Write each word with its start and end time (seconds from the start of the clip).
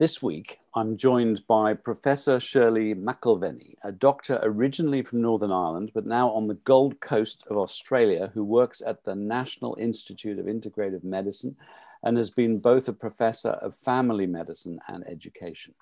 This 0.00 0.22
week, 0.22 0.60
I'm 0.74 0.96
joined 0.96 1.46
by 1.46 1.74
Professor 1.74 2.40
Shirley 2.40 2.94
McIlvenny, 2.94 3.74
a 3.84 3.92
doctor 3.92 4.40
originally 4.42 5.02
from 5.02 5.20
Northern 5.20 5.52
Ireland, 5.52 5.90
but 5.92 6.06
now 6.06 6.30
on 6.30 6.48
the 6.48 6.54
Gold 6.54 7.00
Coast 7.00 7.44
of 7.50 7.58
Australia, 7.58 8.30
who 8.32 8.42
works 8.42 8.80
at 8.80 9.04
the 9.04 9.14
National 9.14 9.76
Institute 9.78 10.38
of 10.38 10.46
Integrative 10.46 11.04
Medicine 11.04 11.54
and 12.02 12.16
has 12.16 12.30
been 12.30 12.60
both 12.60 12.88
a 12.88 12.94
professor 12.94 13.50
of 13.50 13.76
family 13.76 14.26
medicine 14.26 14.80
and 14.88 15.06
education. 15.06 15.74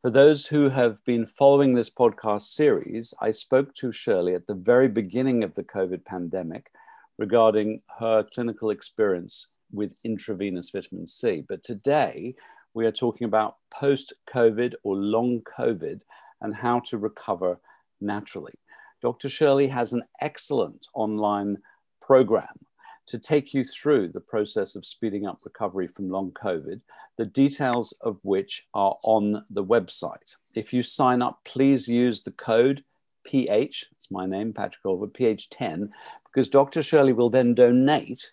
For 0.00 0.08
those 0.08 0.46
who 0.46 0.70
have 0.70 1.04
been 1.04 1.26
following 1.26 1.74
this 1.74 1.90
podcast 1.90 2.44
series, 2.54 3.12
I 3.20 3.32
spoke 3.32 3.74
to 3.74 3.92
Shirley 3.92 4.34
at 4.34 4.46
the 4.46 4.54
very 4.54 4.88
beginning 4.88 5.44
of 5.44 5.56
the 5.56 5.64
COVID 5.64 6.06
pandemic 6.06 6.72
regarding 7.18 7.82
her 8.00 8.22
clinical 8.22 8.70
experience 8.70 9.48
with 9.70 9.94
intravenous 10.04 10.70
vitamin 10.70 11.06
C. 11.06 11.44
But 11.46 11.62
today, 11.62 12.34
we 12.78 12.86
are 12.86 12.92
talking 12.92 13.24
about 13.24 13.56
post 13.72 14.12
COVID 14.32 14.72
or 14.84 14.94
long 14.94 15.42
COVID 15.58 16.00
and 16.40 16.54
how 16.54 16.78
to 16.78 16.96
recover 16.96 17.58
naturally. 18.00 18.54
Dr. 19.02 19.28
Shirley 19.28 19.66
has 19.66 19.92
an 19.92 20.04
excellent 20.20 20.86
online 20.94 21.56
program 22.00 22.66
to 23.08 23.18
take 23.18 23.52
you 23.52 23.64
through 23.64 24.10
the 24.10 24.20
process 24.20 24.76
of 24.76 24.86
speeding 24.86 25.26
up 25.26 25.40
recovery 25.44 25.88
from 25.88 26.08
long 26.08 26.30
COVID, 26.30 26.80
the 27.16 27.26
details 27.26 27.94
of 28.00 28.20
which 28.22 28.68
are 28.74 28.96
on 29.02 29.44
the 29.50 29.64
website. 29.64 30.36
If 30.54 30.72
you 30.72 30.84
sign 30.84 31.20
up, 31.20 31.40
please 31.44 31.88
use 31.88 32.22
the 32.22 32.30
code 32.30 32.84
PH, 33.24 33.86
it's 33.90 34.08
my 34.08 34.24
name, 34.24 34.52
Patrick 34.52 34.84
Holford, 34.84 35.14
PH10, 35.14 35.88
because 36.26 36.48
Dr. 36.48 36.84
Shirley 36.84 37.12
will 37.12 37.28
then 37.28 37.54
donate 37.54 38.30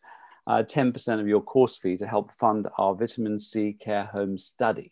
uh, 0.47 0.63
10% 0.63 1.19
of 1.19 1.27
your 1.27 1.41
course 1.41 1.77
fee 1.77 1.97
to 1.97 2.07
help 2.07 2.31
fund 2.33 2.67
our 2.77 2.93
vitamin 2.93 3.39
C 3.39 3.73
care 3.73 4.05
home 4.05 4.37
study. 4.37 4.91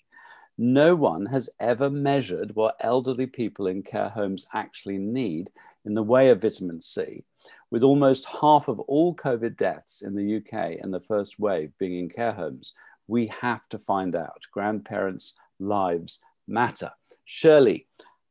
No 0.58 0.96
one 0.96 1.26
has 1.28 1.50
ever 1.60 1.90
measured 1.90 2.56
what 2.56 2.78
elderly 2.80 3.26
people 3.26 3.68
in 3.68 3.84
care 3.84 4.10
homes 4.10 4.46
actually 4.54 4.98
need 4.98 5.52
in 5.86 5.94
the 5.94 6.04
way 6.04 6.30
of 6.30 6.42
vitamin 6.42 6.80
C, 6.80 7.24
with 7.72 7.84
almost 7.84 8.26
half 8.26 8.68
of 8.68 8.80
all 8.82 9.16
COVID 9.16 9.58
deaths 9.58 10.02
in 10.02 10.16
the 10.16 10.38
UK 10.38 10.84
in 10.84 10.92
the 10.92 11.00
first 11.00 11.40
wave 11.40 11.72
being 11.80 11.98
in 11.98 12.10
care 12.10 12.32
homes. 12.32 12.74
We 13.08 13.28
have 13.28 13.68
to 13.70 13.80
find 13.80 14.16
out. 14.16 14.42
Grandparents' 14.52 15.36
lives 15.60 16.20
matter. 16.48 16.92
Shirley, 17.26 17.88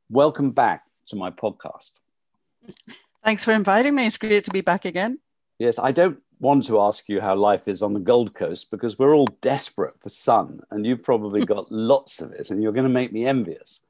welcome 0.08 0.52
back 0.52 0.84
to 1.08 1.16
my 1.16 1.30
podcast. 1.30 1.92
Thanks 3.24 3.44
for 3.44 3.52
inviting 3.52 3.94
me. 3.94 4.06
It's 4.06 4.18
great 4.18 4.44
to 4.44 4.50
be 4.50 4.61
back 4.61 4.84
again. 4.84 5.18
Yes, 5.58 5.78
I 5.78 5.92
don't 5.92 6.18
want 6.42 6.66
to 6.66 6.80
ask 6.80 7.08
you 7.08 7.20
how 7.20 7.36
life 7.36 7.68
is 7.68 7.82
on 7.82 7.94
the 7.94 8.00
Gold 8.00 8.34
Coast 8.34 8.70
because 8.70 8.98
we're 8.98 9.14
all 9.14 9.28
desperate 9.40 9.94
for 10.00 10.08
sun, 10.08 10.60
and 10.70 10.84
you've 10.84 11.04
probably 11.04 11.40
hmm. 11.40 11.46
got 11.46 11.72
lots 11.72 12.20
of 12.20 12.32
it, 12.32 12.50
and 12.50 12.62
you're 12.62 12.72
going 12.72 12.86
to 12.86 12.90
make 12.90 13.12
me 13.12 13.24
envious. 13.24 13.80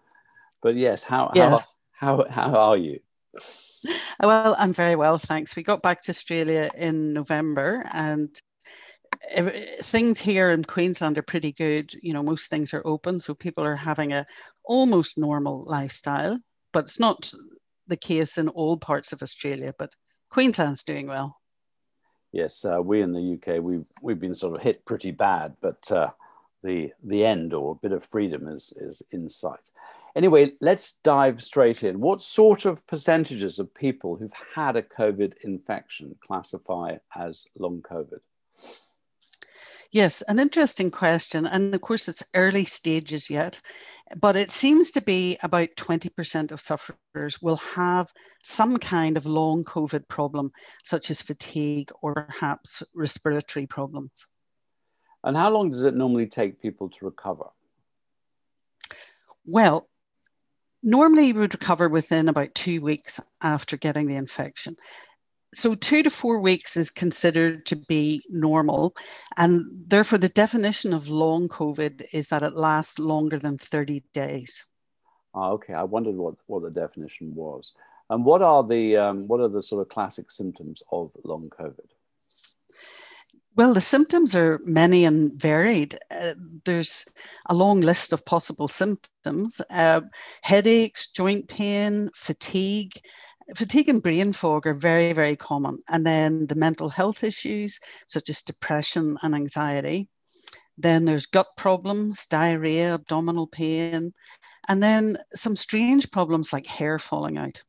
But 0.63 0.77
yes, 0.77 1.03
how 1.03 1.33
yes. 1.35 1.75
how 1.93 2.25
how, 2.31 2.51
how 2.51 2.55
are 2.55 2.77
you? 2.77 3.01
Uh, 3.35 4.29
well, 4.29 4.55
I'm 4.59 4.73
very 4.73 4.95
well, 4.95 5.19
thanks. 5.19 5.57
We 5.57 5.63
got 5.63 5.83
back 5.83 6.03
to 6.03 6.11
Australia 6.11 6.71
in 6.77 7.15
November, 7.15 7.85
and 7.93 8.29
things 9.81 10.21
here 10.21 10.51
in 10.51 10.63
Queensland 10.63 11.19
are 11.19 11.23
pretty 11.23 11.53
good. 11.53 11.93
You 12.01 12.13
know, 12.13 12.23
most 12.23 12.51
things 12.51 12.75
are 12.75 12.87
open, 12.87 13.19
so 13.19 13.35
people 13.35 13.65
are 13.65 13.77
having 13.77 14.13
a 14.13 14.27
almost 14.65 15.19
normal 15.19 15.65
lifestyle. 15.65 16.39
But 16.73 16.85
it's 16.85 17.01
not 17.01 17.33
the 17.89 17.97
case 17.97 18.39
in 18.39 18.49
all 18.49 18.77
parts 18.77 19.13
of 19.13 19.23
Australia. 19.23 19.75
But 19.77 19.91
Queensland's 20.31 20.85
doing 20.85 21.09
well 21.09 21.42
yes, 22.33 22.65
uh, 22.65 22.83
we 22.83 23.03
in 23.03 23.13
the 23.13 23.39
UK 23.39 23.63
we've 23.63 23.87
we've 24.01 24.21
been 24.21 24.35
sort 24.35 24.57
of 24.57 24.63
hit 24.63 24.85
pretty 24.85 25.11
bad, 25.11 25.57
but 25.61 25.91
uh, 25.93 26.11
the 26.63 26.93
the 27.05 27.25
end 27.25 27.53
or 27.53 27.73
a 27.73 27.75
bit 27.75 27.93
of 27.93 28.05
freedom 28.05 28.49
is 28.49 28.73
is 28.77 29.03
in 29.11 29.29
sight. 29.29 29.71
Anyway, 30.15 30.53
let's 30.61 30.95
dive 31.05 31.43
straight 31.43 31.83
in. 31.83 32.01
What 32.01 32.21
sort 32.21 32.67
of 32.67 32.87
percentages 32.87 33.59
of 33.59 33.73
people 33.73 34.17
who've 34.17 34.33
had 34.55 34.77
a 34.77 34.83
COVID 34.83 35.33
infection 35.43 36.17
classify 36.21 36.97
as 37.17 37.47
long 37.59 37.81
COVID? 37.81 38.21
Yes, 39.93 40.23
an 40.23 40.39
interesting 40.39 40.91
question. 40.91 41.47
And 41.47 41.75
of 41.75 41.83
course, 41.83 42.09
it's 42.09 42.23
early 42.35 42.65
stages 42.65 43.29
yet, 43.29 43.61
but 44.17 44.37
it 44.37 44.51
seems 44.51 44.91
to 44.93 45.03
be 45.03 45.37
about 45.43 45.69
20% 45.77 46.51
of 46.51 46.63
sufferers 46.63 47.43
will 47.43 47.59
have 47.59 48.11
some 48.43 48.79
kind 48.79 49.19
of 49.19 49.27
long 49.27 49.65
COVID 49.65 50.09
problem, 50.09 50.51
such 50.83 51.11
as 51.11 51.21
fatigue 51.21 51.91
or 52.01 52.15
perhaps 52.15 52.83
respiratory 52.95 53.67
problems. 53.67 54.27
And 55.25 55.37
how 55.37 55.51
long 55.51 55.71
does 55.71 55.83
it 55.83 55.95
normally 55.95 56.27
take 56.27 56.63
people 56.63 56.89
to 56.89 57.05
recover? 57.05 57.51
Well, 59.45 59.91
normally 60.83 61.27
you 61.27 61.35
would 61.35 61.53
recover 61.53 61.91
within 61.91 62.31
about 62.31 62.55
two 62.55 62.81
weeks 62.81 63.21
after 63.43 63.77
getting 63.77 64.07
the 64.07 64.17
infection 64.17 64.75
so 65.55 65.75
two 65.75 66.03
to 66.03 66.11
four 66.11 66.41
weeks 66.41 66.77
is 66.77 66.91
considered 66.91 67.67
to 67.67 67.77
be 67.77 68.23
normal 68.31 68.95
and 69.37 69.71
therefore 69.87 70.19
the 70.19 70.29
definition 70.29 70.93
of 70.93 71.09
long 71.09 71.49
covid 71.49 72.05
is 72.13 72.29
that 72.29 72.43
it 72.43 72.55
lasts 72.55 72.99
longer 72.99 73.39
than 73.39 73.59
30 73.59 74.03
days. 74.13 74.65
Ah, 75.35 75.51
okay. 75.51 75.75
I 75.75 75.85
wondered 75.85 76.17
what, 76.17 76.35
what 76.47 76.63
the 76.63 76.71
definition 76.71 77.35
was. 77.35 77.73
And 78.11 78.25
what 78.25 78.43
are 78.43 78.63
the 78.63 78.97
um, 78.97 79.27
what 79.27 79.41
are 79.41 79.49
the 79.49 79.63
sort 79.63 79.81
of 79.81 79.89
classic 79.89 80.31
symptoms 80.31 80.83
of 80.93 81.13
long 81.25 81.49
covid? 81.49 81.89
Well, 83.55 83.75
the 83.75 83.81
symptoms 83.81 84.35
are 84.35 84.61
many 84.65 85.05
and 85.05 85.39
varied. 85.41 85.99
Uh, 86.11 86.35
there's 86.65 87.07
a 87.49 87.55
long 87.55 87.81
list 87.81 88.13
of 88.13 88.25
possible 88.25 88.69
symptoms 88.69 89.61
uh, 89.71 90.01
headaches, 90.43 91.11
joint 91.11 91.49
pain, 91.49 92.11
fatigue, 92.15 92.93
fatigue 93.57 93.89
and 93.89 94.03
brain 94.03 94.33
fog 94.33 94.67
are 94.67 94.75
very, 94.75 95.13
very 95.13 95.37
common. 95.37 95.79
And 95.89 96.07
then 96.07 96.47
the 96.47 96.55
mental 96.55 96.89
health 96.89 97.25
issues, 97.25 97.79
such 98.07 98.29
as 98.29 98.43
depression 98.43 99.17
and 99.23 99.35
anxiety. 99.35 100.09
Then 100.79 101.05
there's 101.05 101.27
gut 101.27 101.49
problems, 101.57 102.27
diarrhea, 102.27 102.95
abdominal 102.95 103.47
pain, 103.47 104.13
and 104.69 104.83
then 104.83 105.19
some 105.35 105.57
strange 105.57 106.11
problems 106.11 106.53
like 106.53 106.67
hair 106.67 106.99
falling 106.99 107.37
out. 107.37 107.61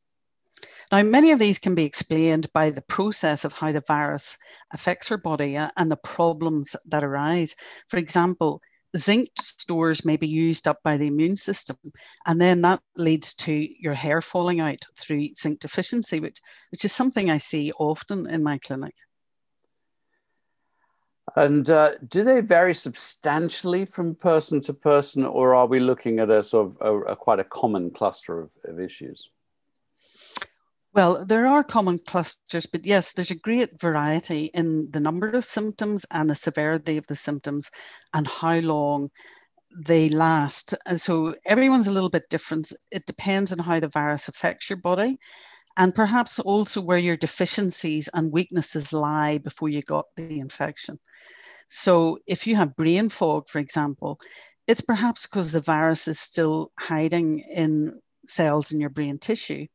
Now, 0.92 1.02
many 1.02 1.32
of 1.32 1.38
these 1.38 1.58
can 1.58 1.74
be 1.74 1.84
explained 1.84 2.52
by 2.52 2.70
the 2.70 2.82
process 2.82 3.44
of 3.44 3.52
how 3.52 3.72
the 3.72 3.80
virus 3.80 4.38
affects 4.72 5.10
our 5.10 5.18
body 5.18 5.56
uh, 5.56 5.70
and 5.76 5.90
the 5.90 5.96
problems 5.96 6.76
that 6.86 7.04
arise. 7.04 7.56
For 7.88 7.98
example, 7.98 8.62
zinc 8.96 9.28
stores 9.38 10.04
may 10.04 10.16
be 10.16 10.28
used 10.28 10.68
up 10.68 10.78
by 10.82 10.96
the 10.96 11.06
immune 11.06 11.36
system, 11.36 11.76
and 12.26 12.40
then 12.40 12.62
that 12.62 12.80
leads 12.96 13.34
to 13.34 13.52
your 13.52 13.94
hair 13.94 14.20
falling 14.20 14.60
out 14.60 14.84
through 14.96 15.28
zinc 15.34 15.60
deficiency, 15.60 16.20
which, 16.20 16.38
which 16.70 16.84
is 16.84 16.92
something 16.92 17.30
I 17.30 17.38
see 17.38 17.72
often 17.78 18.28
in 18.28 18.42
my 18.42 18.58
clinic. 18.58 18.94
And 21.36 21.68
uh, 21.68 21.92
do 22.06 22.22
they 22.22 22.40
vary 22.40 22.74
substantially 22.74 23.84
from 23.86 24.14
person 24.14 24.60
to 24.62 24.74
person, 24.74 25.24
or 25.24 25.54
are 25.54 25.66
we 25.66 25.80
looking 25.80 26.20
at 26.20 26.30
a 26.30 26.42
sort 26.42 26.66
of 26.66 26.76
a, 26.80 27.12
a 27.12 27.16
quite 27.16 27.40
a 27.40 27.44
common 27.44 27.90
cluster 27.90 28.42
of, 28.42 28.50
of 28.64 28.78
issues? 28.78 29.30
Well, 30.94 31.26
there 31.26 31.46
are 31.46 31.62
common 31.62 31.98
clusters, 32.06 32.64
but 32.64 32.86
yes, 32.86 33.12
there's 33.12 33.30
a 33.30 33.34
great 33.34 33.78
variety 33.78 34.46
in 34.54 34.90
the 34.92 35.00
number 35.00 35.28
of 35.28 35.44
symptoms 35.44 36.06
and 36.10 36.30
the 36.30 36.34
severity 36.34 36.96
of 36.96 37.06
the 37.06 37.16
symptoms 37.16 37.70
and 38.14 38.26
how 38.26 38.60
long 38.60 39.10
they 39.76 40.08
last. 40.08 40.74
And 40.86 41.00
so 41.00 41.34
everyone's 41.46 41.86
a 41.88 41.92
little 41.92 42.10
bit 42.10 42.30
different. 42.30 42.72
It 42.90 43.06
depends 43.06 43.52
on 43.52 43.58
how 43.60 43.80
the 43.80 43.88
virus 43.88 44.28
affects 44.28 44.70
your 44.70 44.78
body 44.78 45.18
and 45.76 45.94
perhaps 45.94 46.38
also 46.40 46.80
where 46.80 46.98
your 46.98 47.16
deficiencies 47.16 48.08
and 48.14 48.32
weaknesses 48.32 48.92
lie 48.92 49.38
before 49.38 49.68
you 49.70 49.82
got 49.82 50.06
the 50.16 50.40
infection. 50.40 50.98
So 51.68 52.18
if 52.26 52.46
you 52.46 52.56
have 52.56 52.76
brain 52.76 53.08
fog, 53.10 53.48
for 53.48 53.58
example, 53.58 54.20
it's 54.66 54.80
perhaps 54.80 55.26
because 55.26 55.52
the 55.52 55.60
virus 55.60 56.08
is 56.08 56.20
still 56.20 56.70
hiding 56.78 57.40
in 57.54 58.00
cells 58.28 58.72
in 58.72 58.80
your 58.80 58.90
brain 58.90 59.18
tissue. 59.18 59.66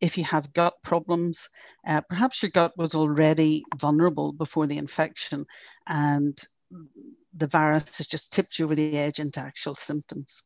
If 0.00 0.18
you 0.18 0.24
have 0.24 0.52
gut 0.52 0.74
problems, 0.82 1.48
uh, 1.86 2.00
perhaps 2.02 2.42
your 2.42 2.50
gut 2.50 2.72
was 2.76 2.94
already 2.94 3.62
vulnerable 3.76 4.32
before 4.32 4.66
the 4.66 4.78
infection 4.78 5.44
and 5.86 6.38
the 7.36 7.46
virus 7.46 7.98
has 7.98 8.06
just 8.06 8.32
tipped 8.32 8.58
you 8.58 8.64
over 8.64 8.74
the 8.74 8.96
edge 8.96 9.18
into 9.18 9.40
actual 9.40 9.74
symptoms. 9.74 10.42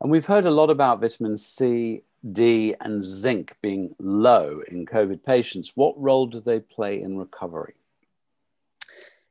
And 0.00 0.10
we've 0.10 0.26
heard 0.26 0.46
a 0.46 0.50
lot 0.50 0.70
about 0.70 1.00
vitamin 1.00 1.36
C, 1.36 2.02
D, 2.32 2.74
and 2.80 3.02
zinc 3.02 3.54
being 3.62 3.94
low 3.98 4.62
in 4.68 4.86
COVID 4.86 5.24
patients. 5.24 5.72
What 5.74 6.00
role 6.00 6.26
do 6.26 6.40
they 6.40 6.60
play 6.60 7.00
in 7.00 7.16
recovery? 7.16 7.74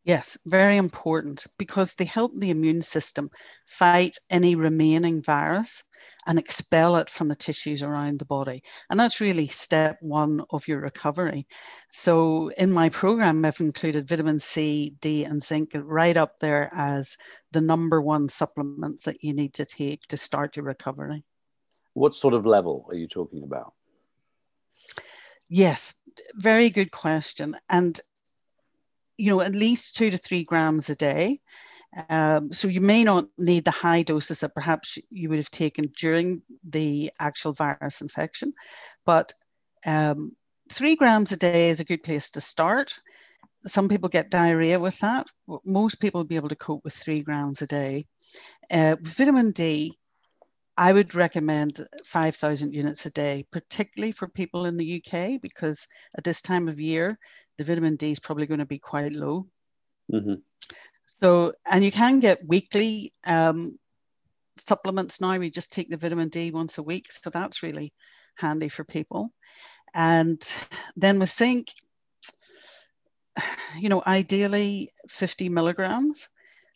Yes, 0.06 0.38
very 0.46 0.76
important 0.76 1.46
because 1.58 1.94
they 1.94 2.04
help 2.04 2.34
the 2.34 2.50
immune 2.50 2.82
system 2.82 3.30
fight 3.66 4.18
any 4.30 4.54
remaining 4.54 5.24
virus 5.24 5.82
and 6.28 6.38
expel 6.38 6.98
it 6.98 7.10
from 7.10 7.30
the 7.30 7.36
tissues 7.38 7.82
around 7.82 8.20
the 8.20 8.26
body. 8.26 8.64
And 8.90 9.00
that's 9.00 9.22
really 9.22 9.48
step 9.48 9.98
one 10.02 10.44
of 10.52 10.68
your 10.68 10.82
recovery. 10.82 11.48
So, 11.90 12.50
in 12.58 12.70
my 12.70 12.90
program, 12.90 13.46
I've 13.46 13.62
included 13.62 14.10
vitamin 14.10 14.42
C, 14.42 14.94
D, 15.00 15.24
and 15.24 15.42
zinc 15.42 15.72
right 15.74 16.18
up 16.18 16.38
there 16.40 16.70
as 16.74 17.16
the 17.52 17.62
number 17.62 18.02
one 18.02 18.28
supplements 18.28 19.04
that 19.04 19.24
you 19.24 19.34
need 19.34 19.54
to 19.54 19.66
take 19.66 20.02
to 20.08 20.18
start 20.18 20.58
your 20.58 20.66
recovery. 20.66 21.24
What 21.94 22.14
sort 22.14 22.34
of 22.34 22.46
level 22.46 22.86
are 22.90 22.96
you 22.96 23.08
talking 23.08 23.44
about? 23.44 23.74
Yes, 25.48 25.94
very 26.36 26.70
good 26.70 26.92
question. 26.92 27.56
And 27.70 28.02
you 29.18 29.30
know, 29.30 29.42
at 29.42 29.56
least 29.56 29.96
two 29.96 30.10
to 30.12 30.18
three 30.18 30.44
grams 30.44 30.90
a 30.90 30.96
day. 30.96 31.40
Um, 32.10 32.52
so 32.52 32.68
you 32.68 32.82
may 32.82 33.04
not 33.04 33.26
need 33.38 33.66
the 33.66 33.72
high 33.72 34.02
doses 34.02 34.40
that 34.40 34.56
perhaps 34.56 34.98
you 35.12 35.30
would 35.30 35.38
have 35.38 35.52
taken 35.52 35.90
during 35.96 36.42
the 36.68 37.12
actual 37.20 37.54
virus 37.54 38.02
infection, 38.02 38.54
but 39.06 39.32
um, 39.86 40.32
three 40.72 40.96
grams 40.96 41.32
a 41.32 41.38
day 41.38 41.70
is 41.70 41.80
a 41.80 41.86
good 41.86 42.02
place 42.04 42.32
to 42.32 42.42
start. 42.42 42.94
Some 43.66 43.90
people 43.90 44.10
get 44.10 44.32
diarrhea 44.32 44.80
with 44.80 44.98
that. 45.00 45.28
Most 45.66 46.00
people 46.02 46.20
will 46.20 46.28
be 46.28 46.36
able 46.36 46.50
to 46.50 46.56
cope 46.56 46.84
with 46.84 46.96
three 46.96 47.22
grams 47.22 47.62
a 47.62 47.68
day. 47.68 48.06
Uh, 48.72 48.96
vitamin 49.02 49.52
D, 49.52 49.98
I 50.76 50.92
would 50.92 51.14
recommend 51.14 51.86
5,000 52.04 52.74
units 52.74 53.06
a 53.06 53.12
day, 53.12 53.46
particularly 53.52 54.12
for 54.12 54.28
people 54.28 54.66
in 54.66 54.76
the 54.76 55.04
UK, 55.06 55.40
because 55.40 55.88
at 56.18 56.24
this 56.24 56.42
time 56.42 56.68
of 56.68 56.80
year, 56.80 57.20
the 57.58 57.64
vitamin 57.64 57.96
D 57.96 58.12
is 58.12 58.20
probably 58.20 58.46
going 58.46 58.60
to 58.60 58.66
be 58.66 58.80
quite 58.80 59.14
low. 59.14 59.48
Mm-hmm. 60.12 60.36
So, 61.06 61.54
and 61.66 61.84
you 61.84 61.92
can 61.92 62.20
get 62.20 62.46
weekly 62.48 63.14
um, 63.26 63.78
supplements 64.58 65.22
now. 65.22 65.38
We 65.38 65.50
just 65.50 65.74
take 65.74 65.90
the 65.90 65.98
vitamin 65.98 66.30
D 66.30 66.52
once 66.52 66.78
a 66.78 66.84
week. 66.84 67.12
So 67.12 67.30
that's 67.30 67.64
really 67.64 67.94
handy 68.36 68.70
for 68.70 68.84
people. 68.84 69.30
And 69.94 70.42
then 70.96 71.20
with 71.20 71.30
zinc, 71.30 71.68
you 73.78 73.90
know, 73.90 74.04
ideally 74.06 74.90
50 75.10 75.50
milligrams. 75.50 76.30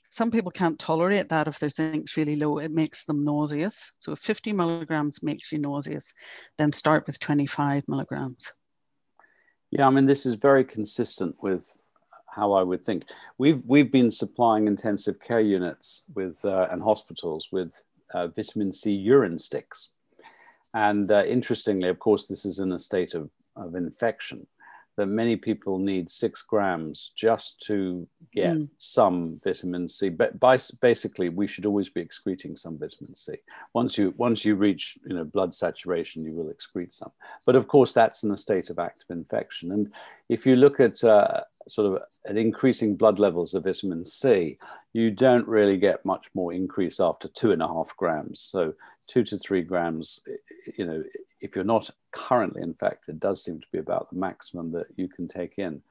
Some 0.10 0.32
people 0.32 0.52
can't 0.52 0.80
tolerate 0.80 1.30
that 1.30 1.48
if 1.48 1.60
their 1.60 1.70
zinc's 1.70 2.16
really 2.16 2.38
low, 2.38 2.60
it 2.60 2.72
makes 2.72 3.04
them 3.04 3.26
nauseous. 3.26 3.92
So 4.00 4.14
if 4.14 4.20
50 4.20 4.54
milligrams 4.54 5.22
makes 5.22 5.52
you 5.52 5.60
nauseous, 5.60 6.14
then 6.58 6.72
start 6.72 7.06
with 7.06 7.20
25 7.20 7.84
milligrams. 7.88 8.54
Yeah, 9.72 9.88
I 9.88 9.90
mean, 9.90 10.06
this 10.06 10.26
is 10.26 10.36
very 10.36 10.64
consistent 10.64 11.36
with 11.42 11.74
how 12.28 12.54
I 12.54 12.64
would 12.64 12.84
think. 12.84 13.04
We've 13.38 13.64
we've 13.66 13.92
been 13.92 14.12
supplying 14.12 14.68
intensive 14.68 15.20
care 15.20 15.42
units 15.42 16.04
with 16.14 16.44
uh, 16.46 16.68
and 16.72 16.82
hospitals 16.82 17.50
with 17.52 17.74
uh, 18.14 18.28
vitamin 18.28 18.72
C 18.72 18.92
urine 18.92 19.40
sticks, 19.40 19.90
and 20.74 21.12
uh, 21.12 21.26
interestingly, 21.26 21.90
of 21.90 22.00
course, 22.00 22.28
this 22.28 22.46
is 22.46 22.60
in 22.60 22.72
a 22.72 22.80
state 22.80 23.14
of, 23.14 23.30
of 23.56 23.76
infection 23.76 24.48
that 24.98 25.06
many 25.06 25.36
people 25.36 25.78
need 25.78 26.10
six 26.10 26.42
grams 26.42 27.12
just 27.16 27.62
to 27.68 28.08
get 28.34 28.54
mm. 28.54 28.70
some 28.78 29.40
vitamin 29.44 29.88
C. 29.88 30.10
But 30.10 30.40
by, 30.40 30.58
basically, 30.82 31.30
we 31.30 31.48
should 31.48 31.66
always 31.66 31.90
be 31.90 32.02
excreting 32.02 32.56
some 32.56 32.78
vitamin 32.78 33.16
C. 33.16 33.36
Once 33.74 33.98
you 33.98 34.14
once 34.18 34.44
you 34.44 34.56
reach 34.56 34.98
you 35.06 35.16
know 35.16 35.24
blood 35.24 35.54
saturation, 35.54 36.24
you 36.24 36.34
will 36.34 36.52
excrete 36.52 36.94
some. 36.94 37.12
But 37.46 37.56
of 37.56 37.68
course, 37.68 37.94
that's 37.94 38.24
in 38.24 38.32
a 38.32 38.38
state 38.38 38.70
of 38.70 38.80
active 38.80 39.10
infection. 39.10 39.72
And 39.72 39.92
if 40.30 40.46
you 40.46 40.56
look 40.56 40.80
at 40.80 41.04
uh, 41.04 41.42
sort 41.68 41.94
of 41.94 42.02
at 42.26 42.38
increasing 42.38 42.96
blood 42.96 43.20
levels 43.20 43.54
of 43.54 43.66
vitamin 43.66 44.04
C, 44.04 44.58
you 44.94 45.12
don't 45.12 45.48
really 45.48 45.78
get 45.78 46.06
much 46.06 46.28
more 46.34 46.54
increase 46.54 47.00
after 47.00 47.28
two 47.28 47.52
and 47.52 47.62
a 47.62 47.68
half 47.68 47.96
grams. 47.98 48.42
So 48.42 48.74
two 49.08 49.24
to 49.26 49.38
three 49.38 49.62
grams, 49.62 50.22
you 50.78 50.86
know, 50.86 51.04
if 51.42 51.56
you're 51.56 51.66
not 51.66 51.90
currently 52.12 52.62
infected, 52.62 53.16
it 53.16 53.20
does 53.20 53.44
seem 53.44 53.60
to 53.60 53.68
be 53.72 53.80
about 53.80 54.10
the 54.10 54.18
maximum 54.18 54.72
that 54.72 54.88
you 54.96 55.08
can 55.08 55.28
take 55.28 55.58
in. 55.58 55.82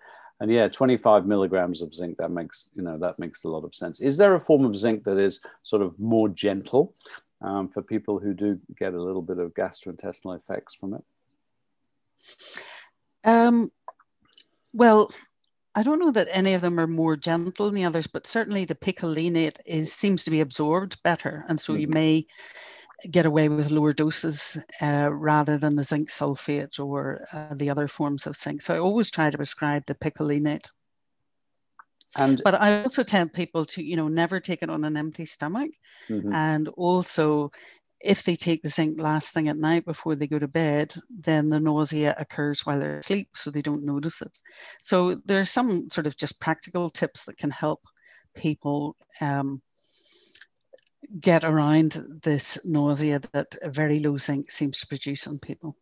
And 0.41 0.51
yeah, 0.51 0.69
25 0.69 1.27
milligrams 1.27 1.81
of 1.81 1.95
zinc, 1.95 2.19
that 2.19 2.31
makes, 2.31 2.69
you 2.75 2.83
know, 2.83 2.99
that 2.99 3.19
makes 3.19 3.45
a 3.45 3.49
lot 3.49 3.65
of 3.65 3.75
sense. 3.75 4.01
Is 4.01 4.17
there 4.17 4.35
a 4.35 4.41
form 4.41 4.65
of 4.65 4.77
zinc 4.77 5.05
that 5.05 5.19
is 5.19 5.43
sort 5.63 5.83
of 5.83 5.99
more 5.99 6.29
gentle 6.29 6.95
um, 7.41 7.69
for 7.69 7.83
people 7.83 8.19
who 8.19 8.35
do 8.35 8.61
get 8.79 8.93
a 8.93 9.03
little 9.03 9.23
bit 9.23 9.39
of 9.39 9.55
gastrointestinal 9.55 10.37
effects 10.37 10.75
from 10.75 10.95
it? 10.95 11.05
Um, 13.25 13.71
well, 14.75 15.11
I 15.75 15.83
don't 15.83 15.99
know 15.99 16.13
that 16.13 16.29
any 16.31 16.55
of 16.55 16.63
them 16.63 16.79
are 16.81 16.87
more 16.87 17.17
gentle 17.17 17.67
than 17.67 17.75
the 17.75 17.85
others, 17.85 18.07
but 18.07 18.27
certainly 18.27 18.65
the 18.65 18.75
picolinate 18.75 19.59
is 19.67 19.93
seems 19.93 20.25
to 20.25 20.31
be 20.31 20.41
absorbed 20.41 21.03
better, 21.03 21.45
and 21.49 21.61
so 21.61 21.73
mm-hmm. 21.73 21.81
you 21.81 21.89
may 21.89 22.27
get 23.11 23.27
away 23.27 23.49
with 23.49 23.71
lower 23.71 23.93
doses 23.93 24.59
uh, 24.81 25.11
rather 25.13 25.59
than 25.59 25.77
the 25.77 25.83
zinc 25.83 26.09
sulfate 26.09 26.81
or 26.81 27.27
uh, 27.33 27.55
the 27.55 27.71
other 27.71 27.89
forms 27.89 28.27
of 28.27 28.37
zinc. 28.37 28.63
So 28.63 28.75
I 28.75 28.79
always 28.79 29.11
try 29.11 29.31
to 29.31 29.37
prescribe 29.37 29.85
the 29.87 29.95
picolinate. 29.95 30.69
And 32.19 32.41
but 32.45 32.61
I 32.61 32.83
also 32.83 33.03
tell 33.03 33.29
people 33.29 33.67
to, 33.67 33.83
you 33.83 33.97
know, 33.97 34.09
never 34.09 34.41
take 34.41 34.63
it 34.63 34.71
on 34.71 34.85
an 34.85 34.97
empty 34.97 35.27
stomach. 35.27 35.71
Mm-hmm. 36.09 36.33
And 36.33 36.69
also, 36.69 37.51
if 38.01 38.23
they 38.23 38.37
take 38.37 38.63
the 38.63 38.69
zinc 38.69 39.01
last 39.01 39.35
thing 39.35 39.49
at 39.49 39.57
night 39.57 39.85
before 39.85 40.15
they 40.15 40.27
go 40.27 40.39
to 40.39 40.49
bed, 40.49 40.95
then 41.11 41.51
the 41.51 41.61
nausea 41.61 42.15
occurs 42.19 42.65
while 42.65 42.81
they're 42.81 42.99
asleep, 42.99 43.29
so 43.35 43.51
they 43.51 43.63
don't 43.63 43.85
notice 43.85 44.23
it. 44.23 44.39
So 44.81 45.17
there 45.27 45.41
are 45.41 45.45
some 45.45 45.91
sort 45.91 46.07
of 46.07 46.17
just 46.17 46.41
practical 46.41 46.89
tips 46.89 47.25
that 47.25 47.37
can 47.37 47.51
help 47.51 47.83
people 48.35 48.97
um, 49.21 49.61
get 51.21 51.45
around 51.45 52.21
this 52.23 52.59
nausea 52.65 53.21
that 53.33 53.57
a 53.63 53.71
very 53.71 54.01
low 54.01 54.17
zinc 54.17 54.51
seems 54.51 54.79
to 54.81 54.87
produce 54.87 55.27
on 55.27 55.39
people. 55.39 55.77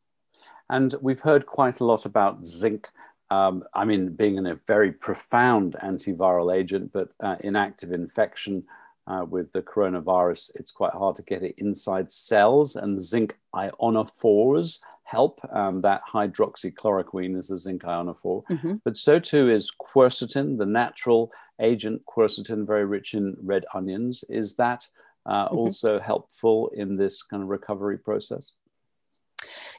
And 0.71 0.95
we've 1.01 1.21
heard 1.21 1.47
quite 1.47 1.81
a 1.81 1.85
lot 1.85 2.07
about 2.07 2.45
zinc. 2.45 2.89
Um, 3.31 3.65
I 3.75 3.85
mean, 3.85 4.15
being 4.15 4.47
a 4.47 4.55
very 4.67 4.93
profound 4.93 5.77
antiviral 5.83 6.55
agent, 6.55 6.93
but 6.93 7.11
uh, 7.21 7.37
in 7.41 7.57
active 7.57 7.93
infection 7.93 8.65
uh, 9.07 9.25
with 9.29 9.53
the 9.53 9.63
coronavirus, 9.63 10.53
it's 10.55 10.71
quite 10.71 10.93
hard 10.93 11.17
to 11.17 11.23
get 11.23 11.43
it 11.43 11.55
inside 11.59 12.11
cells, 12.11 12.77
and 12.77 13.01
zinc 13.01 13.37
ionophores 13.55 14.81
help. 15.05 15.41
Um, 15.53 15.83
that 15.83 16.03
hydroxychloroquine 16.11 17.39
is 17.39 17.51
a 17.51 17.59
zinc 17.59 17.83
ionophore, 17.83 18.45
mm-hmm. 18.51 18.75
but 18.85 18.97
so 18.97 19.19
too 19.19 19.51
is 19.51 19.71
quercetin, 19.71 20.57
the 20.57 20.67
natural 20.67 21.31
agent 21.61 22.03
quercetin, 22.07 22.67
very 22.67 22.87
rich 22.87 23.15
in 23.15 23.37
red 23.43 23.65
onions. 23.75 24.25
Is 24.29 24.57
that 24.57 24.89
uh, 25.27 25.47
mm-hmm. 25.47 25.57
also 25.57 26.01
helpful 26.01 26.71
in 26.75 26.97
this 26.97 27.23
kind 27.23 27.43
of 27.43 27.49
recovery 27.49 27.99
process? 27.99 28.53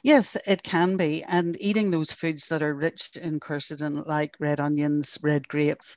Yes, 0.02 0.36
it 0.46 0.62
can 0.62 0.96
be. 0.96 1.24
And 1.24 1.56
eating 1.60 1.90
those 1.90 2.12
foods 2.12 2.48
that 2.48 2.62
are 2.62 2.74
rich 2.74 3.16
in 3.16 3.40
quercetin, 3.40 4.06
like 4.06 4.36
red 4.38 4.60
onions, 4.60 5.18
red 5.22 5.48
grapes, 5.48 5.96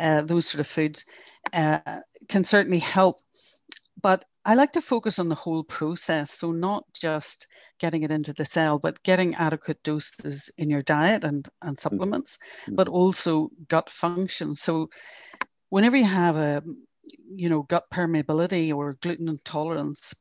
uh, 0.00 0.22
those 0.22 0.46
sort 0.46 0.60
of 0.60 0.66
foods, 0.66 1.04
uh, 1.52 2.00
can 2.28 2.44
certainly 2.44 2.78
help. 2.78 3.20
But 4.00 4.24
I 4.44 4.54
like 4.54 4.72
to 4.72 4.80
focus 4.80 5.18
on 5.18 5.28
the 5.28 5.34
whole 5.34 5.64
process. 5.64 6.32
So, 6.32 6.52
not 6.52 6.84
just 6.94 7.46
getting 7.78 8.02
it 8.02 8.10
into 8.10 8.32
the 8.32 8.44
cell, 8.44 8.78
but 8.78 9.02
getting 9.02 9.34
adequate 9.34 9.82
doses 9.82 10.50
in 10.56 10.70
your 10.70 10.82
diet 10.82 11.24
and, 11.24 11.46
and 11.62 11.76
mm-hmm. 11.76 11.80
supplements, 11.80 12.38
mm-hmm. 12.62 12.74
but 12.76 12.88
also 12.88 13.50
gut 13.68 13.90
function. 13.90 14.54
So, 14.54 14.90
whenever 15.68 15.96
you 15.96 16.04
have 16.04 16.36
a 16.36 16.62
you 17.26 17.48
know, 17.48 17.62
gut 17.62 17.84
permeability 17.92 18.74
or 18.74 18.98
gluten 19.00 19.28
intolerance, 19.28 20.14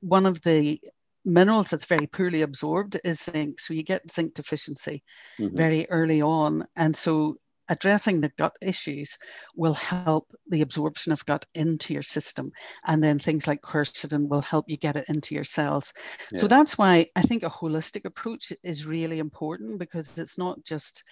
one 0.00 0.26
of 0.26 0.40
the 0.42 0.80
minerals 1.24 1.70
that's 1.70 1.84
very 1.84 2.06
poorly 2.06 2.42
absorbed 2.42 2.98
is 3.04 3.20
zinc. 3.20 3.60
So 3.60 3.74
you 3.74 3.82
get 3.82 4.10
zinc 4.10 4.34
deficiency 4.34 5.02
mm-hmm. 5.38 5.56
very 5.56 5.88
early 5.90 6.22
on. 6.22 6.64
And 6.76 6.96
so 6.96 7.36
addressing 7.68 8.20
the 8.20 8.32
gut 8.36 8.52
issues 8.60 9.16
will 9.54 9.74
help 9.74 10.26
the 10.48 10.62
absorption 10.62 11.12
of 11.12 11.24
gut 11.26 11.46
into 11.54 11.92
your 11.92 12.02
system. 12.02 12.50
And 12.86 13.02
then 13.02 13.18
things 13.18 13.46
like 13.46 13.62
quercetin 13.62 14.28
will 14.28 14.42
help 14.42 14.64
you 14.68 14.76
get 14.76 14.96
it 14.96 15.04
into 15.08 15.34
your 15.34 15.44
cells. 15.44 15.92
So 16.34 16.48
that's 16.48 16.76
why 16.76 17.06
I 17.14 17.22
think 17.22 17.44
a 17.44 17.50
holistic 17.50 18.04
approach 18.04 18.52
is 18.64 18.86
really 18.86 19.20
important 19.20 19.78
because 19.78 20.18
it's 20.18 20.36
not 20.36 20.64
just 20.64 21.04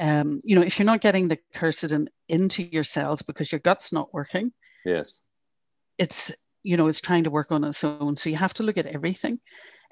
um, 0.00 0.40
you 0.44 0.56
know, 0.56 0.62
if 0.62 0.78
you're 0.78 0.86
not 0.86 1.00
getting 1.00 1.28
the 1.28 1.38
quercetin 1.54 2.06
into 2.28 2.62
your 2.62 2.84
cells 2.84 3.22
because 3.22 3.52
your 3.52 3.60
gut's 3.60 3.92
not 3.92 4.12
working, 4.12 4.52
yes, 4.84 5.18
it's 5.98 6.32
you 6.62 6.76
know 6.76 6.88
it's 6.88 7.00
trying 7.00 7.24
to 7.24 7.30
work 7.30 7.52
on 7.52 7.64
its 7.64 7.84
own. 7.84 8.16
So 8.16 8.30
you 8.30 8.36
have 8.36 8.54
to 8.54 8.62
look 8.62 8.78
at 8.78 8.86
everything. 8.86 9.38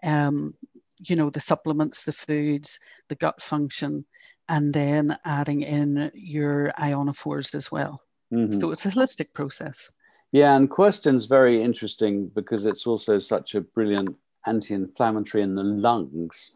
Um, 0.03 0.55
you 0.99 1.17
know, 1.17 1.31
the 1.31 1.41
supplements, 1.41 2.05
the 2.05 2.13
foods, 2.13 2.79
the 3.09 3.17
gut 3.17 3.41
function, 3.43 4.05
and 4.49 4.73
then 4.73 5.17
adding 5.25 5.63
in 5.63 6.11
your 6.15 6.73
ionophores 6.79 7.55
as 7.55 7.73
well. 7.73 8.01
Mm-hmm. 8.33 8.61
So 8.61 8.71
it's 8.71 8.87
a 8.87 8.91
holistic 8.91 9.33
process. 9.33 9.91
Yeah, 10.33 10.57
and 10.57 10.71
quercetin's 10.71 11.27
very 11.27 11.63
interesting 11.63 12.31
because 12.35 12.65
it's 12.65 12.87
also 12.87 13.19
such 13.19 13.55
a 13.55 13.61
brilliant 13.61 14.17
anti-inflammatory 14.47 15.43
in 15.43 15.55
the 15.55 15.63
lungs. 15.63 16.53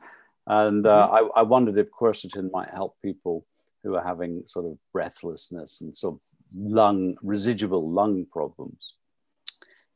And 0.46 0.86
uh, 0.86 1.08
mm-hmm. 1.08 1.28
I, 1.36 1.40
I, 1.40 1.42
wondered 1.42 1.76
if 1.76 1.88
quercetin 1.90 2.50
might 2.52 2.70
help 2.70 2.96
people 3.02 3.44
who 3.82 3.96
are 3.96 4.04
having 4.04 4.44
sort 4.46 4.64
of 4.64 4.78
breathlessness 4.92 5.80
and 5.80 5.96
sort 5.96 6.14
of 6.14 6.20
lung 6.54 7.16
residual 7.22 7.90
lung 7.90 8.26
problems. 8.30 8.94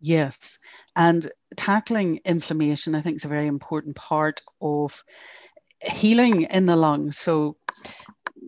Yes, 0.00 0.58
and 0.96 1.30
tackling 1.56 2.20
inflammation, 2.24 2.94
I 2.94 3.00
think, 3.00 3.16
is 3.16 3.24
a 3.24 3.28
very 3.28 3.46
important 3.46 3.96
part 3.96 4.40
of 4.60 5.04
healing 5.82 6.42
in 6.42 6.66
the 6.66 6.76
lungs. 6.76 7.18
So, 7.18 7.56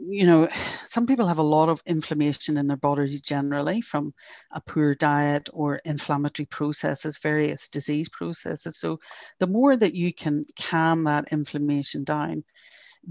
you 0.02 0.26
know, 0.26 0.48
some 0.86 1.06
people 1.06 1.26
have 1.26 1.38
a 1.38 1.42
lot 1.42 1.68
of 1.68 1.82
inflammation 1.86 2.56
in 2.56 2.66
their 2.66 2.76
bodies 2.76 3.20
generally 3.20 3.80
from 3.80 4.12
a 4.52 4.60
poor 4.60 4.94
diet 4.94 5.48
or 5.52 5.76
inflammatory 5.84 6.46
processes, 6.46 7.18
various 7.18 7.68
disease 7.68 8.08
processes. 8.08 8.78
So, 8.78 8.98
the 9.38 9.46
more 9.46 9.76
that 9.76 9.94
you 9.94 10.12
can 10.12 10.44
calm 10.60 11.04
that 11.04 11.32
inflammation 11.32 12.04
down, 12.04 12.42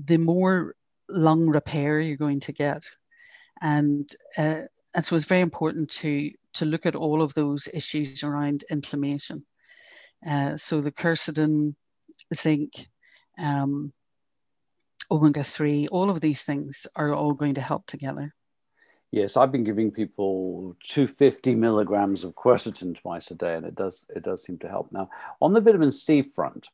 the 0.06 0.18
more 0.18 0.76
lung 1.10 1.48
repair 1.48 2.00
you're 2.00 2.18
going 2.18 2.40
to 2.42 2.54
get. 2.54 2.84
And, 3.62 4.10
uh, 4.38 4.62
and 4.96 5.04
so, 5.04 5.16
it's 5.16 5.26
very 5.26 5.42
important 5.42 5.90
to 5.92 6.32
to 6.54 6.66
look 6.66 6.86
at 6.86 6.96
all 6.96 7.22
of 7.22 7.34
those 7.34 7.70
issues 7.74 8.24
around 8.24 8.66
inflammation. 8.70 9.46
Uh, 10.28 10.58
so 10.58 10.82
the 10.82 10.92
quercetin, 10.92 11.74
zinc, 12.34 12.88
um, 13.40 13.92
omega 15.12 15.44
3, 15.44 15.88
all 15.90 16.10
of 16.10 16.22
these 16.22 16.44
things 16.44 16.88
are 16.96 17.14
all 17.14 17.34
going 17.34 17.56
to 17.56 17.62
help 17.62 17.86
together. 17.86 18.34
Yes, 19.12 19.36
I've 19.36 19.52
been 19.52 19.66
giving 19.66 19.92
people 19.92 20.76
250 20.88 21.54
milligrams 21.56 22.24
of 22.24 22.34
quercetin 22.34 22.98
twice 22.98 23.30
a 23.30 23.36
day, 23.36 23.56
and 23.56 23.66
it 23.66 23.76
does 23.76 24.06
it 24.16 24.24
does 24.24 24.44
seem 24.44 24.58
to 24.60 24.70
help. 24.70 24.90
Now, 24.92 25.10
on 25.42 25.52
the 25.52 25.60
vitamin 25.60 25.92
C 25.92 26.22
front, 26.22 26.70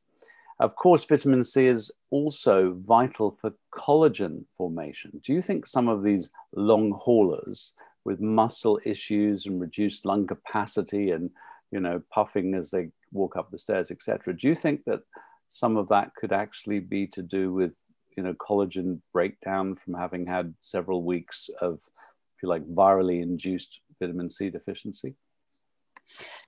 of 0.60 0.76
course, 0.76 1.04
vitamin 1.04 1.44
C 1.44 1.66
is 1.66 1.92
also 2.12 2.78
vital 2.86 3.32
for 3.32 3.54
collagen 3.74 4.46
formation. 4.56 5.20
Do 5.24 5.34
you 5.34 5.42
think 5.42 5.66
some 5.66 5.88
of 5.88 6.04
these 6.04 6.30
long 6.54 6.92
haulers 6.92 7.74
with 8.08 8.22
muscle 8.22 8.80
issues 8.86 9.48
and 9.48 9.60
reduced 9.60 10.06
lung 10.06 10.26
capacity 10.26 11.12
and 11.12 11.30
you 11.72 11.80
know 11.82 12.02
puffing 12.10 12.54
as 12.54 12.72
they 12.72 12.88
walk 13.12 13.36
up 13.36 13.52
the 13.52 13.60
stairs 13.60 13.92
etc 13.92 14.34
do 14.34 14.48
you 14.48 14.56
think 14.56 14.82
that 14.86 15.02
some 15.50 15.76
of 15.76 15.90
that 15.90 16.16
could 16.16 16.32
actually 16.32 16.80
be 16.80 17.06
to 17.06 17.22
do 17.22 17.54
with 17.54 17.76
you 18.18 18.24
know 18.24 18.34
collagen 18.34 19.00
breakdown 19.14 19.76
from 19.76 19.94
having 19.94 20.26
had 20.26 20.54
several 20.62 21.04
weeks 21.04 21.50
of 21.62 21.76
if 21.76 22.44
you 22.44 22.50
like 22.50 22.66
virally 22.68 23.22
induced 23.22 23.80
vitamin 24.00 24.30
c 24.30 24.50
deficiency 24.50 25.16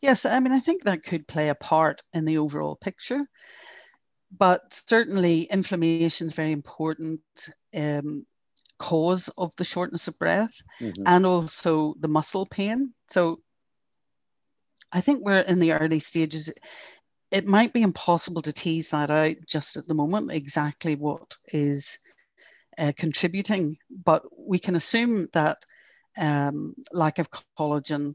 yes 0.01 0.25
i 0.25 0.39
mean 0.39 0.51
i 0.51 0.59
think 0.59 0.83
that 0.83 1.03
could 1.03 1.27
play 1.27 1.49
a 1.49 1.55
part 1.55 2.01
in 2.13 2.25
the 2.25 2.38
overall 2.38 2.75
picture 2.75 3.25
but 4.38 4.61
certainly 4.73 5.43
inflammation 5.43 6.27
is 6.27 6.33
very 6.33 6.51
important 6.51 7.21
um, 7.75 8.25
cause 8.79 9.29
of 9.38 9.55
the 9.57 9.63
shortness 9.63 10.07
of 10.07 10.17
breath 10.17 10.53
mm-hmm. 10.79 11.03
and 11.05 11.25
also 11.25 11.93
the 11.99 12.07
muscle 12.07 12.45
pain. 12.45 12.93
So 13.09 13.41
I 14.91 15.01
think 15.01 15.23
we're 15.23 15.41
in 15.41 15.59
the 15.59 15.73
early 15.73 15.99
stages. 15.99 16.51
It 17.31 17.45
might 17.45 17.74
be 17.74 17.83
impossible 17.83 18.41
to 18.41 18.53
tease 18.53 18.89
that 18.89 19.12
out 19.12 19.36
just 19.48 19.77
at 19.77 19.88
the 19.88 19.93
moment, 19.93 20.31
exactly 20.31 20.95
what 20.95 21.36
is 21.53 22.00
uh, 22.77 22.91
contributing, 22.98 23.75
but 24.03 24.24
we 24.38 24.57
can 24.57 24.75
assume 24.75 25.27
that 25.33 25.57
um, 26.17 26.74
lack 26.91 27.19
of 27.19 27.29
collagen, 27.57 28.13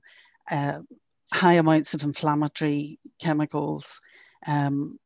uh, 0.50 0.80
high 1.33 1.54
amounts 1.54 1.94
of 1.94 2.02
inflammatory 2.02 2.99
chemicals, 3.21 4.00
um, 4.47 4.99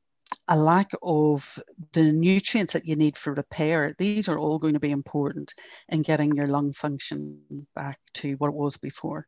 a 0.48 0.56
lack 0.56 0.90
of 1.02 1.58
the 1.92 2.10
nutrients 2.12 2.72
that 2.72 2.86
you 2.86 2.96
need 2.96 3.16
for 3.16 3.34
repair, 3.34 3.94
these 3.98 4.28
are 4.28 4.38
all 4.38 4.58
going 4.58 4.74
to 4.74 4.80
be 4.80 4.90
important 4.90 5.52
in 5.88 6.02
getting 6.02 6.34
your 6.34 6.46
lung 6.46 6.72
function 6.72 7.40
back 7.74 7.98
to 8.14 8.34
what 8.34 8.48
it 8.48 8.54
was 8.54 8.76
before. 8.78 9.26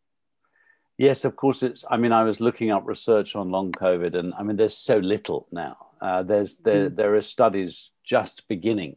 Yes, 1.00 1.24
of 1.24 1.34
course. 1.34 1.62
It's. 1.62 1.82
I 1.90 1.96
mean, 1.96 2.12
I 2.12 2.24
was 2.24 2.42
looking 2.42 2.70
up 2.70 2.86
research 2.86 3.34
on 3.34 3.50
long 3.50 3.72
COVID, 3.72 4.14
and 4.14 4.34
I 4.34 4.42
mean, 4.42 4.58
there's 4.58 4.76
so 4.76 4.98
little 4.98 5.48
now. 5.50 5.78
Uh, 5.98 6.22
there's 6.22 6.58
there 6.58 6.90
mm. 6.90 6.94
there 6.94 7.14
are 7.14 7.22
studies 7.22 7.90
just 8.04 8.46
beginning, 8.48 8.96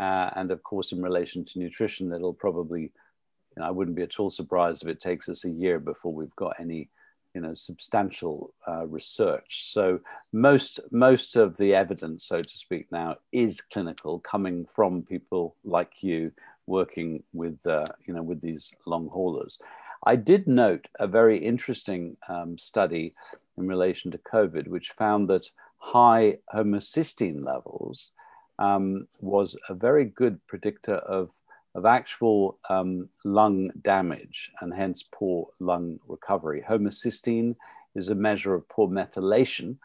uh, 0.00 0.30
and 0.36 0.50
of 0.50 0.62
course, 0.62 0.90
in 0.90 1.02
relation 1.02 1.44
to 1.44 1.58
nutrition, 1.58 2.14
it'll 2.14 2.32
probably. 2.32 2.80
You 2.80 3.60
know, 3.60 3.66
I 3.66 3.72
wouldn't 3.72 3.94
be 3.94 4.02
at 4.02 4.18
all 4.18 4.30
surprised 4.30 4.82
if 4.82 4.88
it 4.88 5.02
takes 5.02 5.28
us 5.28 5.44
a 5.44 5.50
year 5.50 5.78
before 5.78 6.14
we've 6.14 6.34
got 6.34 6.58
any 6.58 6.88
you 7.34 7.42
know 7.42 7.52
substantial 7.52 8.54
uh, 8.66 8.86
research. 8.86 9.70
So 9.70 10.00
most 10.32 10.80
most 10.92 11.36
of 11.36 11.58
the 11.58 11.74
evidence, 11.74 12.24
so 12.26 12.38
to 12.38 12.58
speak, 12.58 12.90
now 12.90 13.18
is 13.32 13.60
clinical, 13.60 14.18
coming 14.18 14.64
from 14.74 15.02
people 15.02 15.56
like 15.62 16.02
you 16.02 16.32
working 16.66 17.22
with 17.34 17.66
uh, 17.66 17.84
you 18.06 18.14
know 18.14 18.22
with 18.22 18.40
these 18.40 18.72
long 18.86 19.08
haulers. 19.08 19.58
I 20.04 20.16
did 20.16 20.46
note 20.46 20.86
a 20.98 21.06
very 21.06 21.38
interesting 21.38 22.16
um, 22.28 22.58
study 22.58 23.14
in 23.56 23.66
relation 23.66 24.10
to 24.10 24.18
COVID, 24.18 24.68
which 24.68 24.90
found 24.90 25.28
that 25.30 25.46
high 25.78 26.38
homocysteine 26.54 27.44
levels 27.44 28.10
um, 28.58 29.08
was 29.20 29.56
a 29.68 29.74
very 29.74 30.04
good 30.04 30.40
predictor 30.46 30.96
of 30.96 31.30
of 31.74 31.84
actual 31.84 32.56
um, 32.70 33.08
lung 33.24 33.68
damage 33.82 34.52
and 34.60 34.72
hence 34.72 35.04
poor 35.10 35.48
lung 35.58 35.98
recovery. 36.06 36.62
Homocysteine 36.68 37.56
is 37.96 38.10
a 38.10 38.14
measure 38.14 38.54
of 38.54 38.68
poor 38.68 38.88
methylation, 38.88 39.78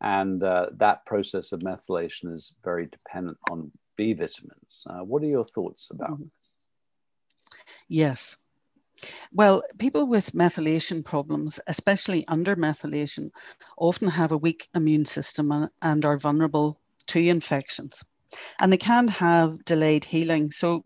and 0.00 0.42
uh, 0.42 0.66
that 0.72 1.06
process 1.06 1.52
of 1.52 1.60
methylation 1.60 2.34
is 2.34 2.54
very 2.64 2.86
dependent 2.86 3.38
on 3.48 3.70
B 3.96 4.12
vitamins. 4.12 4.84
Uh, 4.90 5.04
what 5.04 5.22
are 5.22 5.26
your 5.26 5.44
thoughts 5.44 5.88
about 5.90 6.14
mm-hmm. 6.14 6.24
this? 6.24 7.54
Yes. 7.88 8.36
Well, 9.32 9.62
people 9.78 10.08
with 10.08 10.32
methylation 10.32 11.04
problems, 11.04 11.60
especially 11.68 12.26
under 12.26 12.56
methylation, 12.56 13.30
often 13.78 14.08
have 14.08 14.32
a 14.32 14.36
weak 14.36 14.68
immune 14.74 15.06
system 15.06 15.68
and 15.80 16.04
are 16.04 16.18
vulnerable 16.18 16.80
to 17.08 17.20
infections. 17.20 18.02
And 18.60 18.72
they 18.72 18.78
can 18.78 19.08
have 19.08 19.64
delayed 19.64 20.04
healing. 20.04 20.50
So, 20.50 20.82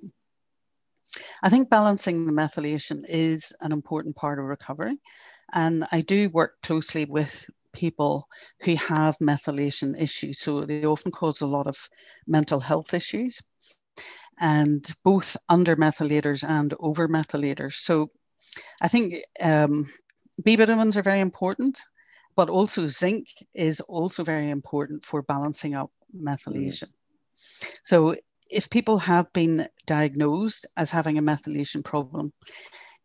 I 1.43 1.51
think 1.51 1.69
balancing 1.69 2.25
the 2.25 2.33
methylation 2.33 3.03
is 3.07 3.53
an 3.61 3.73
important 3.73 4.17
part 4.17 4.39
of 4.39 4.47
recovery. 4.47 4.97
And 5.53 5.87
I 5.93 6.01
do 6.01 6.31
work 6.31 6.63
closely 6.63 7.05
with 7.05 7.47
people 7.73 8.27
who 8.63 8.77
have 8.77 9.19
methylation 9.19 10.01
issues. 10.01 10.41
So 10.41 10.65
they 10.65 10.85
often 10.85 11.13
cause 11.13 11.41
a 11.43 11.47
lot 11.47 11.67
of 11.67 11.89
mental 12.27 12.61
health 12.61 12.95
issues, 12.95 13.41
and 14.41 14.91
both 15.05 15.37
under 15.49 15.77
methylators 15.77 16.49
and 16.49 16.75
over 16.81 17.09
methylators. 17.09 17.75
So 17.75 18.09
I 18.81 18.89
think 18.89 19.15
um, 19.41 19.87
B 20.45 20.57
vitamins 20.57 20.97
are 20.97 21.03
very 21.03 21.21
important, 21.21 21.79
but 22.37 22.49
also 22.49 22.87
zinc 22.87 23.27
is 23.55 23.81
also 23.81 24.25
very 24.25 24.51
important 24.51 25.05
for 25.05 25.23
balancing 25.23 25.75
out 25.75 25.91
methylation. 26.15 26.89
So 27.85 28.17
if 28.51 28.71
people 28.71 28.99
have 28.99 29.33
been 29.33 29.69
diagnosed 29.87 30.67
as 30.77 30.91
having 30.91 31.19
a 31.19 31.23
methylation 31.23 31.85
problem, 31.85 32.33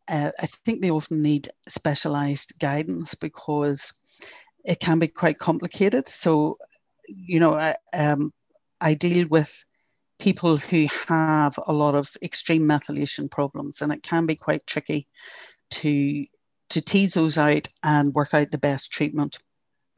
uh, 0.08 0.32
I 0.40 0.46
think 0.46 0.82
they 0.82 0.92
often 0.92 1.22
need 1.22 1.50
specialized 1.68 2.54
guidance 2.60 3.16
because 3.16 3.94
it 4.64 4.80
can 4.80 5.00
be 5.00 5.08
quite 5.08 5.38
complicated. 5.38 6.08
So, 6.08 6.58
you 7.08 7.40
know, 7.40 7.56
I, 7.56 7.76
um, 7.94 8.32
I 8.82 8.94
deal 8.94 9.28
with 9.28 9.66
people 10.20 10.58
who 10.58 10.88
have 11.08 11.58
a 11.68 11.74
lot 11.74 11.96
of 11.96 12.16
extreme 12.22 12.62
methylation 12.62 13.30
problems, 13.30 13.82
and 13.82 13.92
it 13.92 14.04
can 14.04 14.26
be 14.26 14.36
quite 14.36 14.66
tricky 14.66 15.08
to 15.72 16.26
to 16.70 16.82
tease 16.82 17.14
those 17.14 17.38
out 17.38 17.68
and 17.84 18.14
work 18.14 18.34
out 18.34 18.52
the 18.52 18.58
best 18.58 18.92
treatment. 18.92 19.38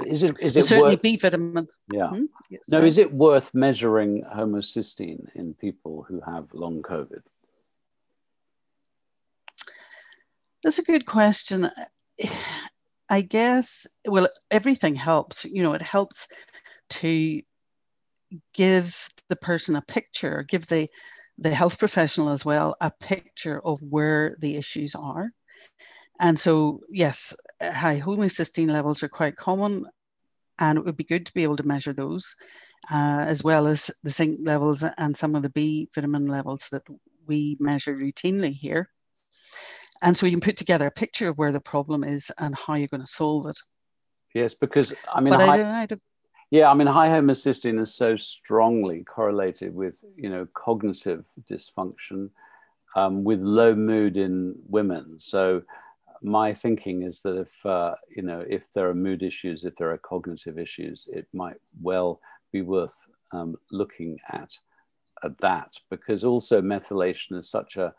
Is 0.06 0.24
it 0.24 0.38
is 0.40 0.56
it 0.56 0.66
certainly 0.66 0.92
worth, 0.92 1.02
B 1.02 1.18
vitamin? 1.18 1.68
Yeah. 1.92 2.10
Hmm? 2.10 2.26
Yes, 2.50 2.62
no, 2.70 2.84
is 2.84 2.98
it 2.98 3.14
worth 3.14 3.54
measuring 3.54 4.24
homocysteine 4.24 5.34
in 5.36 5.54
people 5.56 6.06
who 6.08 6.22
have 6.22 6.54
long 6.54 6.82
COVID? 6.82 7.26
That's 10.64 10.80
a 10.80 10.84
good 10.84 11.06
question. 11.06 11.70
I 13.10 13.22
guess 13.22 13.88
well, 14.06 14.28
everything 14.52 14.94
helps. 14.96 15.46
You 15.46 15.64
know, 15.64 15.74
it 15.74 15.82
helps 15.82 16.28
to 16.90 17.42
give 18.54 19.10
the 19.30 19.36
person 19.36 19.76
a 19.76 19.82
picture, 19.82 20.44
give 20.48 20.68
the 20.68 20.88
the 21.40 21.54
health 21.54 21.78
professional 21.78 22.30
as 22.30 22.44
well 22.44 22.76
a 22.82 22.90
picture 23.00 23.62
of 23.64 23.80
where 23.84 24.36
the 24.40 24.56
issues 24.56 24.96
are 24.96 25.32
and 26.20 26.38
so, 26.38 26.82
yes, 26.90 27.36
high 27.62 28.00
homocysteine 28.00 28.72
levels 28.72 29.04
are 29.04 29.10
quite 29.10 29.36
common, 29.36 29.86
and 30.60 30.78
it 30.78 30.86
would 30.86 30.98
be 30.98 31.04
good 31.04 31.26
to 31.28 31.34
be 31.34 31.44
able 31.44 31.58
to 31.58 31.68
measure 31.68 31.94
those, 31.94 32.36
uh, 32.92 33.24
as 33.28 33.44
well 33.44 33.68
as 33.68 33.92
the 34.04 34.10
zinc 34.10 34.40
levels 34.44 34.84
and 34.98 35.16
some 35.16 35.36
of 35.36 35.44
the 35.44 35.50
B 35.50 35.90
vitamin 35.94 36.28
levels 36.28 36.70
that 36.72 36.84
we 37.28 37.58
measure 37.60 37.96
routinely 37.96 38.52
here. 38.52 38.90
And 40.02 40.16
so 40.16 40.26
you 40.26 40.32
can 40.32 40.42
put 40.42 40.58
together 40.58 40.88
a 40.88 40.92
picture 40.92 41.30
of 41.30 41.38
where 41.38 41.52
the 41.52 41.60
problem 41.60 42.04
is 42.04 42.32
and 42.40 42.56
how 42.56 42.76
you're 42.76 42.88
going 42.88 43.02
to 43.02 43.08
solve 43.08 43.48
it. 43.48 43.60
Yes, 44.34 44.54
because 44.54 44.94
I 45.14 45.22
mean, 45.22 45.34
high, 45.34 45.54
I 45.54 45.58
don't, 45.58 45.72
I 45.72 45.86
yeah, 46.50 46.70
I 46.70 46.74
mean, 46.74 46.88
high 46.88 47.10
homocysteine 47.10 47.80
is 47.82 47.94
so 47.94 48.16
strongly 48.16 49.04
correlated 49.04 49.74
with 49.76 50.04
you 50.16 50.30
know 50.30 50.48
cognitive 50.54 51.26
dysfunction 51.50 52.30
um, 52.96 53.24
with 53.24 53.42
low 53.42 53.76
mood 53.76 54.18
in 54.18 54.56
women. 54.68 55.16
So 55.20 55.64
my 56.22 56.54
thinking 56.54 57.04
is 57.04 57.22
that 57.22 57.38
if 57.38 57.66
uh, 57.66 57.96
you 58.16 58.24
know 58.24 58.46
if 58.50 58.64
there 58.74 58.90
are 58.90 58.96
mood 58.96 59.24
issues, 59.24 59.64
if 59.64 59.76
there 59.76 59.92
are 59.92 59.98
cognitive 59.98 60.58
issues, 60.58 61.08
it 61.12 61.28
might 61.34 61.58
well 61.82 62.22
be 62.52 62.62
worth 62.62 63.08
um, 63.32 63.58
looking 63.72 64.18
at 64.30 64.52
at 65.24 65.38
that 65.40 65.74
because 65.90 66.24
also 66.24 66.62
methylation 66.62 67.38
is 67.40 67.50
such 67.50 67.76
a 67.76 67.94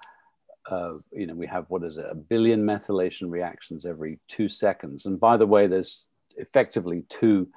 uh, 0.70 0.94
you 1.12 1.26
know 1.26 1.34
we 1.34 1.46
have 1.46 1.66
what 1.68 1.82
is 1.82 1.96
it 1.96 2.06
a 2.08 2.14
billion 2.14 2.64
methylation 2.64 3.30
reactions 3.30 3.84
every 3.84 4.18
two 4.28 4.48
seconds 4.48 5.06
and 5.06 5.18
by 5.18 5.36
the 5.36 5.46
way 5.46 5.66
there's 5.66 6.06
effectively 6.36 7.04
two 7.08 7.48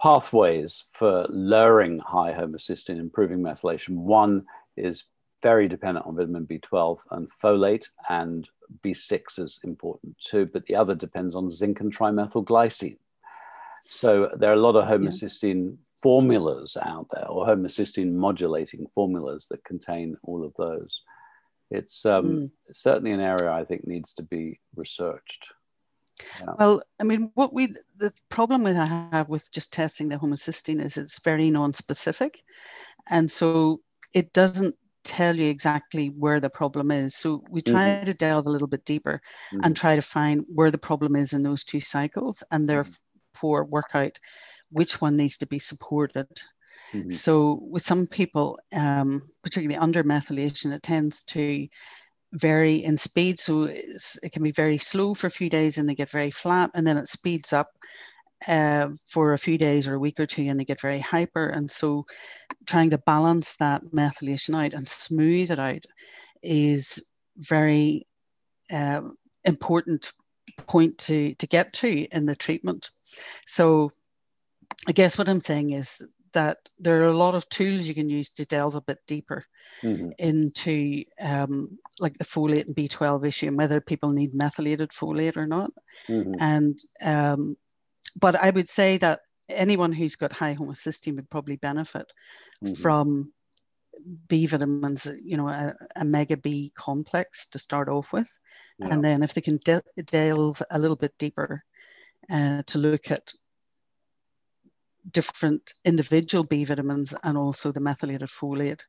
pathways 0.00 0.84
for 0.92 1.26
lowering 1.28 1.98
high 2.00 2.32
homocysteine 2.32 2.98
improving 2.98 3.38
methylation 3.38 3.96
one 3.96 4.44
is 4.76 5.04
very 5.42 5.68
dependent 5.68 6.06
on 6.06 6.16
vitamin 6.16 6.46
b12 6.46 6.98
and 7.12 7.28
folate 7.42 7.88
and 8.08 8.48
b6 8.84 9.38
is 9.38 9.60
important 9.64 10.16
too 10.18 10.48
but 10.52 10.64
the 10.66 10.74
other 10.74 10.94
depends 10.94 11.34
on 11.34 11.50
zinc 11.50 11.80
and 11.80 11.94
trimethylglycine 11.96 12.98
so 13.82 14.30
there 14.38 14.50
are 14.50 14.54
a 14.54 14.56
lot 14.56 14.76
of 14.76 14.88
homocysteine 14.88 15.70
yeah 15.70 15.76
formulas 16.04 16.76
out 16.82 17.06
there 17.14 17.26
or 17.28 17.46
homocysteine 17.46 18.12
modulating 18.12 18.86
formulas 18.94 19.46
that 19.50 19.64
contain 19.64 20.14
all 20.22 20.44
of 20.44 20.52
those. 20.58 21.00
It's 21.70 22.04
um, 22.04 22.24
mm. 22.24 22.50
certainly 22.74 23.12
an 23.12 23.20
area 23.20 23.50
I 23.50 23.64
think 23.64 23.86
needs 23.86 24.12
to 24.18 24.22
be 24.22 24.60
researched. 24.76 25.46
Yeah. 26.40 26.54
Well, 26.58 26.82
I 27.00 27.04
mean, 27.04 27.30
what 27.34 27.52
we 27.52 27.74
the 27.96 28.12
problem 28.28 28.64
with 28.64 28.76
I 28.76 28.86
have 29.12 29.28
with 29.28 29.50
just 29.52 29.72
testing 29.72 30.08
the 30.08 30.16
homocysteine 30.16 30.82
is 30.82 30.96
it's 30.96 31.20
very 31.20 31.50
non-specific, 31.50 32.42
and 33.10 33.30
so 33.30 33.80
it 34.14 34.32
doesn't 34.32 34.74
tell 35.02 35.36
you 35.36 35.50
exactly 35.50 36.08
where 36.08 36.40
the 36.40 36.50
problem 36.50 36.90
is. 36.90 37.16
So 37.16 37.44
we 37.50 37.60
try 37.60 37.88
mm-hmm. 37.88 38.06
to 38.06 38.14
delve 38.14 38.46
a 38.46 38.50
little 38.50 38.68
bit 38.68 38.84
deeper 38.84 39.20
mm-hmm. 39.52 39.64
and 39.64 39.76
try 39.76 39.96
to 39.96 40.02
find 40.02 40.44
where 40.48 40.70
the 40.70 40.78
problem 40.78 41.16
is 41.16 41.32
in 41.32 41.42
those 41.42 41.64
two 41.64 41.80
cycles, 41.80 42.42
and 42.50 42.68
mm-hmm. 42.68 42.90
therefore 43.34 43.64
work 43.64 43.90
out 43.94 44.18
which 44.70 45.00
one 45.00 45.16
needs 45.16 45.38
to 45.38 45.46
be 45.46 45.58
supported. 45.58 46.28
Mm-hmm. 46.92 47.10
So 47.10 47.60
with 47.60 47.84
some 47.84 48.06
people, 48.06 48.58
um, 48.74 49.22
particularly 49.42 49.78
under 49.78 50.04
methylation, 50.04 50.72
it 50.72 50.82
tends 50.82 51.22
to 51.24 51.66
vary 52.34 52.84
in 52.84 52.96
speed. 52.98 53.38
So 53.38 53.64
it 53.64 54.32
can 54.32 54.42
be 54.42 54.52
very 54.52 54.78
slow 54.78 55.14
for 55.14 55.26
a 55.26 55.30
few 55.30 55.48
days 55.48 55.78
and 55.78 55.88
they 55.88 55.94
get 55.94 56.10
very 56.10 56.30
flat, 56.30 56.70
and 56.74 56.86
then 56.86 56.96
it 56.96 57.08
speeds 57.08 57.52
up 57.52 57.70
uh, 58.46 58.88
for 59.06 59.32
a 59.32 59.38
few 59.38 59.56
days 59.56 59.86
or 59.86 59.94
a 59.94 59.98
week 59.98 60.20
or 60.20 60.26
two 60.26 60.42
and 60.42 60.58
they 60.58 60.64
get 60.64 60.80
very 60.80 61.00
hyper. 61.00 61.46
And 61.46 61.70
so 61.70 62.06
trying 62.66 62.90
to 62.90 62.98
balance 62.98 63.56
that 63.56 63.82
methylation 63.94 64.54
out 64.54 64.74
and 64.74 64.86
smooth 64.86 65.50
it 65.50 65.58
out 65.58 65.84
is 66.42 67.02
very 67.38 68.06
um, 68.72 69.16
important 69.44 70.12
point 70.66 70.98
to, 70.98 71.34
to 71.34 71.46
get 71.46 71.72
to 71.74 71.88
in 71.88 72.26
the 72.26 72.36
treatment. 72.36 72.90
So 73.46 73.90
I 74.86 74.92
guess 74.92 75.16
what 75.16 75.28
I'm 75.28 75.40
saying 75.40 75.72
is 75.72 76.06
that 76.34 76.58
there 76.78 77.02
are 77.02 77.08
a 77.08 77.16
lot 77.16 77.34
of 77.34 77.48
tools 77.48 77.86
you 77.86 77.94
can 77.94 78.08
use 78.08 78.30
to 78.30 78.44
delve 78.44 78.74
a 78.74 78.80
bit 78.80 78.98
deeper 79.06 79.44
mm-hmm. 79.82 80.10
into 80.18 81.04
um, 81.20 81.78
like 81.98 82.16
the 82.18 82.24
folate 82.24 82.66
and 82.66 82.76
B12 82.76 83.26
issue 83.26 83.48
and 83.48 83.56
whether 83.56 83.80
people 83.80 84.10
need 84.10 84.34
methylated 84.34 84.90
folate 84.90 85.36
or 85.36 85.46
not. 85.46 85.70
Mm-hmm. 86.08 86.34
And 86.38 86.78
um, 87.02 87.56
but 88.16 88.36
I 88.36 88.50
would 88.50 88.68
say 88.68 88.98
that 88.98 89.20
anyone 89.48 89.92
who's 89.92 90.16
got 90.16 90.32
high 90.32 90.54
homocysteine 90.54 91.16
would 91.16 91.30
probably 91.30 91.56
benefit 91.56 92.12
mm-hmm. 92.62 92.74
from 92.74 93.32
B 94.28 94.46
vitamins, 94.46 95.08
you 95.22 95.36
know, 95.36 95.48
a, 95.48 95.74
a, 95.96 96.04
mega 96.04 96.36
B 96.36 96.72
complex 96.74 97.46
to 97.48 97.58
start 97.58 97.88
off 97.88 98.12
with. 98.12 98.28
Yeah. 98.78 98.88
And 98.90 99.04
then 99.04 99.22
if 99.22 99.34
they 99.34 99.40
can 99.40 99.58
de- 99.64 99.82
delve 100.04 100.62
a 100.70 100.78
little 100.78 100.96
bit 100.96 101.14
deeper 101.18 101.64
uh, 102.30 102.62
to 102.66 102.78
look 102.78 103.10
at 103.10 103.32
different 105.10 105.74
individual 105.84 106.44
B 106.44 106.64
vitamins 106.64 107.14
and 107.22 107.36
also 107.36 107.72
the 107.72 107.80
methylated 107.80 108.28
folate. 108.28 108.82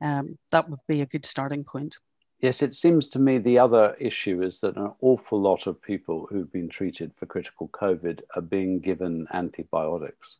Um, 0.00 0.36
that 0.52 0.68
would 0.68 0.80
be 0.86 1.00
a 1.00 1.06
good 1.06 1.26
starting 1.26 1.64
point. 1.64 1.96
Yes, 2.40 2.62
it 2.62 2.72
seems 2.74 3.08
to 3.08 3.18
me 3.18 3.38
the 3.38 3.58
other 3.58 3.96
issue 3.98 4.42
is 4.42 4.60
that 4.60 4.76
an 4.76 4.92
awful 5.00 5.40
lot 5.40 5.66
of 5.66 5.82
people 5.82 6.28
who've 6.30 6.52
been 6.52 6.68
treated 6.68 7.12
for 7.16 7.26
critical 7.26 7.68
COVID 7.68 8.20
are 8.36 8.42
being 8.42 8.78
given 8.78 9.26
antibiotics. 9.32 10.36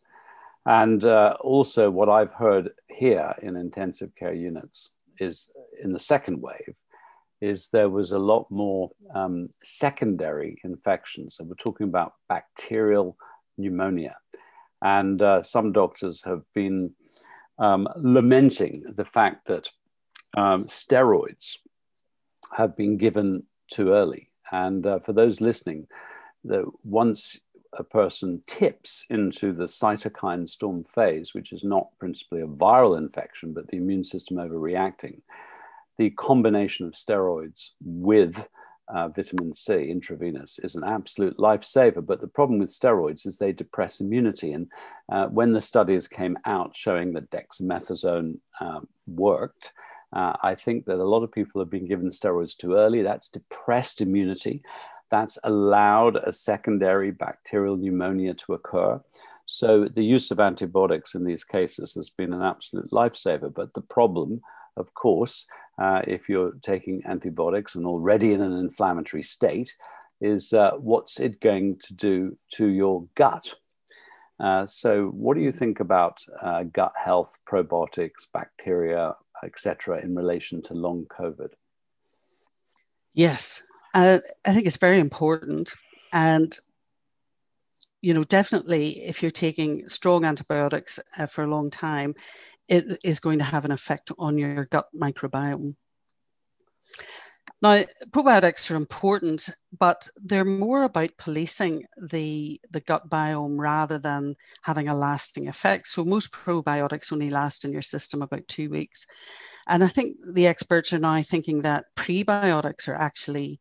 And 0.65 1.05
uh, 1.05 1.37
also, 1.41 1.91
what 1.91 2.09
I've 2.09 2.33
heard 2.33 2.71
here 2.87 3.35
in 3.43 3.57
intensive 3.57 4.15
care 4.15 4.35
units 4.35 4.91
is 5.19 5.51
in 5.83 5.93
the 5.93 5.99
second 5.99 6.41
wave, 6.41 6.77
is 7.41 7.69
there 7.69 7.89
was 7.89 8.13
a 8.13 8.19
lot 8.19 8.49
more 8.51 8.91
um, 9.15 9.49
secondary 9.65 10.61
infections. 10.63 11.37
So 11.37 11.45
we're 11.45 11.55
talking 11.55 11.89
about 11.89 12.15
bacterial 12.29 13.17
pneumonia. 13.57 14.17
And 14.83 15.21
uh, 15.21 15.43
some 15.43 15.73
doctors 15.73 16.23
have 16.25 16.43
been 16.55 16.95
um, 17.59 17.89
lamenting 17.97 18.85
the 18.97 19.05
fact 19.05 19.47
that 19.47 19.71
um, 20.37 20.65
steroids 20.67 21.57
have 22.53 22.77
been 22.77 22.97
given 22.97 23.45
too 23.71 23.93
early. 23.93 24.31
And 24.51 24.87
uh, 24.87 25.01
for 25.01 25.13
those 25.13 25.41
listening, 25.41 25.89
that 26.45 26.65
once 26.85 27.39
a 27.75 27.85
person 27.85 28.43
tips 28.47 29.05
into 29.11 29.53
the 29.53 29.65
cytokine 29.65 30.49
storm 30.49 30.85
phase, 30.85 31.35
which 31.35 31.53
is 31.53 31.65
not 31.65 31.89
principally 31.99 32.41
a 32.41 32.47
viral 32.47 32.97
infection, 32.97 33.53
but 33.53 33.69
the 33.69 33.77
immune 33.77 34.05
system 34.05 34.39
overreacting, 34.39 35.21
the 35.99 36.11
combination 36.11 36.87
of 36.87 36.95
steroids 36.95 37.71
with 37.83 38.49
uh, 38.93 39.09
vitamin 39.09 39.55
C 39.55 39.91
intravenous 39.91 40.59
is 40.61 40.75
an 40.75 40.85
absolute 40.85 41.37
lifesaver. 41.37 42.05
But 42.05 42.21
the 42.21 42.29
problem 42.29 42.59
with 42.59 42.71
steroids 42.71 43.27
is 43.27 43.39
they 43.39 43.53
depress 43.53 44.01
immunity. 44.01 44.53
And 44.53 44.69
uh, 45.11 45.27
when 45.27 45.53
the 45.53 45.61
studies 45.61 46.09
came 46.09 46.37
out 46.45 46.77
showing 46.77 47.13
that 47.13 47.31
dexamethasone 47.31 48.39
uh, 48.61 48.81
worked, 49.07 49.73
uh, 50.13 50.35
I 50.43 50.55
think 50.55 50.87
that 50.87 50.99
a 50.99 51.05
lot 51.05 51.23
of 51.23 51.33
people 51.33 51.61
have 51.61 51.71
been 51.71 51.87
given 51.87 52.09
steroids 52.11 52.57
too 52.57 52.75
early. 52.75 53.03
That's 53.03 53.29
depressed 53.29 54.01
immunity. 54.01 54.63
That's 55.11 55.39
allowed 55.45 56.17
a 56.17 56.33
secondary 56.33 57.11
bacterial 57.11 57.77
pneumonia 57.77 58.35
to 58.35 58.55
occur. 58.55 59.01
So 59.47 59.87
the 59.87 60.05
use 60.05 60.31
of 60.31 60.41
antibiotics 60.41 61.15
in 61.15 61.25
these 61.25 61.45
cases 61.45 61.95
has 61.95 62.11
been 62.11 62.35
an 62.35 62.43
absolute 62.43 62.91
lifesaver. 62.91 63.53
But 63.53 63.73
the 63.73 63.81
problem, 63.81 64.43
of 64.79 64.95
course, 64.95 65.47
uh, 65.79 66.03
if 66.07 66.29
you're 66.29 66.53
taking 66.63 67.03
antibiotics 67.07 67.75
and 67.75 67.87
already 67.87 68.33
in 68.33 68.41
an 68.41 68.59
inflammatory 68.59 69.23
state, 69.23 69.75
is 70.21 70.53
uh, 70.53 70.73
what's 70.73 71.21
it 71.21 71.41
going 71.41 71.79
to 71.85 71.95
do 71.95 72.37
to 72.55 72.67
your 72.67 73.07
gut? 73.15 73.55
Uh, 74.41 74.67
so, 74.67 75.07
what 75.09 75.37
do 75.37 75.43
you 75.43 75.53
think 75.53 75.81
about 75.81 76.19
uh, 76.43 76.63
gut 76.65 76.93
health, 76.97 77.39
probiotics, 77.49 78.27
bacteria, 78.33 79.15
etc., 79.45 80.01
in 80.01 80.15
relation 80.15 80.63
to 80.63 80.75
long 80.75 81.07
COVID? 81.07 81.51
Yes, 83.15 83.63
uh, 83.95 84.19
I 84.45 84.53
think 84.53 84.67
it's 84.67 84.77
very 84.77 85.01
important, 85.01 85.73
and 86.13 86.57
you 88.01 88.15
know, 88.15 88.23
definitely, 88.25 88.91
if 89.01 89.23
you're 89.23 89.31
taking 89.31 89.89
strong 89.89 90.25
antibiotics 90.25 91.01
uh, 91.19 91.27
for 91.27 91.43
a 91.43 91.51
long 91.51 91.69
time, 91.69 92.15
it 92.69 92.99
is 93.03 93.21
going 93.21 93.39
to 93.39 93.45
have 93.45 93.65
an 93.65 93.71
effect 93.71 94.13
on 94.19 94.39
your 94.39 94.67
gut 94.67 94.87
microbiome. 94.95 95.75
Now, 97.61 97.83
probiotics 98.11 98.71
are 98.71 98.77
important, 98.77 99.49
but 99.77 100.07
they're 100.17 100.45
more 100.45 100.85
about 100.85 101.17
policing 101.19 101.85
the, 102.11 102.61
the 102.71 102.81
gut 102.81 103.09
biome 103.11 103.59
rather 103.59 103.99
than 103.99 104.37
having 104.63 104.89
a 104.89 104.95
lasting 104.95 105.49
effect. 105.49 105.89
So, 105.89 106.05
most 106.05 106.31
probiotics 106.31 107.13
only 107.13 107.31
last 107.31 107.65
in 107.65 107.73
your 107.73 107.83
system 107.83 108.23
about 108.23 108.47
two 108.47 108.71
weeks. 108.71 109.07
And 109.67 109.83
I 109.83 109.89
think 109.89 110.17
the 110.33 110.47
experts 110.47 110.93
are 110.93 110.99
now 110.99 111.21
thinking 111.23 111.63
that 111.63 111.87
prebiotics 111.97 112.87
are 112.87 112.95
actually 112.95 113.61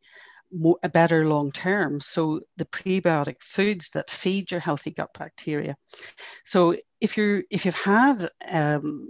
more, 0.51 0.77
a 0.83 0.89
better 0.89 1.27
long 1.27 1.51
term. 1.51 2.01
So, 2.01 2.41
the 2.57 2.65
prebiotic 2.65 3.41
foods 3.41 3.89
that 3.91 4.09
feed 4.09 4.51
your 4.51 4.59
healthy 4.59 4.91
gut 4.91 5.09
bacteria. 5.17 5.75
So, 6.45 6.75
if 7.01 7.17
you're 7.17 7.43
if 7.49 7.65
you've 7.65 7.75
had 7.75 8.27
um, 8.51 9.09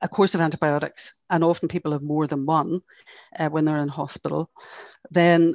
a 0.00 0.08
course 0.08 0.34
of 0.34 0.40
antibiotics, 0.40 1.14
and 1.30 1.44
often 1.44 1.68
people 1.68 1.92
have 1.92 2.02
more 2.02 2.26
than 2.26 2.46
one 2.46 2.80
uh, 3.38 3.48
when 3.48 3.64
they're 3.64 3.78
in 3.78 3.88
hospital, 3.88 4.50
then 5.10 5.54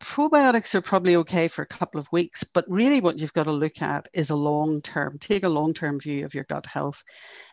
probiotics 0.00 0.74
are 0.74 0.80
probably 0.80 1.16
okay 1.16 1.48
for 1.48 1.62
a 1.62 1.66
couple 1.66 1.98
of 1.98 2.10
weeks. 2.12 2.44
But 2.44 2.64
really, 2.68 3.00
what 3.00 3.18
you've 3.18 3.32
got 3.32 3.44
to 3.44 3.52
look 3.52 3.82
at 3.82 4.08
is 4.14 4.30
a 4.30 4.36
long 4.36 4.80
term, 4.82 5.18
take 5.18 5.44
a 5.44 5.48
long 5.48 5.74
term 5.74 5.98
view 5.98 6.24
of 6.24 6.34
your 6.34 6.44
gut 6.44 6.66
health. 6.66 7.02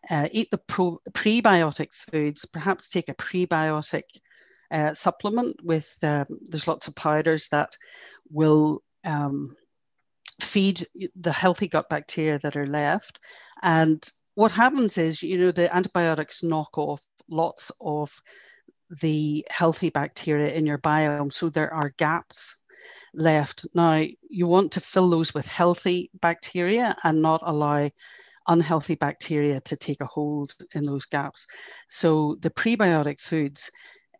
Uh, 0.09 0.27
eat 0.31 0.49
the 0.51 0.59
pro- 0.59 1.01
prebiotic 1.11 1.93
foods, 1.93 2.45
perhaps 2.45 2.89
take 2.89 3.09
a 3.09 3.15
prebiotic 3.15 4.03
uh, 4.71 4.93
supplement 4.93 5.55
with, 5.63 5.97
um, 6.03 6.25
there's 6.49 6.67
lots 6.67 6.87
of 6.87 6.95
powders 6.95 7.47
that 7.49 7.75
will. 8.29 8.81
Um, 9.03 9.55
feed 10.41 10.85
the 11.15 11.31
healthy 11.31 11.65
gut 11.65 11.87
bacteria 11.89 12.37
that 12.39 12.57
are 12.57 12.67
left 12.67 13.19
and 13.63 14.11
what 14.35 14.51
happens 14.51 14.97
is, 14.97 15.23
you 15.23 15.37
know, 15.37 15.51
the 15.51 15.73
antibiotics 15.73 16.43
knock 16.43 16.77
off 16.77 17.03
lots 17.29 17.71
of 17.81 18.11
the 19.01 19.45
healthy 19.49 19.89
bacteria 19.89 20.53
in 20.53 20.65
your 20.65 20.77
biome. 20.77 21.33
So 21.33 21.49
there 21.49 21.73
are 21.73 21.93
gaps 21.97 22.57
left. 23.13 23.65
Now, 23.73 24.05
you 24.29 24.47
want 24.47 24.73
to 24.73 24.81
fill 24.81 25.09
those 25.09 25.33
with 25.33 25.47
healthy 25.47 26.11
bacteria 26.21 26.95
and 27.03 27.21
not 27.21 27.41
allow 27.43 27.89
unhealthy 28.47 28.95
bacteria 28.95 29.59
to 29.61 29.75
take 29.75 30.01
a 30.01 30.05
hold 30.05 30.53
in 30.75 30.85
those 30.85 31.05
gaps. 31.05 31.47
So 31.89 32.35
the 32.41 32.51
prebiotic 32.51 33.19
foods 33.19 33.71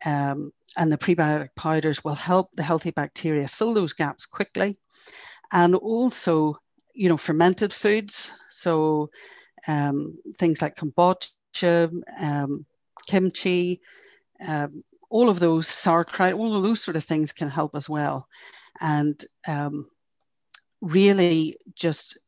um, 0.04 0.50
and 0.76 0.92
the 0.92 0.98
prebiotic 0.98 1.50
powders 1.56 2.04
will 2.04 2.14
help 2.14 2.50
the 2.52 2.62
healthy 2.62 2.90
bacteria 2.90 3.48
fill 3.48 3.72
those 3.72 3.92
gaps 3.92 4.26
quickly. 4.26 4.78
And 5.52 5.74
also, 5.74 6.56
you 6.94 7.08
know, 7.08 7.16
fermented 7.16 7.72
foods. 7.72 8.30
So 8.50 9.10
um, 9.68 10.18
things 10.38 10.60
like 10.60 10.76
kombucha, 10.76 11.92
um, 12.18 12.66
kimchi, 13.06 13.80
um, 14.46 14.82
all 15.08 15.28
of 15.28 15.38
those 15.38 15.66
sauerkraut, 15.68 16.34
all 16.34 16.56
of 16.56 16.62
those 16.62 16.82
sort 16.82 16.96
of 16.96 17.04
things 17.04 17.32
can 17.32 17.48
help 17.48 17.74
as 17.74 17.88
well. 17.88 18.28
And 18.80 19.22
um, 19.46 19.86
really 20.80 21.56
just 21.74 22.18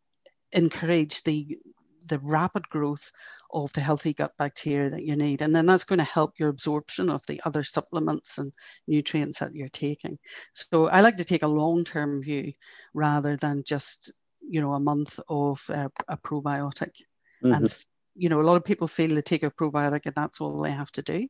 encourage 0.53 1.23
the 1.25 1.59
the 2.09 2.19
rapid 2.21 2.69
growth 2.69 3.11
of 3.53 3.73
the 3.73 3.81
healthy 3.81 4.13
gut 4.13 4.33
bacteria 4.39 4.91
that 4.91 5.05
you 5.05 5.17
need. 5.17 5.43
And 5.43 5.55
then 5.55 5.67
that's 5.67 5.85
going 5.85 5.99
to 5.99 6.05
help 6.05 6.39
your 6.39 6.49
absorption 6.49 7.09
of 7.09 7.25
the 7.27 7.41
other 7.45 7.63
supplements 7.63 8.39
and 8.39 8.53
nutrients 8.87 9.39
that 9.39 9.55
you're 9.55 9.69
taking. 9.69 10.19
So 10.53 10.89
I 10.89 11.01
like 11.01 11.17
to 11.17 11.25
take 11.25 11.43
a 11.43 11.49
long 11.49 11.85
term 11.85 12.23
view 12.23 12.53
rather 12.95 13.37
than 13.37 13.63
just, 13.67 14.13
you 14.41 14.61
know, 14.61 14.75
a 14.75 14.81
month 14.81 15.19
of 15.29 15.63
uh, 15.71 15.89
a 16.09 16.17
probiotic. 16.17 16.93
Mm-hmm. 17.43 17.53
And, 17.53 17.79
you 18.15 18.29
know, 18.29 18.41
a 18.41 18.45
lot 18.45 18.57
of 18.57 18.65
people 18.65 18.89
feel 18.89 19.15
they 19.15 19.23
take 19.23 19.43
a 19.43 19.51
probiotic 19.51 20.03
and 20.05 20.15
that's 20.15 20.41
all 20.41 20.61
they 20.61 20.73
have 20.73 20.93
to 20.93 21.03
do. 21.03 21.27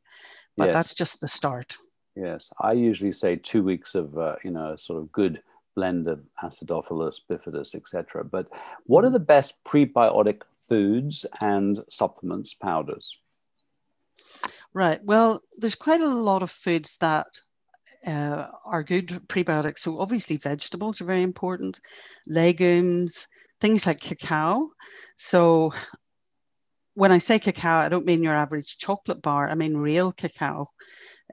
But 0.57 0.67
yes. 0.67 0.75
that's 0.75 0.95
just 0.95 1.21
the 1.21 1.29
start. 1.29 1.77
Yes. 2.17 2.51
I 2.61 2.73
usually 2.73 3.13
say 3.13 3.37
two 3.37 3.63
weeks 3.63 3.95
of, 3.95 4.19
uh, 4.19 4.37
you 4.43 4.51
know, 4.51 4.75
sort 4.77 5.01
of 5.01 5.13
good 5.13 5.41
blend 5.77 6.09
of 6.09 6.21
acidophilus, 6.43 7.21
bifidus, 7.31 7.77
etc. 7.77 8.25
But 8.25 8.49
what 8.87 9.05
are 9.05 9.07
mm-hmm. 9.07 9.13
the 9.13 9.21
best 9.21 9.55
prebiotic 9.65 10.43
foods 10.69 11.27
and 11.41 11.83
supplements, 11.91 12.55
powders? 12.55 13.09
Right. 14.75 15.03
Well, 15.03 15.43
there's 15.57 15.75
quite 15.75 16.01
a 16.01 16.07
lot 16.07 16.43
of 16.43 16.51
foods 16.51 16.97
that 16.99 17.27
uh, 18.07 18.47
are 18.65 18.83
good 18.83 19.09
prebiotics. 19.29 19.79
So 19.79 20.01
obviously 20.01 20.37
vegetables 20.37 21.01
are 21.01 21.07
very 21.07 21.23
important, 21.23 21.81
legumes, 22.27 23.27
things 23.61 23.87
like 23.87 24.01
cacao. 24.01 24.71
So 25.17 25.73
when 26.95 27.13
I 27.13 27.19
say 27.19 27.39
cacao, 27.39 27.79
I 27.79 27.89
don't 27.89 28.07
mean 28.07 28.23
your 28.23 28.35
average 28.35 28.79
chocolate 28.79 29.23
bar. 29.23 29.49
I 29.49 29.55
mean 29.55 29.77
real 29.77 30.13
cacao 30.13 30.69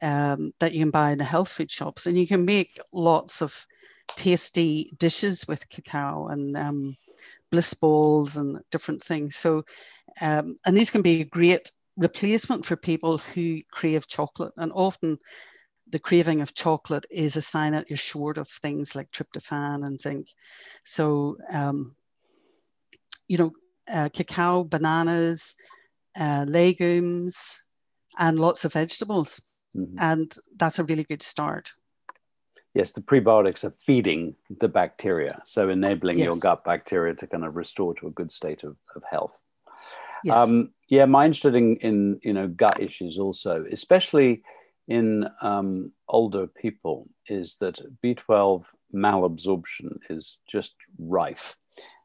um, 0.02 0.52
that 0.60 0.74
you 0.74 0.80
can 0.80 0.92
buy 0.92 1.12
in 1.12 1.18
the 1.18 1.24
health 1.24 1.50
food 1.50 1.72
shops, 1.72 2.06
and 2.06 2.18
you 2.18 2.28
can 2.28 2.46
make 2.46 2.78
lots 2.92 3.42
of 3.42 3.66
tasty 4.16 4.92
dishes 4.98 5.48
with 5.48 5.68
cacao 5.70 6.28
and 6.28 6.56
um, 6.58 6.96
bliss 7.52 7.74
balls 7.74 8.38
and 8.38 8.60
different 8.72 9.04
things. 9.04 9.36
So, 9.36 9.64
um, 10.22 10.56
and 10.66 10.76
these 10.76 10.90
can 10.90 11.02
be 11.02 11.22
a 11.22 11.26
great 11.26 11.72
replacement 11.98 12.66
for 12.66 12.76
people 12.76 13.18
who 13.18 13.62
crave 13.72 14.08
chocolate. 14.08 14.54
And 14.58 14.72
often 14.74 15.18
the 15.90 16.00
craving 16.00 16.42
of 16.42 16.54
chocolate 16.54 17.06
is 17.10 17.36
a 17.36 17.42
sign 17.42 17.74
that 17.74 17.90
you're 17.90 17.98
short 17.98 18.38
of 18.38 18.48
things 18.50 18.96
like 18.96 19.12
tryptophan 19.12 19.86
and 19.86 20.00
zinc. 20.00 20.28
So, 20.84 21.38
um, 21.52 21.96
you 23.28 23.38
know, 23.38 23.52
uh, 23.88 24.10
cacao, 24.10 24.64
bananas, 24.64 25.56
uh, 26.20 26.46
legumes, 26.48 27.62
and 28.18 28.40
lots 28.40 28.66
of 28.66 28.74
vegetables. 28.74 29.42
Mm-hmm. 29.76 29.98
And 30.00 30.32
that's 30.58 30.80
a 30.80 30.84
really 30.84 31.04
good 31.04 31.22
start 31.22 31.72
yes, 32.76 32.92
the 32.92 33.02
prebiotics 33.02 33.64
are 33.64 33.74
feeding 33.80 34.36
the 34.60 34.68
bacteria, 34.68 35.42
so 35.46 35.70
enabling 35.70 36.20
yes. 36.20 36.26
your 36.26 36.36
gut 36.36 36.64
bacteria 36.64 37.16
to 37.16 37.26
kind 37.26 37.46
of 37.46 37.56
restore 37.56 37.96
to 37.96 38.08
a 38.08 38.12
good 38.12 38.32
state 38.32 38.64
of, 38.64 38.76
of 38.96 39.04
health. 39.10 39.40
Yes. 40.24 40.36
Um, 40.36 40.74
yeah, 40.90 41.06
my 41.06 41.26
interested 41.26 41.56
in, 41.56 41.78
in 41.78 42.20
you 42.22 42.34
know 42.34 42.48
gut 42.48 42.80
issues 42.80 43.18
also, 43.18 43.66
especially 43.72 44.44
in 44.88 45.28
um, 45.42 45.94
older 46.08 46.48
people, 46.48 47.08
is 47.28 47.56
that 47.62 47.80
B12 48.04 48.66
malabsorption 48.94 49.98
is 50.10 50.38
just 50.48 50.76
rife, 51.00 51.56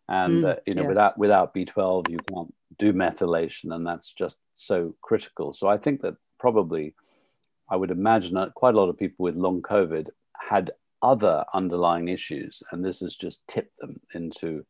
and 0.09 0.33
mm, 0.33 0.45
uh, 0.45 0.57
you 0.67 0.75
know 0.75 0.83
yes. 0.83 0.89
without 0.89 1.19
without 1.19 1.55
B12 1.55 2.11
you 2.11 2.19
can't 2.33 2.55
do 2.79 2.93
methylation, 2.93 3.75
and 3.75 3.87
that's 3.87 4.13
just 4.13 4.37
so 4.55 4.95
critical. 5.03 5.53
So 5.53 5.67
I 5.67 5.79
think 5.79 6.03
that 6.03 6.15
probably 6.39 6.95
I 7.69 7.77
would 7.77 7.91
imagine 7.91 8.35
that 8.35 8.55
quite 8.55 8.75
a 8.75 8.77
lot 8.77 8.89
of 8.89 8.99
people 8.99 9.25
with 9.25 9.37
long 9.37 9.63
COVID 9.63 10.09
had 10.49 10.73
other 11.03 11.45
underlying 11.55 12.09
issues, 12.09 12.63
and 12.71 12.85
this 12.85 13.01
has 13.01 13.17
just 13.17 13.47
tipped 13.49 13.79
them 13.79 14.01
into 14.15 14.65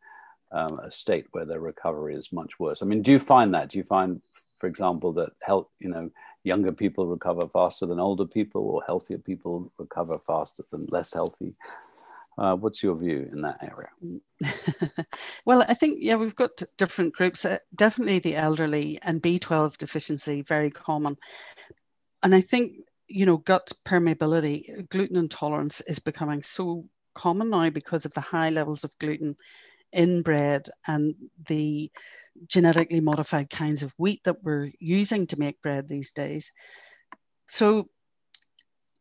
um, 0.52 0.78
a 0.80 0.90
state 0.90 1.26
where 1.32 1.44
their 1.44 1.60
recovery 1.60 2.14
is 2.14 2.32
much 2.32 2.58
worse. 2.58 2.82
I 2.82 2.86
mean, 2.86 3.02
do 3.02 3.12
you 3.12 3.18
find 3.18 3.54
that? 3.54 3.70
Do 3.70 3.78
you 3.78 3.84
find, 3.84 4.20
for 4.58 4.66
example, 4.66 5.12
that 5.14 5.30
help 5.42 5.70
you 5.78 5.88
know 5.88 6.10
younger 6.42 6.72
people 6.72 7.06
recover 7.06 7.46
faster 7.48 7.86
than 7.86 8.00
older 8.00 8.26
people, 8.26 8.62
or 8.62 8.82
healthier 8.86 9.18
people 9.18 9.72
recover 9.78 10.18
faster 10.18 10.62
than 10.70 10.86
less 10.90 11.12
healthy? 11.12 11.54
Uh, 12.38 12.56
what's 12.56 12.82
your 12.82 12.96
view 12.96 13.28
in 13.32 13.42
that 13.42 13.58
area? 13.62 13.90
well, 15.44 15.62
I 15.68 15.74
think 15.74 15.98
yeah, 16.00 16.16
we've 16.16 16.36
got 16.36 16.62
different 16.78 17.12
groups. 17.14 17.44
Uh, 17.44 17.58
definitely 17.74 18.20
the 18.20 18.36
elderly 18.36 18.98
and 19.02 19.22
B12 19.22 19.76
deficiency 19.76 20.42
very 20.42 20.70
common, 20.70 21.16
and 22.22 22.34
I 22.34 22.40
think 22.40 22.76
you 23.10 23.26
know, 23.26 23.38
gut 23.38 23.72
permeability, 23.84 24.88
gluten 24.88 25.16
intolerance 25.16 25.80
is 25.82 25.98
becoming 25.98 26.42
so 26.42 26.84
common 27.14 27.50
now 27.50 27.68
because 27.68 28.04
of 28.04 28.14
the 28.14 28.20
high 28.20 28.50
levels 28.50 28.84
of 28.84 28.96
gluten 28.98 29.34
in 29.92 30.22
bread 30.22 30.68
and 30.86 31.14
the 31.48 31.90
genetically 32.46 33.00
modified 33.00 33.50
kinds 33.50 33.82
of 33.82 33.92
wheat 33.98 34.22
that 34.24 34.42
we're 34.44 34.70
using 34.78 35.26
to 35.26 35.38
make 35.38 35.60
bread 35.60 35.88
these 35.88 36.12
days. 36.12 36.52
So, 37.48 37.88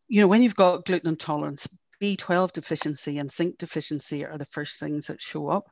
you 0.08 0.22
know, 0.22 0.28
when 0.28 0.42
you've 0.42 0.56
got 0.56 0.86
gluten 0.86 1.10
intolerance, 1.10 1.68
B12 2.02 2.52
deficiency 2.52 3.20
and 3.20 3.30
zinc 3.30 3.60
deficiency 3.60 4.26
are 4.26 4.40
the 4.40 4.46
first 4.46 4.80
things 4.80 5.08
that 5.08 5.22
show 5.22 5.50
up. 5.50 5.66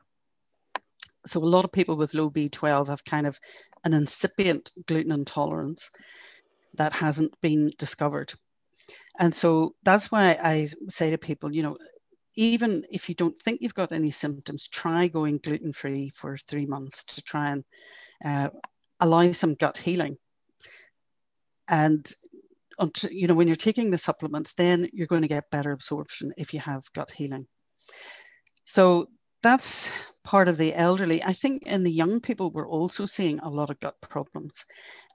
So, 1.26 1.42
a 1.42 1.44
lot 1.44 1.64
of 1.64 1.72
people 1.72 1.96
with 1.96 2.14
low 2.14 2.30
B12 2.30 2.86
have 2.86 3.04
kind 3.04 3.26
of 3.26 3.40
an 3.84 3.94
incipient 3.94 4.70
gluten 4.86 5.10
intolerance 5.10 5.90
that 6.78 6.92
hasn't 6.92 7.32
been 7.40 7.70
discovered. 7.78 8.32
And 9.18 9.34
so 9.34 9.74
that's 9.82 10.10
why 10.10 10.38
I 10.42 10.68
say 10.88 11.10
to 11.10 11.18
people, 11.18 11.54
you 11.54 11.62
know, 11.62 11.76
even 12.36 12.84
if 12.90 13.08
you 13.08 13.14
don't 13.14 13.40
think 13.42 13.60
you've 13.60 13.74
got 13.74 13.92
any 13.92 14.10
symptoms, 14.10 14.68
try 14.68 15.08
going 15.08 15.38
gluten 15.38 15.72
free 15.72 16.10
for 16.10 16.36
three 16.36 16.66
months 16.66 17.04
to 17.04 17.22
try 17.22 17.50
and 17.50 17.64
uh, 18.24 18.48
allow 19.00 19.30
some 19.32 19.54
gut 19.54 19.76
healing. 19.76 20.16
And 21.68 22.06
you 23.10 23.26
know, 23.26 23.34
when 23.34 23.48
you're 23.48 23.56
taking 23.56 23.90
the 23.90 23.98
supplements, 23.98 24.54
then 24.54 24.88
you're 24.92 25.08
going 25.08 25.22
to 25.22 25.28
get 25.28 25.50
better 25.50 25.72
absorption 25.72 26.32
if 26.36 26.54
you 26.54 26.60
have 26.60 26.84
gut 26.92 27.10
healing. 27.10 27.46
So 28.64 29.08
that's 29.42 29.90
part 30.24 30.48
of 30.48 30.58
the 30.58 30.74
elderly. 30.74 31.22
I 31.22 31.32
think 31.32 31.62
in 31.62 31.84
the 31.84 31.90
young 31.90 32.20
people, 32.20 32.50
we're 32.50 32.68
also 32.68 33.06
seeing 33.06 33.38
a 33.38 33.48
lot 33.48 33.70
of 33.70 33.80
gut 33.80 34.00
problems. 34.00 34.64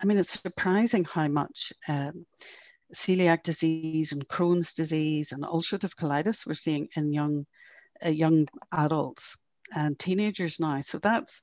I 0.01 0.05
mean, 0.05 0.17
it's 0.17 0.41
surprising 0.41 1.03
how 1.03 1.27
much 1.27 1.73
um, 1.87 2.25
celiac 2.93 3.43
disease 3.43 4.11
and 4.11 4.27
Crohn's 4.27 4.73
disease 4.73 5.31
and 5.31 5.43
ulcerative 5.43 5.95
colitis 5.95 6.47
we're 6.47 6.53
seeing 6.53 6.87
in 6.95 7.13
young, 7.13 7.45
uh, 8.05 8.09
young 8.09 8.45
adults 8.71 9.37
and 9.75 9.97
teenagers 9.99 10.59
now. 10.59 10.81
So 10.81 10.99
that's, 10.99 11.41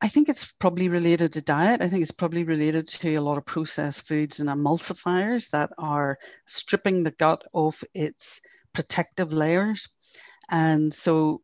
I 0.00 0.08
think 0.08 0.28
it's 0.28 0.52
probably 0.52 0.88
related 0.88 1.32
to 1.32 1.42
diet. 1.42 1.80
I 1.80 1.88
think 1.88 2.02
it's 2.02 2.10
probably 2.10 2.44
related 2.44 2.86
to 2.88 3.14
a 3.14 3.20
lot 3.20 3.38
of 3.38 3.46
processed 3.46 4.06
foods 4.06 4.40
and 4.40 4.48
emulsifiers 4.48 5.50
that 5.50 5.70
are 5.78 6.18
stripping 6.46 7.02
the 7.02 7.12
gut 7.12 7.42
of 7.54 7.82
its 7.94 8.40
protective 8.72 9.32
layers. 9.32 9.88
And 10.50 10.92
so 10.92 11.42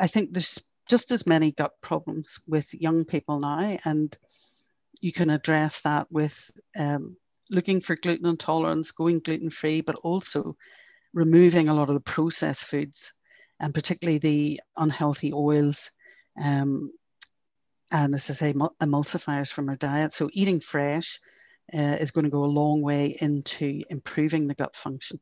I 0.00 0.06
think 0.06 0.32
there's 0.32 0.60
just 0.88 1.12
as 1.12 1.26
many 1.26 1.52
gut 1.52 1.72
problems 1.82 2.40
with 2.48 2.74
young 2.74 3.04
people 3.04 3.38
now, 3.38 3.78
and 3.84 4.16
you 5.00 5.12
can 5.12 5.30
address 5.30 5.82
that 5.82 6.10
with 6.10 6.50
um, 6.76 7.16
looking 7.50 7.80
for 7.80 7.96
gluten 7.96 8.26
intolerance, 8.26 8.90
going 8.90 9.20
gluten 9.20 9.50
free, 9.50 9.80
but 9.82 9.96
also 9.96 10.56
removing 11.12 11.68
a 11.68 11.74
lot 11.74 11.88
of 11.88 11.94
the 11.94 12.00
processed 12.00 12.64
foods 12.64 13.12
and 13.60 13.74
particularly 13.74 14.18
the 14.18 14.60
unhealthy 14.76 15.32
oils. 15.32 15.90
Um, 16.42 16.92
and 17.92 18.14
as 18.14 18.30
I 18.30 18.34
say, 18.34 18.52
emulsifiers 18.52 19.52
from 19.52 19.68
our 19.68 19.76
diet. 19.76 20.12
So 20.12 20.30
eating 20.32 20.60
fresh 20.60 21.20
uh, 21.74 21.96
is 22.00 22.10
going 22.10 22.24
to 22.24 22.30
go 22.30 22.44
a 22.44 22.46
long 22.46 22.82
way 22.82 23.16
into 23.20 23.82
improving 23.90 24.46
the 24.46 24.54
gut 24.54 24.74
function. 24.76 25.20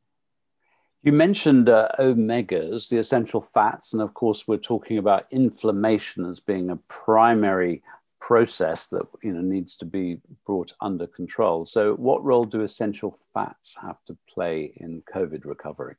You 1.01 1.13
mentioned 1.13 1.69
uh, 1.69 1.87
omegas, 1.97 2.89
the 2.89 2.97
essential 2.97 3.41
fats, 3.41 3.93
and 3.93 4.01
of 4.01 4.13
course, 4.13 4.47
we're 4.47 4.57
talking 4.57 4.97
about 4.97 5.27
inflammation 5.31 6.25
as 6.25 6.41
being 6.41 6.69
a 6.69 6.75
primary 6.75 7.81
process 8.19 8.87
that 8.87 9.05
you 9.23 9.31
know 9.31 9.41
needs 9.41 9.77
to 9.77 9.85
be 9.85 10.19
brought 10.45 10.73
under 10.81 11.07
control. 11.07 11.65
So, 11.65 11.93
what 11.93 12.23
role 12.23 12.43
do 12.43 12.63
essential 12.63 13.17
fats 13.33 13.77
have 13.81 14.03
to 14.07 14.17
play 14.27 14.73
in 14.75 15.01
COVID 15.13 15.45
recovery? 15.45 15.95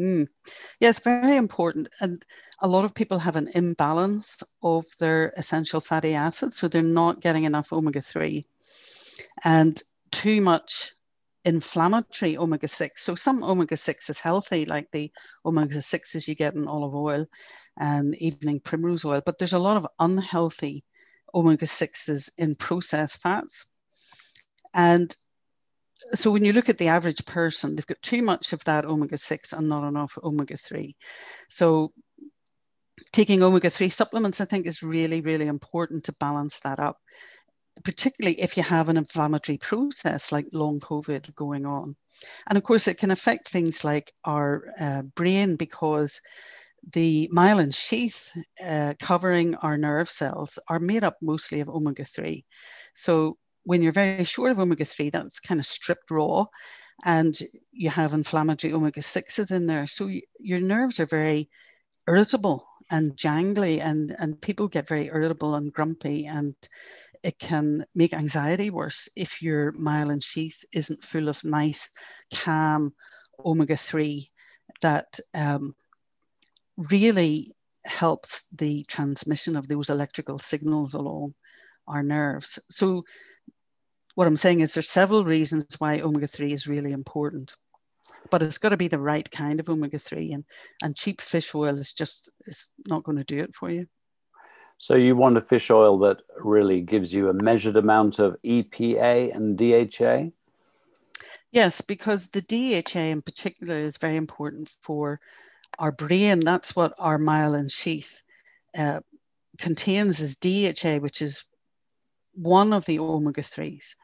Mm. 0.00 0.26
Yes, 0.80 1.00
very 1.00 1.36
important. 1.36 1.88
And 2.00 2.24
a 2.60 2.68
lot 2.68 2.84
of 2.84 2.94
people 2.94 3.18
have 3.18 3.36
an 3.36 3.48
imbalance 3.54 4.42
of 4.62 4.86
their 5.00 5.32
essential 5.36 5.80
fatty 5.80 6.14
acids, 6.14 6.56
so 6.56 6.68
they're 6.68 6.82
not 6.82 7.20
getting 7.20 7.44
enough 7.44 7.72
omega 7.72 8.00
3 8.00 8.46
and 9.44 9.82
too 10.10 10.40
much 10.40 10.92
inflammatory 11.44 12.36
omega 12.36 12.68
6. 12.68 13.02
So, 13.02 13.14
some 13.14 13.42
omega 13.42 13.76
6 13.76 14.10
is 14.10 14.20
healthy, 14.20 14.64
like 14.64 14.90
the 14.90 15.12
omega 15.44 15.78
6s 15.78 16.28
you 16.28 16.34
get 16.34 16.54
in 16.54 16.68
olive 16.68 16.94
oil 16.94 17.26
and 17.78 18.14
evening 18.16 18.60
primrose 18.60 19.04
oil, 19.04 19.22
but 19.24 19.38
there's 19.38 19.52
a 19.52 19.58
lot 19.58 19.76
of 19.76 19.86
unhealthy 19.98 20.84
omega 21.34 21.66
6s 21.66 22.30
in 22.38 22.54
processed 22.54 23.20
fats. 23.20 23.66
And 24.74 25.14
so 26.14 26.30
when 26.30 26.44
you 26.44 26.52
look 26.52 26.68
at 26.68 26.78
the 26.78 26.88
average 26.88 27.24
person, 27.24 27.74
they've 27.74 27.86
got 27.86 28.02
too 28.02 28.22
much 28.22 28.52
of 28.52 28.62
that 28.64 28.84
omega 28.84 29.18
6 29.18 29.52
and 29.52 29.68
not 29.68 29.86
enough 29.86 30.18
omega 30.22 30.56
3. 30.56 30.94
So 31.48 31.92
taking 33.12 33.42
omega 33.42 33.70
3 33.70 33.88
supplements, 33.88 34.40
I 34.40 34.44
think, 34.44 34.66
is 34.66 34.82
really, 34.82 35.20
really 35.20 35.46
important 35.46 36.04
to 36.04 36.14
balance 36.20 36.60
that 36.60 36.78
up, 36.78 36.98
particularly 37.84 38.40
if 38.40 38.56
you 38.56 38.62
have 38.62 38.88
an 38.88 38.96
inflammatory 38.96 39.58
process 39.58 40.32
like 40.32 40.46
long 40.52 40.80
COVID 40.80 41.34
going 41.34 41.66
on. 41.66 41.96
And 42.48 42.58
of 42.58 42.64
course, 42.64 42.88
it 42.88 42.98
can 42.98 43.10
affect 43.10 43.48
things 43.48 43.84
like 43.84 44.12
our 44.24 44.64
uh, 44.78 45.02
brain 45.02 45.56
because 45.56 46.20
the 46.92 47.30
myelin 47.32 47.74
sheath 47.74 48.30
uh, 48.64 48.94
covering 49.00 49.54
our 49.56 49.76
nerve 49.76 50.10
cells 50.10 50.58
are 50.68 50.80
made 50.80 51.04
up 51.04 51.16
mostly 51.22 51.60
of 51.60 51.68
omega 51.68 52.04
3. 52.04 52.44
So 52.94 53.38
when 53.64 53.82
you're 53.82 53.92
very 53.92 54.24
short 54.24 54.50
of 54.50 54.58
omega 54.58 54.84
3, 54.84 55.10
that's 55.10 55.40
kind 55.40 55.60
of 55.60 55.66
stripped 55.66 56.10
raw, 56.10 56.46
and 57.04 57.38
you 57.70 57.90
have 57.90 58.14
inflammatory 58.14 58.72
omega 58.72 59.00
6s 59.00 59.54
in 59.54 59.66
there. 59.66 59.86
So 59.86 60.08
you, 60.08 60.22
your 60.38 60.60
nerves 60.60 60.98
are 61.00 61.06
very 61.06 61.48
irritable 62.08 62.66
and 62.90 63.16
jangly, 63.16 63.80
and, 63.80 64.14
and 64.18 64.40
people 64.40 64.68
get 64.68 64.88
very 64.88 65.06
irritable 65.06 65.54
and 65.54 65.72
grumpy, 65.72 66.26
and 66.26 66.54
it 67.22 67.38
can 67.38 67.84
make 67.94 68.14
anxiety 68.14 68.70
worse 68.70 69.08
if 69.16 69.42
your 69.42 69.72
myelin 69.72 70.22
sheath 70.22 70.64
isn't 70.72 71.04
full 71.04 71.28
of 71.28 71.42
nice, 71.44 71.90
calm 72.34 72.92
omega 73.44 73.76
3 73.76 74.30
that 74.80 75.18
um, 75.34 75.74
really 76.76 77.54
helps 77.84 78.46
the 78.52 78.84
transmission 78.84 79.56
of 79.56 79.68
those 79.68 79.90
electrical 79.90 80.38
signals 80.38 80.94
along 80.94 81.34
our 81.88 82.02
nerves. 82.02 82.58
So 82.70 83.04
what 84.14 84.26
I'm 84.26 84.36
saying 84.36 84.60
is 84.60 84.74
there's 84.74 84.88
several 84.88 85.24
reasons 85.24 85.66
why 85.78 86.00
omega-3 86.00 86.52
is 86.52 86.66
really 86.66 86.92
important. 86.92 87.54
But 88.30 88.42
it's 88.42 88.58
got 88.58 88.70
to 88.70 88.76
be 88.76 88.88
the 88.88 89.00
right 89.00 89.28
kind 89.30 89.58
of 89.58 89.68
omega-3 89.68 90.34
and, 90.34 90.44
and 90.82 90.96
cheap 90.96 91.20
fish 91.20 91.54
oil 91.54 91.78
is 91.78 91.92
just 91.92 92.30
is 92.42 92.70
not 92.86 93.04
going 93.04 93.18
to 93.18 93.24
do 93.24 93.40
it 93.40 93.54
for 93.54 93.70
you. 93.70 93.86
So 94.82 94.96
you 94.96 95.14
want 95.14 95.36
a 95.36 95.40
fish 95.40 95.70
oil 95.70 95.96
that 96.00 96.22
really 96.40 96.80
gives 96.80 97.12
you 97.12 97.28
a 97.28 97.44
measured 97.44 97.76
amount 97.76 98.18
of 98.18 98.36
EPA 98.42 99.32
and 99.32 99.56
DHA? 99.56 100.32
Yes, 101.52 101.80
because 101.82 102.30
the 102.30 102.40
DHA 102.42 102.98
in 102.98 103.22
particular 103.22 103.76
is 103.76 103.96
very 103.96 104.16
important 104.16 104.68
for 104.68 105.20
our 105.78 105.92
brain. 105.92 106.40
That's 106.40 106.74
what 106.74 106.94
our 106.98 107.16
myelin 107.16 107.70
sheath 107.70 108.22
uh, 108.76 108.98
contains 109.56 110.18
is 110.18 110.34
DHA, 110.38 110.98
which 110.98 111.22
is 111.22 111.44
one 112.34 112.72
of 112.72 112.84
the 112.84 112.98
omega 112.98 113.42
3s. 113.42 113.94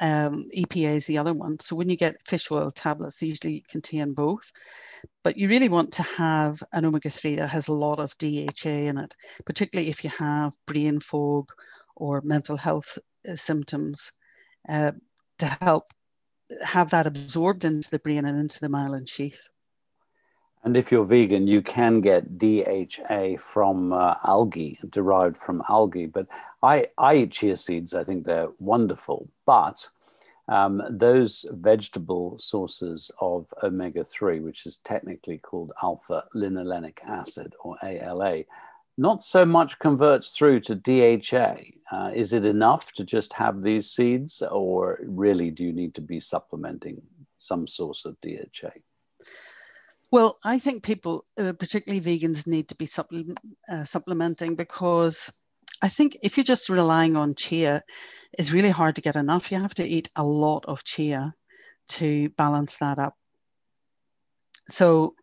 Um, 0.00 0.46
EPA 0.56 0.96
is 0.96 1.06
the 1.06 1.18
other 1.18 1.34
one. 1.34 1.60
So 1.60 1.76
when 1.76 1.88
you 1.88 1.96
get 1.96 2.26
fish 2.26 2.50
oil 2.50 2.70
tablets, 2.70 3.18
they 3.18 3.28
usually 3.28 3.64
contain 3.68 4.14
both. 4.14 4.50
But 5.22 5.36
you 5.36 5.48
really 5.48 5.68
want 5.68 5.92
to 5.94 6.02
have 6.02 6.62
an 6.72 6.84
omega 6.84 7.10
3 7.10 7.36
that 7.36 7.48
has 7.48 7.68
a 7.68 7.72
lot 7.72 8.00
of 8.00 8.16
DHA 8.18 8.88
in 8.88 8.98
it, 8.98 9.14
particularly 9.44 9.90
if 9.90 10.04
you 10.04 10.10
have 10.10 10.52
brain 10.66 11.00
fog 11.00 11.48
or 11.96 12.20
mental 12.24 12.56
health 12.56 12.98
uh, 13.28 13.36
symptoms, 13.36 14.12
uh, 14.68 14.92
to 15.38 15.46
help 15.60 15.84
have 16.62 16.90
that 16.90 17.06
absorbed 17.06 17.64
into 17.64 17.90
the 17.90 17.98
brain 17.98 18.24
and 18.24 18.38
into 18.38 18.60
the 18.60 18.68
myelin 18.68 19.08
sheath. 19.08 19.48
And 20.64 20.78
if 20.78 20.90
you're 20.90 21.04
vegan, 21.04 21.46
you 21.46 21.60
can 21.60 22.00
get 22.00 22.38
DHA 22.38 23.36
from 23.38 23.92
uh, 23.92 24.14
algae, 24.24 24.78
derived 24.88 25.36
from 25.36 25.62
algae. 25.68 26.06
But 26.06 26.26
I, 26.62 26.86
I 26.96 27.16
eat 27.16 27.32
chia 27.32 27.58
seeds. 27.58 27.92
I 27.92 28.02
think 28.02 28.24
they're 28.24 28.48
wonderful. 28.58 29.28
But 29.44 29.86
um, 30.48 30.82
those 30.88 31.44
vegetable 31.50 32.38
sources 32.38 33.10
of 33.20 33.46
omega 33.62 34.04
3, 34.04 34.40
which 34.40 34.64
is 34.64 34.78
technically 34.78 35.36
called 35.36 35.72
alpha 35.82 36.24
linolenic 36.34 36.96
acid 37.06 37.54
or 37.60 37.76
ALA, 37.82 38.44
not 38.96 39.22
so 39.22 39.44
much 39.44 39.78
converts 39.80 40.30
through 40.30 40.60
to 40.60 40.74
DHA. 40.74 41.56
Uh, 41.92 42.10
is 42.14 42.32
it 42.32 42.46
enough 42.46 42.90
to 42.92 43.04
just 43.04 43.34
have 43.34 43.62
these 43.62 43.90
seeds, 43.90 44.42
or 44.50 44.98
really 45.02 45.50
do 45.50 45.62
you 45.62 45.72
need 45.72 45.94
to 45.94 46.00
be 46.00 46.20
supplementing 46.20 47.02
some 47.36 47.66
source 47.66 48.06
of 48.06 48.16
DHA? 48.22 48.70
Well, 50.12 50.38
I 50.44 50.58
think 50.58 50.82
people, 50.82 51.24
uh, 51.38 51.52
particularly 51.52 52.00
vegans, 52.00 52.46
need 52.46 52.68
to 52.68 52.76
be 52.76 52.86
supple- 52.86 53.34
uh, 53.68 53.84
supplementing 53.84 54.54
because 54.54 55.32
I 55.82 55.88
think 55.88 56.16
if 56.22 56.36
you're 56.36 56.44
just 56.44 56.68
relying 56.68 57.16
on 57.16 57.34
chia, 57.34 57.82
it's 58.32 58.52
really 58.52 58.70
hard 58.70 58.94
to 58.96 59.02
get 59.02 59.16
enough. 59.16 59.50
You 59.50 59.60
have 59.60 59.74
to 59.74 59.86
eat 59.86 60.08
a 60.16 60.22
lot 60.24 60.64
of 60.66 60.84
chia 60.84 61.34
to 61.88 62.28
balance 62.30 62.78
that 62.78 62.98
up. 62.98 63.14
So 64.68 65.14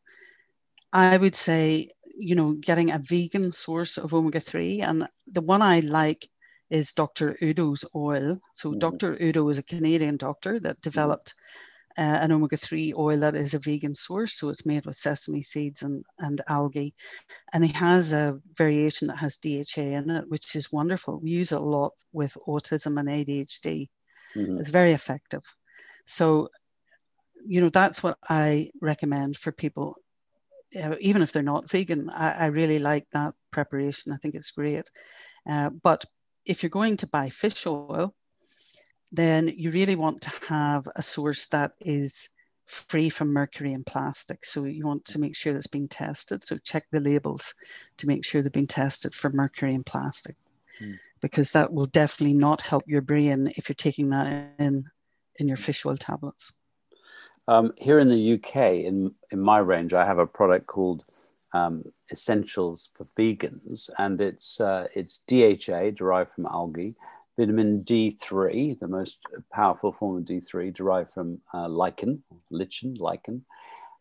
I 0.93 1.17
would 1.17 1.35
say, 1.35 1.89
you 2.13 2.35
know, 2.35 2.55
getting 2.61 2.91
a 2.91 2.99
vegan 2.99 3.51
source 3.51 3.97
of 3.97 4.13
omega 4.13 4.39
3, 4.39 4.81
and 4.81 5.07
the 5.27 5.41
one 5.41 5.61
I 5.61 5.79
like 5.79 6.29
is 6.69 6.93
Dr. 6.93 7.37
Udo's 7.41 7.85
oil. 7.95 8.39
So, 8.53 8.69
mm-hmm. 8.69 8.79
Dr. 8.79 9.17
Udo 9.21 9.49
is 9.49 9.57
a 9.57 9.63
Canadian 9.63 10.17
doctor 10.17 10.59
that 10.59 10.81
developed 10.81 11.33
uh, 11.97 12.01
an 12.01 12.31
omega-3 12.31 12.93
oil 12.97 13.19
that 13.19 13.35
is 13.35 13.53
a 13.53 13.59
vegan 13.59 13.95
source. 13.95 14.33
So 14.33 14.49
it's 14.49 14.65
made 14.65 14.85
with 14.85 14.95
sesame 14.95 15.41
seeds 15.41 15.81
and, 15.81 16.03
and 16.19 16.41
algae. 16.47 16.93
And 17.53 17.63
it 17.63 17.75
has 17.75 18.13
a 18.13 18.39
variation 18.55 19.07
that 19.07 19.17
has 19.17 19.37
DHA 19.37 19.81
in 19.81 20.09
it, 20.09 20.29
which 20.29 20.55
is 20.55 20.71
wonderful. 20.71 21.19
We 21.19 21.31
use 21.31 21.51
it 21.51 21.59
a 21.59 21.63
lot 21.63 21.93
with 22.11 22.37
autism 22.47 22.99
and 22.99 23.09
ADHD. 23.09 23.87
Mm-hmm. 24.35 24.59
It's 24.59 24.69
very 24.69 24.91
effective. 24.91 25.43
So, 26.05 26.49
you 27.45 27.61
know, 27.61 27.69
that's 27.69 28.01
what 28.03 28.17
I 28.27 28.71
recommend 28.81 29.37
for 29.37 29.51
people. 29.51 29.97
Uh, 30.81 30.95
even 31.01 31.21
if 31.21 31.33
they're 31.33 31.43
not 31.43 31.69
vegan, 31.69 32.09
I, 32.09 32.31
I, 32.31 32.45
really 32.45 32.79
like 32.79 33.05
that 33.11 33.33
preparation. 33.51 34.13
I 34.13 34.17
think 34.17 34.35
it's 34.35 34.51
great. 34.51 34.89
Uh, 35.47 35.69
but 35.69 36.05
if 36.45 36.63
you're 36.63 36.69
going 36.69 36.95
to 36.97 37.07
buy 37.07 37.29
fish 37.29 37.67
oil, 37.67 38.15
then 39.11 39.47
you 39.49 39.71
really 39.71 39.95
want 39.95 40.21
to 40.21 40.31
have 40.47 40.87
a 40.95 41.01
source 41.01 41.47
that 41.47 41.73
is 41.81 42.29
free 42.65 43.09
from 43.09 43.33
mercury 43.33 43.73
and 43.73 43.85
plastic. 43.85 44.45
So 44.45 44.63
you 44.63 44.85
want 44.85 45.03
to 45.05 45.19
make 45.19 45.35
sure 45.35 45.51
that's 45.51 45.67
being 45.67 45.89
tested. 45.89 46.43
So 46.43 46.57
check 46.57 46.85
the 46.91 47.01
labels 47.01 47.53
to 47.97 48.07
make 48.07 48.23
sure 48.23 48.41
they've 48.41 48.51
been 48.51 48.67
tested 48.67 49.13
for 49.13 49.29
mercury 49.29 49.75
and 49.75 49.85
plastic, 49.85 50.35
mm. 50.81 50.97
because 51.19 51.51
that 51.51 51.73
will 51.73 51.87
definitely 51.87 52.37
not 52.37 52.61
help 52.61 52.83
your 52.87 53.01
brain 53.01 53.51
if 53.57 53.67
you're 53.67 53.75
taking 53.75 54.09
that 54.09 54.53
in 54.57 54.85
in 55.37 55.47
your 55.47 55.57
fish 55.57 55.85
oil 55.85 55.97
tablets. 55.97 56.53
Um, 57.47 57.73
here 57.77 57.99
in 57.99 58.07
the 58.07 58.33
UK, 58.33 58.55
in 58.85 59.13
in 59.31 59.39
my 59.41 59.57
range, 59.57 59.93
I 59.93 60.05
have 60.05 60.19
a 60.19 60.27
product 60.27 60.67
called 60.67 61.03
um, 61.53 61.83
Essentials 62.11 62.89
for 62.93 63.05
Vegans, 63.17 63.89
and 63.97 64.21
it's 64.21 64.61
uh, 64.61 64.87
it's 64.95 65.21
DHA 65.27 65.91
derived 65.97 66.31
from 66.33 66.45
algae 66.45 66.95
vitamin 67.37 67.83
D3, 67.83 68.79
the 68.79 68.87
most 68.87 69.19
powerful 69.51 69.91
form 69.91 70.17
of 70.17 70.23
D3, 70.25 70.73
derived 70.73 71.11
from 71.11 71.39
uh, 71.53 71.67
lichen, 71.67 72.23
lichen, 72.49 72.93
lichen, 72.95 73.45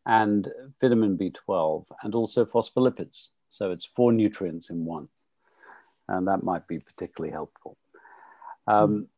and 0.06 0.48
vitamin 0.80 1.16
B12, 1.16 1.86
and 2.02 2.14
also 2.14 2.44
phospholipids. 2.44 3.28
So 3.50 3.70
it's 3.70 3.84
four 3.84 4.12
nutrients 4.12 4.70
in 4.70 4.84
one. 4.84 5.08
And 6.08 6.26
that 6.26 6.42
might 6.42 6.66
be 6.66 6.80
particularly 6.80 7.32
helpful. 7.32 7.76
Um, 8.66 9.08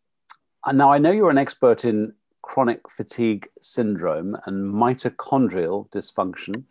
now 0.70 0.92
I 0.92 0.98
know 0.98 1.10
you're 1.10 1.30
an 1.30 1.38
expert 1.38 1.84
in 1.84 2.14
chronic 2.42 2.90
fatigue 2.90 3.48
syndrome 3.60 4.36
and 4.46 4.74
mitochondrial 4.74 5.88
dysfunction. 5.90 6.64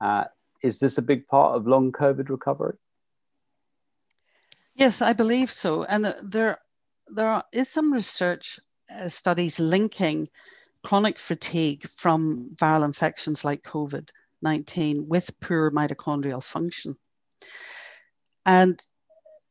Uh, 0.00 0.24
is 0.62 0.80
this 0.80 0.98
a 0.98 1.02
big 1.02 1.26
part 1.28 1.54
of 1.54 1.66
long 1.66 1.92
COVID 1.92 2.28
recovery? 2.28 2.76
Yes, 4.74 5.02
I 5.02 5.12
believe 5.12 5.50
so. 5.50 5.84
And 5.84 6.14
there 6.22 6.58
there 7.14 7.42
is 7.52 7.68
some 7.68 7.92
research 7.92 8.58
uh, 8.94 9.08
studies 9.08 9.60
linking 9.60 10.28
chronic 10.84 11.18
fatigue 11.18 11.86
from 11.96 12.54
viral 12.56 12.84
infections 12.84 13.44
like 13.44 13.62
COVID 13.62 14.08
19 14.42 15.08
with 15.08 15.38
poor 15.40 15.70
mitochondrial 15.70 16.42
function. 16.42 16.96
And 18.46 18.80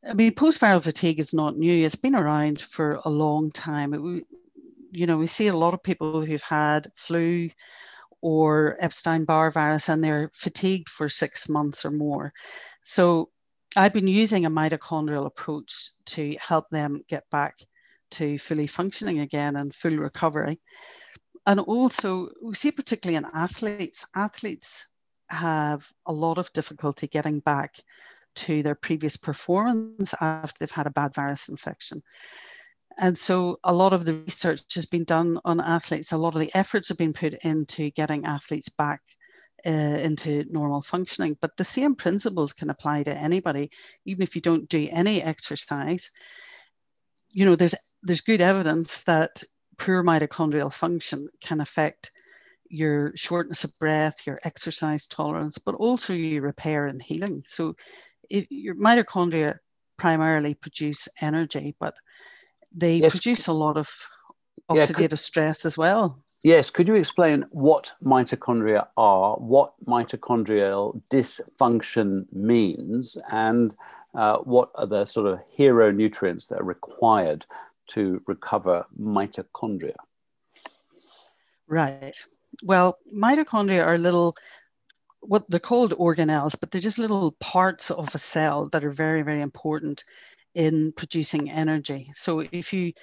I 0.08 0.14
mean, 0.14 0.34
post-viral 0.34 0.84
fatigue 0.84 1.20
is 1.20 1.34
not 1.34 1.58
new. 1.58 1.86
It's 1.86 1.96
been 1.96 2.16
around 2.16 2.62
for 2.62 3.02
a 3.04 3.10
long 3.10 3.52
time. 3.52 3.94
It, 3.94 4.24
you 4.92 5.06
know, 5.06 5.18
we 5.18 5.28
see 5.28 5.48
a 5.48 5.58
lot 5.58 5.74
of 5.74 5.84
people 5.84 6.26
who've 6.26 6.42
had 6.42 6.92
flu 6.96 7.50
or 8.22 8.78
Epstein-Barr 8.80 9.52
virus 9.52 9.90
and 9.90 10.04
they're 10.04 10.32
fatigued 10.34 10.90
for 10.90 11.10
six 11.10 11.50
months 11.50 11.86
or 11.86 11.92
more. 11.92 12.34
So 12.84 13.30
I've 13.78 13.94
been 13.94 14.08
using 14.08 14.46
a 14.46 14.50
mitochondrial 14.50 15.28
approach 15.28 15.92
to 16.08 16.36
help 16.42 16.68
them 16.72 17.02
get 17.08 17.30
back 17.30 17.60
to 18.12 18.40
fully 18.40 18.66
functioning 18.66 19.20
again 19.20 19.56
and 19.56 19.74
full 19.74 19.98
recovery. 19.98 20.60
And 21.46 21.60
also, 21.60 22.30
we 22.42 22.56
see 22.56 22.72
particularly 22.72 23.18
in 23.18 23.26
athletes, 23.34 24.04
athletes 24.16 24.88
have 25.30 25.88
a 26.08 26.12
lot 26.12 26.40
of 26.40 26.52
difficulty 26.54 27.08
getting 27.08 27.40
back 27.42 27.76
to 28.38 28.64
their 28.64 28.76
previous 28.76 29.16
performance 29.16 30.16
after 30.22 30.58
they've 30.60 30.72
had 30.72 30.88
a 30.88 30.92
bad 30.92 31.14
virus 31.14 31.48
infection. 31.48 32.02
And 32.98 33.16
so 33.16 33.60
a 33.64 33.74
lot 33.74 33.94
of 33.94 34.06
the 34.06 34.16
research 34.16 34.74
has 34.74 34.88
been 34.88 35.04
done 35.04 35.38
on 35.46 35.62
athletes. 35.62 36.14
A 36.14 36.18
lot 36.18 36.34
of 36.34 36.42
the 36.42 36.52
efforts 36.56 36.88
have 36.88 36.98
been 36.98 37.14
put 37.14 37.36
into 37.44 37.92
getting 37.92 38.26
athletes 38.26 38.70
back 38.70 39.02
uh, 39.68 40.00
into 40.00 40.46
normal 40.50 40.82
functioning. 40.82 41.38
But 41.42 41.58
the 41.58 41.64
same 41.64 41.96
principles 41.96 42.54
can 42.54 42.70
apply 42.70 43.04
to 43.04 43.18
anybody, 43.18 43.70
even 44.06 44.24
if 44.24 44.36
you 44.36 44.42
don't 44.42 44.70
do 44.70 44.88
any 44.92 45.22
exercise. 45.22 46.10
You 47.30 47.46
know, 47.46 47.56
there's 47.56 47.76
there's 48.04 48.22
good 48.22 48.42
evidence 48.42 49.04
that 49.04 49.44
poor 49.78 50.04
mitochondrial 50.04 50.74
function 50.74 51.28
can 51.42 51.62
affect 51.62 52.12
your 52.70 53.12
shortness 53.16 53.64
of 53.64 53.78
breath, 53.80 54.26
your 54.26 54.40
exercise 54.44 55.06
tolerance, 55.08 55.58
but 55.58 55.76
also 55.76 56.14
your 56.14 56.42
repair 56.42 56.86
and 56.86 57.02
healing. 57.02 57.44
So 57.46 57.76
it, 58.30 58.48
your 58.50 58.76
mitochondria 58.76 59.58
primarily 59.98 60.54
produce 60.54 61.08
energy, 61.22 61.76
but 61.80 61.96
they 62.72 62.98
yes. 62.98 63.12
produce 63.12 63.48
a 63.48 63.54
lot 63.54 63.78
of 63.78 63.90
oxidative 64.70 65.12
yeah, 65.12 65.16
stress 65.16 65.66
as 65.66 65.78
well. 65.78 66.24
Yes, 66.44 66.70
could 66.70 66.88
you 66.88 66.96
explain 66.96 67.46
what 67.52 67.92
mitochondria 68.04 68.88
are, 68.96 69.36
what 69.36 69.74
mitochondrial 69.86 71.02
dysfunction 71.10 72.26
means, 72.32 73.18
and 73.32 73.74
uh, 74.14 74.38
what 74.38 74.70
are 74.76 74.86
the 74.86 75.06
sort 75.06 75.28
of 75.28 75.40
hero 75.50 75.92
nutrients 75.92 76.48
that 76.48 76.62
are 76.62 76.66
required 76.66 77.46
to 77.88 78.22
recover 78.28 78.86
mitochondria? 79.00 79.96
Right. 81.68 82.16
Well, 82.64 82.98
mitochondria 83.14 83.84
are 83.86 83.98
little 83.98 84.36
what 85.22 85.50
they're 85.50 85.60
called 85.60 85.94
organelles, 85.94 86.58
but 86.58 86.72
they're 86.72 86.80
just 86.80 87.00
little 87.00 87.32
parts 87.40 87.92
of 87.92 88.14
a 88.14 88.20
cell 88.20 88.70
that 88.70 88.86
are 88.86 88.92
very, 88.92 89.24
very 89.24 89.42
important 89.42 90.04
in 90.56 90.92
producing 90.96 91.50
energy. 91.50 92.10
So 92.14 92.44
if 92.52 92.72
you 92.72 92.94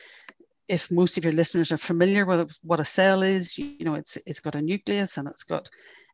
if 0.68 0.90
most 0.90 1.18
of 1.18 1.24
your 1.24 1.32
listeners 1.32 1.72
are 1.72 1.78
familiar 1.78 2.24
with 2.24 2.56
what 2.62 2.80
a 2.80 2.84
cell 2.84 3.22
is, 3.22 3.58
you, 3.58 3.84
know, 3.84 3.94
it's 3.94 4.16
it's 4.26 4.40
got 4.40 4.54
a 4.54 4.62
nucleus 4.62 5.18
and 5.18 5.28
it's 5.28 5.42
got 5.42 5.68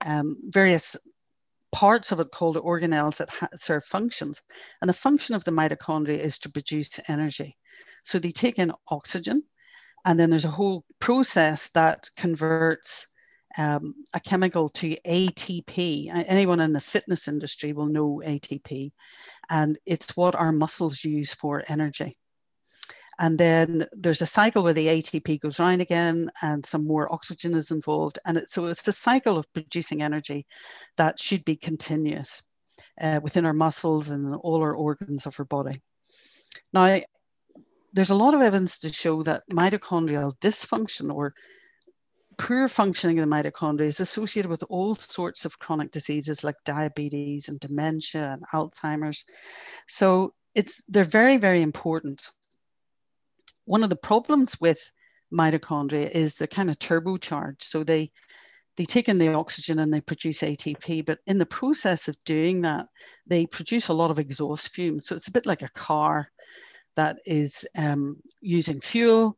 um, 0.05 0.37
various 0.49 0.97
parts 1.73 2.11
of 2.11 2.19
it 2.21 2.33
called 2.33 2.57
organelles 2.57 3.19
that 3.19 3.31
ha- 3.31 3.49
serve 3.55 3.85
functions. 3.85 4.43
And 4.81 4.89
the 4.89 4.95
function 4.95 5.35
of 5.35 5.45
the 5.45 5.53
mitochondria 5.53 6.19
is 6.19 6.39
to 6.41 6.51
produce 6.51 6.99
energy. 7.09 7.57
So 8.03 8.19
they 8.19 8.31
take 8.31 8.59
in 8.59 8.73
oxygen, 8.89 9.43
and 10.05 10.19
then 10.19 10.31
there's 10.31 10.45
a 10.45 10.51
whole 10.51 10.85
process 10.99 11.69
that 11.71 12.09
converts 12.17 13.07
um, 13.59 13.95
a 14.15 14.21
chemical 14.21 14.69
to 14.71 14.97
ATP. 15.07 16.11
Anyone 16.13 16.61
in 16.61 16.73
the 16.73 16.81
fitness 16.81 17.29
industry 17.29 17.73
will 17.73 17.87
know 17.87 18.23
ATP, 18.25 18.93
and 19.49 19.79
it's 19.87 20.17
what 20.17 20.35
our 20.35 20.53
muscles 20.53 21.05
use 21.05 21.35
for 21.35 21.63
energy. 21.69 22.17
And 23.20 23.38
then 23.38 23.87
there's 23.92 24.22
a 24.22 24.26
cycle 24.26 24.62
where 24.62 24.72
the 24.72 24.87
ATP 24.87 25.40
goes 25.40 25.61
round 25.61 25.83
again, 25.83 26.30
and 26.40 26.64
some 26.64 26.87
more 26.87 27.12
oxygen 27.12 27.52
is 27.54 27.70
involved. 27.70 28.18
And 28.24 28.38
it, 28.38 28.48
so 28.48 28.66
it's 28.66 28.88
a 28.88 28.92
cycle 28.92 29.37
of 29.37 29.52
producing 29.52 30.00
energy 30.00 30.46
that 30.96 31.20
should 31.20 31.44
be 31.44 31.54
continuous 31.54 32.42
uh, 32.98 33.20
within 33.22 33.44
our 33.44 33.52
muscles 33.52 34.09
and 34.09 34.35
all 34.37 34.62
our 34.62 34.74
organs 34.74 35.26
of 35.26 35.38
our 35.38 35.44
body. 35.44 35.78
Now, 36.72 37.00
there's 37.92 38.09
a 38.09 38.14
lot 38.14 38.33
of 38.33 38.40
evidence 38.40 38.78
to 38.78 38.92
show 38.92 39.22
that 39.24 39.42
mitochondrial 39.52 40.33
dysfunction 40.40 41.14
or 41.14 41.35
poor 42.38 42.68
functioning 42.68 43.18
of 43.18 43.28
the 43.28 43.35
mitochondria 43.35 43.83
is 43.83 44.00
associated 44.00 44.48
with 44.48 44.64
all 44.70 44.94
sorts 44.94 45.44
of 45.44 45.59
chronic 45.59 45.90
diseases 45.90 46.42
like 46.42 46.56
diabetes 46.64 47.50
and 47.50 47.61
dementia 47.61 48.30
and 48.33 48.42
Alzheimer's. 48.54 49.26
So 49.88 50.33
it's 50.54 50.83
they're 50.88 51.04
very, 51.04 51.37
very 51.37 51.61
important. 51.61 52.30
One 53.64 53.85
of 53.85 53.90
the 53.90 53.96
problems 53.96 54.61
with 54.61 54.90
mitochondria 55.33 56.11
is 56.11 56.35
they're 56.35 56.49
kind 56.49 56.70
of 56.70 56.79
turbocharged. 56.79 57.62
So 57.62 57.85
they 57.85 58.11
they 58.77 58.85
take 58.85 59.09
in 59.09 59.18
the 59.18 59.35
oxygen 59.35 59.81
and 59.81 59.92
they 59.92 60.01
produce 60.01 60.40
ATP, 60.40 61.05
but 61.05 61.18
in 61.27 61.38
the 61.38 61.44
process 61.44 62.09
of 62.09 62.16
doing 62.25 62.62
that, 62.62 62.87
they 63.27 63.44
produce 63.44 63.88
a 63.88 63.92
lot 63.92 64.11
of 64.11 64.18
exhaust 64.18 64.70
fumes. 64.70 65.07
So 65.07 65.16
it's 65.16 65.29
a 65.29 65.33
bit 65.33 65.44
like 65.44 65.62
a 65.62 65.68
car 65.70 66.31
that 66.96 67.18
is 67.27 67.66
um, 67.77 68.16
using 68.40 68.81
fuel 68.81 69.37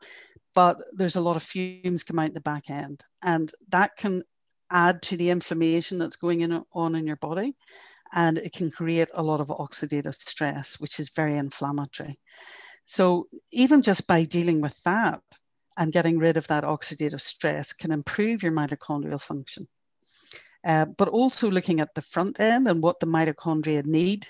but 0.55 0.79
there's 0.93 1.17
a 1.17 1.21
lot 1.21 1.37
of 1.37 1.43
fumes 1.43 2.03
come 2.03 2.19
out 2.19 2.35
the 2.35 2.41
back 2.41 2.71
end 2.71 3.05
and 3.23 3.53
that 3.69 3.97
can 3.97 4.23
add 4.71 5.03
to 5.03 5.17
the 5.17 5.31
inflammation 5.31 5.99
that's 5.99 6.17
going 6.17 6.41
in, 6.41 6.63
on 6.73 6.95
in 6.95 7.07
your 7.07 7.17
body 7.17 7.55
and 8.15 8.39
it 8.39 8.53
can 8.53 8.71
create 8.71 9.09
a 9.15 9.23
lot 9.23 9.41
of 9.41 9.49
oxidative 9.49 10.15
stress 10.15 10.81
which 10.81 10.99
is 10.99 11.11
very 11.11 11.37
inflammatory 11.37 12.19
so 12.93 13.27
even 13.53 13.81
just 13.83 14.07
by 14.07 14.25
dealing 14.25 14.61
with 14.61 14.77
that 14.83 15.23
and 15.79 15.93
getting 15.93 16.19
rid 16.19 16.37
of 16.37 16.47
that 16.49 16.65
oxidative 16.65 17.21
stress 17.21 17.73
can 17.73 17.91
improve 17.91 18.43
your 18.43 18.53
mitochondrial 18.53 19.21
function 19.21 19.67
uh, 20.65 20.85
but 20.99 21.09
also 21.09 21.51
looking 21.51 21.81
at 21.81 21.95
the 21.95 22.03
front 22.03 22.39
end 22.41 22.69
and 22.69 22.83
what 22.83 23.01
the 23.01 23.07
mitochondria 23.07 23.85
need 23.85 24.27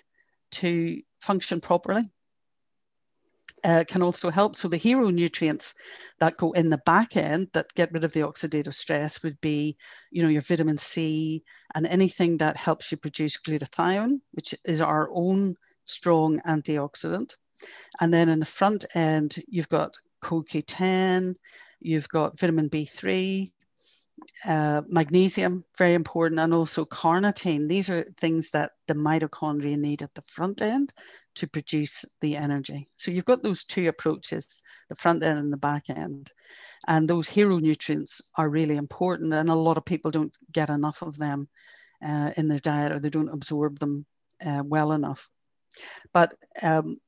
to 0.50 1.00
function 1.20 1.60
properly 1.60 2.02
uh, 3.64 3.84
can 3.86 4.02
also 4.02 4.30
help. 4.30 4.56
So 4.56 4.68
the 4.68 4.76
hero 4.76 5.10
nutrients 5.10 5.74
that 6.18 6.36
go 6.36 6.52
in 6.52 6.70
the 6.70 6.82
back 6.84 7.16
end 7.16 7.48
that 7.52 7.72
get 7.74 7.92
rid 7.92 8.04
of 8.04 8.12
the 8.12 8.20
oxidative 8.20 8.74
stress 8.74 9.22
would 9.22 9.40
be, 9.40 9.76
you 10.10 10.22
know, 10.22 10.28
your 10.28 10.42
vitamin 10.42 10.78
C 10.78 11.44
and 11.74 11.86
anything 11.86 12.38
that 12.38 12.56
helps 12.56 12.90
you 12.90 12.98
produce 12.98 13.40
glutathione, 13.40 14.20
which 14.32 14.54
is 14.64 14.80
our 14.80 15.10
own 15.12 15.54
strong 15.84 16.40
antioxidant. 16.40 17.34
And 18.00 18.12
then 18.12 18.28
in 18.28 18.40
the 18.40 18.46
front 18.46 18.84
end, 18.94 19.42
you've 19.48 19.68
got 19.68 19.96
CoQ10, 20.22 21.34
you've 21.80 22.08
got 22.08 22.38
vitamin 22.38 22.70
B3, 22.70 23.50
uh, 24.46 24.82
magnesium, 24.88 25.64
very 25.78 25.94
important, 25.94 26.40
and 26.40 26.54
also 26.54 26.84
carnitine. 26.84 27.68
These 27.68 27.90
are 27.90 28.04
things 28.18 28.50
that 28.50 28.72
the 28.86 28.94
mitochondria 28.94 29.76
need 29.76 30.02
at 30.02 30.14
the 30.14 30.22
front 30.22 30.62
end 30.62 30.92
to 31.36 31.46
produce 31.46 32.04
the 32.20 32.36
energy. 32.36 32.88
So 32.96 33.10
you've 33.10 33.24
got 33.24 33.42
those 33.42 33.64
two 33.64 33.88
approaches, 33.88 34.62
the 34.88 34.96
front 34.96 35.22
end 35.22 35.38
and 35.38 35.52
the 35.52 35.56
back 35.56 35.88
end. 35.88 36.30
And 36.86 37.08
those 37.08 37.28
hero 37.28 37.58
nutrients 37.58 38.20
are 38.36 38.48
really 38.48 38.76
important, 38.76 39.32
and 39.32 39.48
a 39.48 39.54
lot 39.54 39.78
of 39.78 39.84
people 39.84 40.10
don't 40.10 40.36
get 40.52 40.70
enough 40.70 41.02
of 41.02 41.16
them 41.16 41.48
uh, 42.04 42.32
in 42.36 42.48
their 42.48 42.58
diet 42.58 42.92
or 42.92 42.98
they 42.98 43.10
don't 43.10 43.32
absorb 43.32 43.78
them 43.78 44.04
uh, 44.44 44.62
well 44.64 44.92
enough. 44.92 45.30
But 46.12 46.34
um, 46.60 46.98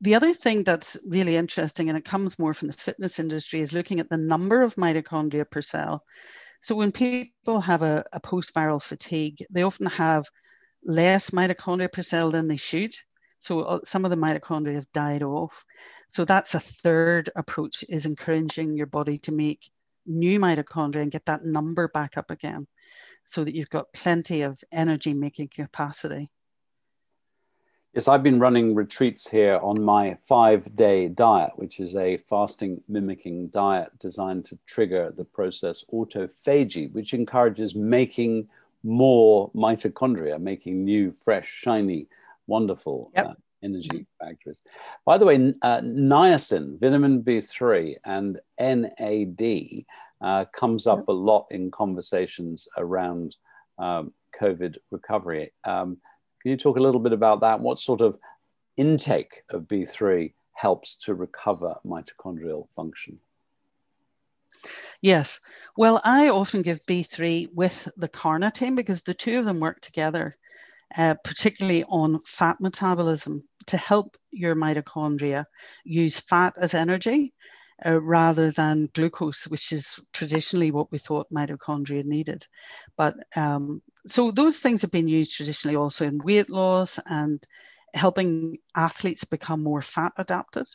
the 0.00 0.14
other 0.14 0.34
thing 0.34 0.64
that's 0.64 0.98
really 1.08 1.36
interesting, 1.36 1.88
and 1.88 1.96
it 1.96 2.04
comes 2.04 2.38
more 2.38 2.54
from 2.54 2.68
the 2.68 2.74
fitness 2.74 3.18
industry, 3.18 3.60
is 3.60 3.72
looking 3.72 4.00
at 4.00 4.08
the 4.08 4.16
number 4.16 4.62
of 4.62 4.74
mitochondria 4.76 5.50
per 5.50 5.62
cell. 5.62 6.04
So 6.60 6.74
when 6.74 6.92
people 6.92 7.60
have 7.60 7.82
a, 7.82 8.04
a 8.12 8.20
post-viral 8.20 8.82
fatigue, 8.82 9.44
they 9.50 9.62
often 9.62 9.86
have 9.86 10.26
less 10.84 11.30
mitochondria 11.30 11.92
per 11.92 12.02
cell 12.02 12.30
than 12.30 12.48
they 12.48 12.56
should. 12.56 12.94
So 13.38 13.60
uh, 13.60 13.80
some 13.84 14.04
of 14.04 14.10
the 14.10 14.16
mitochondria 14.16 14.74
have 14.74 14.90
died 14.92 15.22
off. 15.22 15.64
So 16.08 16.24
that's 16.24 16.54
a 16.54 16.60
third 16.60 17.30
approach 17.36 17.84
is 17.88 18.06
encouraging 18.06 18.76
your 18.76 18.86
body 18.86 19.18
to 19.18 19.32
make 19.32 19.70
new 20.06 20.38
mitochondria 20.40 21.02
and 21.02 21.12
get 21.12 21.26
that 21.26 21.44
number 21.44 21.88
back 21.88 22.16
up 22.16 22.30
again 22.30 22.66
so 23.24 23.44
that 23.44 23.54
you've 23.54 23.70
got 23.70 23.92
plenty 23.92 24.42
of 24.42 24.62
energy 24.72 25.12
making 25.12 25.48
capacity. 25.48 26.30
Yes, 27.96 28.08
I've 28.08 28.22
been 28.22 28.38
running 28.38 28.74
retreats 28.74 29.26
here 29.26 29.58
on 29.62 29.82
my 29.82 30.18
five 30.26 30.76
day 30.76 31.08
diet, 31.08 31.52
which 31.56 31.80
is 31.80 31.96
a 31.96 32.18
fasting 32.18 32.82
mimicking 32.88 33.48
diet 33.48 33.88
designed 34.00 34.44
to 34.46 34.58
trigger 34.66 35.14
the 35.16 35.24
process 35.24 35.82
autophagy, 35.90 36.92
which 36.92 37.14
encourages 37.14 37.74
making 37.74 38.48
more 38.84 39.50
mitochondria, 39.52 40.38
making 40.38 40.84
new, 40.84 41.10
fresh, 41.10 41.48
shiny, 41.48 42.06
wonderful 42.46 43.10
yep. 43.16 43.28
uh, 43.28 43.34
energy 43.62 44.04
factories. 44.20 44.60
By 45.06 45.16
the 45.16 45.24
way, 45.24 45.54
uh, 45.62 45.80
niacin, 45.80 46.78
vitamin 46.78 47.22
B3, 47.22 47.96
and 48.04 48.38
NAD 48.60 49.86
uh, 50.20 50.44
comes 50.52 50.86
up 50.86 50.98
yep. 50.98 51.08
a 51.08 51.12
lot 51.12 51.46
in 51.50 51.70
conversations 51.70 52.68
around 52.76 53.36
um, 53.78 54.12
COVID 54.38 54.76
recovery. 54.90 55.54
Um, 55.64 55.96
can 56.46 56.52
you 56.52 56.56
talk 56.56 56.76
a 56.76 56.80
little 56.80 57.00
bit 57.00 57.12
about 57.12 57.40
that? 57.40 57.58
What 57.58 57.80
sort 57.80 58.00
of 58.00 58.20
intake 58.76 59.42
of 59.50 59.62
B3 59.62 60.32
helps 60.52 60.94
to 60.98 61.12
recover 61.12 61.74
mitochondrial 61.84 62.68
function? 62.76 63.18
Yes. 65.02 65.40
Well, 65.76 66.00
I 66.04 66.28
often 66.28 66.62
give 66.62 66.86
B3 66.86 67.48
with 67.52 67.88
the 67.96 68.08
carnitine 68.08 68.76
because 68.76 69.02
the 69.02 69.12
two 69.12 69.40
of 69.40 69.44
them 69.44 69.58
work 69.58 69.80
together, 69.80 70.36
uh, 70.96 71.16
particularly 71.24 71.82
on 71.88 72.20
fat 72.24 72.58
metabolism 72.60 73.42
to 73.66 73.76
help 73.76 74.16
your 74.30 74.54
mitochondria 74.54 75.46
use 75.82 76.20
fat 76.20 76.54
as 76.60 76.74
energy 76.74 77.34
uh, 77.84 78.00
rather 78.00 78.50
than 78.50 78.88
glucose, 78.94 79.46
which 79.48 79.72
is 79.72 79.98
traditionally 80.12 80.70
what 80.70 80.90
we 80.90 80.98
thought 80.98 81.28
mitochondria 81.30 82.04
needed. 82.04 82.46
But 82.96 83.16
um, 83.36 83.82
so 84.06 84.30
those 84.30 84.60
things 84.60 84.82
have 84.82 84.90
been 84.90 85.08
used 85.08 85.34
traditionally 85.36 85.76
also 85.76 86.06
in 86.06 86.18
weight 86.24 86.48
loss 86.48 86.98
and 87.06 87.42
helping 87.94 88.56
athletes 88.76 89.24
become 89.24 89.62
more 89.62 89.82
fat 89.82 90.12
adapted. 90.16 90.66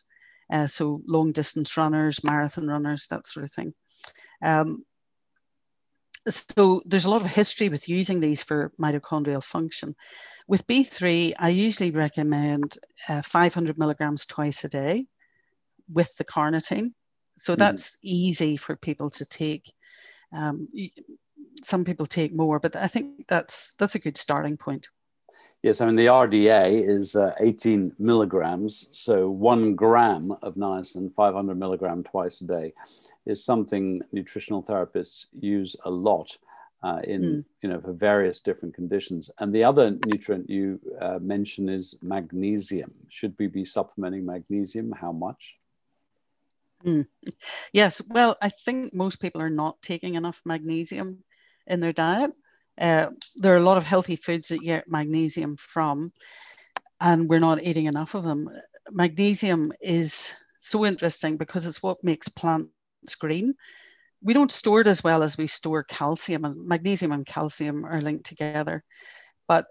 Uh, 0.51 0.67
so 0.67 1.01
long 1.07 1.31
distance 1.31 1.77
runners, 1.77 2.23
marathon 2.23 2.67
runners, 2.67 3.07
that 3.07 3.25
sort 3.25 3.45
of 3.45 3.51
thing. 3.51 3.73
Um, 4.43 4.83
so 6.27 6.81
there's 6.85 7.05
a 7.05 7.09
lot 7.09 7.21
of 7.21 7.27
history 7.27 7.69
with 7.69 7.89
using 7.89 8.19
these 8.19 8.43
for 8.43 8.71
mitochondrial 8.79 9.43
function. 9.43 9.95
With 10.47 10.67
B3, 10.67 11.33
I 11.39 11.49
usually 11.49 11.91
recommend 11.91 12.77
uh, 13.09 13.21
500 13.21 13.77
milligrams 13.79 14.25
twice 14.25 14.63
a 14.63 14.69
day 14.69 15.07
with 15.91 16.15
the 16.17 16.25
carnitine. 16.25 16.93
So 17.37 17.53
mm-hmm. 17.53 17.59
that's 17.59 17.95
mm. 17.95 17.99
easy 18.03 18.57
for 18.57 18.75
people 18.75 19.09
to 19.11 19.25
take. 19.25 19.71
Um, 20.33 20.67
some 21.63 21.83
people 21.83 22.05
take 22.05 22.35
more, 22.35 22.59
but 22.59 22.75
I 22.75 22.87
think 22.87 23.27
that's 23.27 23.73
that's 23.77 23.95
a 23.95 23.99
good 23.99 24.17
starting 24.17 24.57
point. 24.57 24.87
Yes, 25.63 25.79
I 25.79 25.85
mean, 25.85 25.95
the 25.95 26.07
RDA 26.07 26.87
is 26.87 27.15
uh, 27.15 27.35
18 27.39 27.93
milligrams, 27.99 28.87
so 28.91 29.29
one 29.29 29.75
gram 29.75 30.35
of 30.41 30.55
niacin, 30.55 31.13
500 31.13 31.55
milligram 31.55 32.03
twice 32.03 32.41
a 32.41 32.45
day, 32.45 32.73
is 33.27 33.45
something 33.45 34.01
nutritional 34.11 34.63
therapists 34.63 35.27
use 35.39 35.75
a 35.85 35.89
lot 35.91 36.35
uh, 36.81 37.01
in, 37.03 37.21
mm. 37.21 37.45
you 37.61 37.69
know, 37.69 37.79
for 37.79 37.93
various 37.93 38.41
different 38.41 38.73
conditions. 38.73 39.29
And 39.37 39.53
the 39.53 39.63
other 39.63 39.91
nutrient 40.07 40.49
you 40.49 40.79
uh, 40.99 41.19
mention 41.19 41.69
is 41.69 41.99
magnesium. 42.01 42.91
Should 43.09 43.35
we 43.37 43.45
be 43.45 43.63
supplementing 43.63 44.25
magnesium? 44.25 44.91
How 44.91 45.11
much? 45.11 45.57
Mm. 46.85 47.05
Yes, 47.73 48.01
well, 48.09 48.37
I 48.41 48.49
think 48.49 48.93
most 48.93 49.21
people 49.21 49.41
are 49.41 49.49
not 49.49 49.81
taking 49.81 50.15
enough 50.15 50.41
magnesium 50.45 51.23
in 51.67 51.79
their 51.79 51.93
diet. 51.93 52.31
Uh, 52.79 53.07
there 53.35 53.53
are 53.53 53.57
a 53.57 53.63
lot 53.63 53.77
of 53.77 53.85
healthy 53.85 54.15
foods 54.15 54.47
that 54.49 54.59
get 54.63 54.89
magnesium 54.89 55.57
from, 55.57 56.11
and 57.01 57.29
we're 57.29 57.39
not 57.39 57.63
eating 57.63 57.85
enough 57.85 58.15
of 58.15 58.23
them. 58.23 58.47
Magnesium 58.91 59.71
is 59.81 60.33
so 60.59 60.85
interesting 60.85 61.37
because 61.37 61.65
it's 61.65 61.83
what 61.83 62.03
makes 62.03 62.29
plants 62.29 62.71
green. 63.19 63.53
We 64.23 64.33
don't 64.33 64.51
store 64.51 64.81
it 64.81 64.87
as 64.87 65.03
well 65.03 65.23
as 65.23 65.37
we 65.37 65.47
store 65.47 65.83
calcium, 65.83 66.45
and 66.45 66.67
magnesium 66.67 67.11
and 67.11 67.25
calcium 67.25 67.85
are 67.85 68.01
linked 68.01 68.25
together. 68.25 68.83
But 69.47 69.67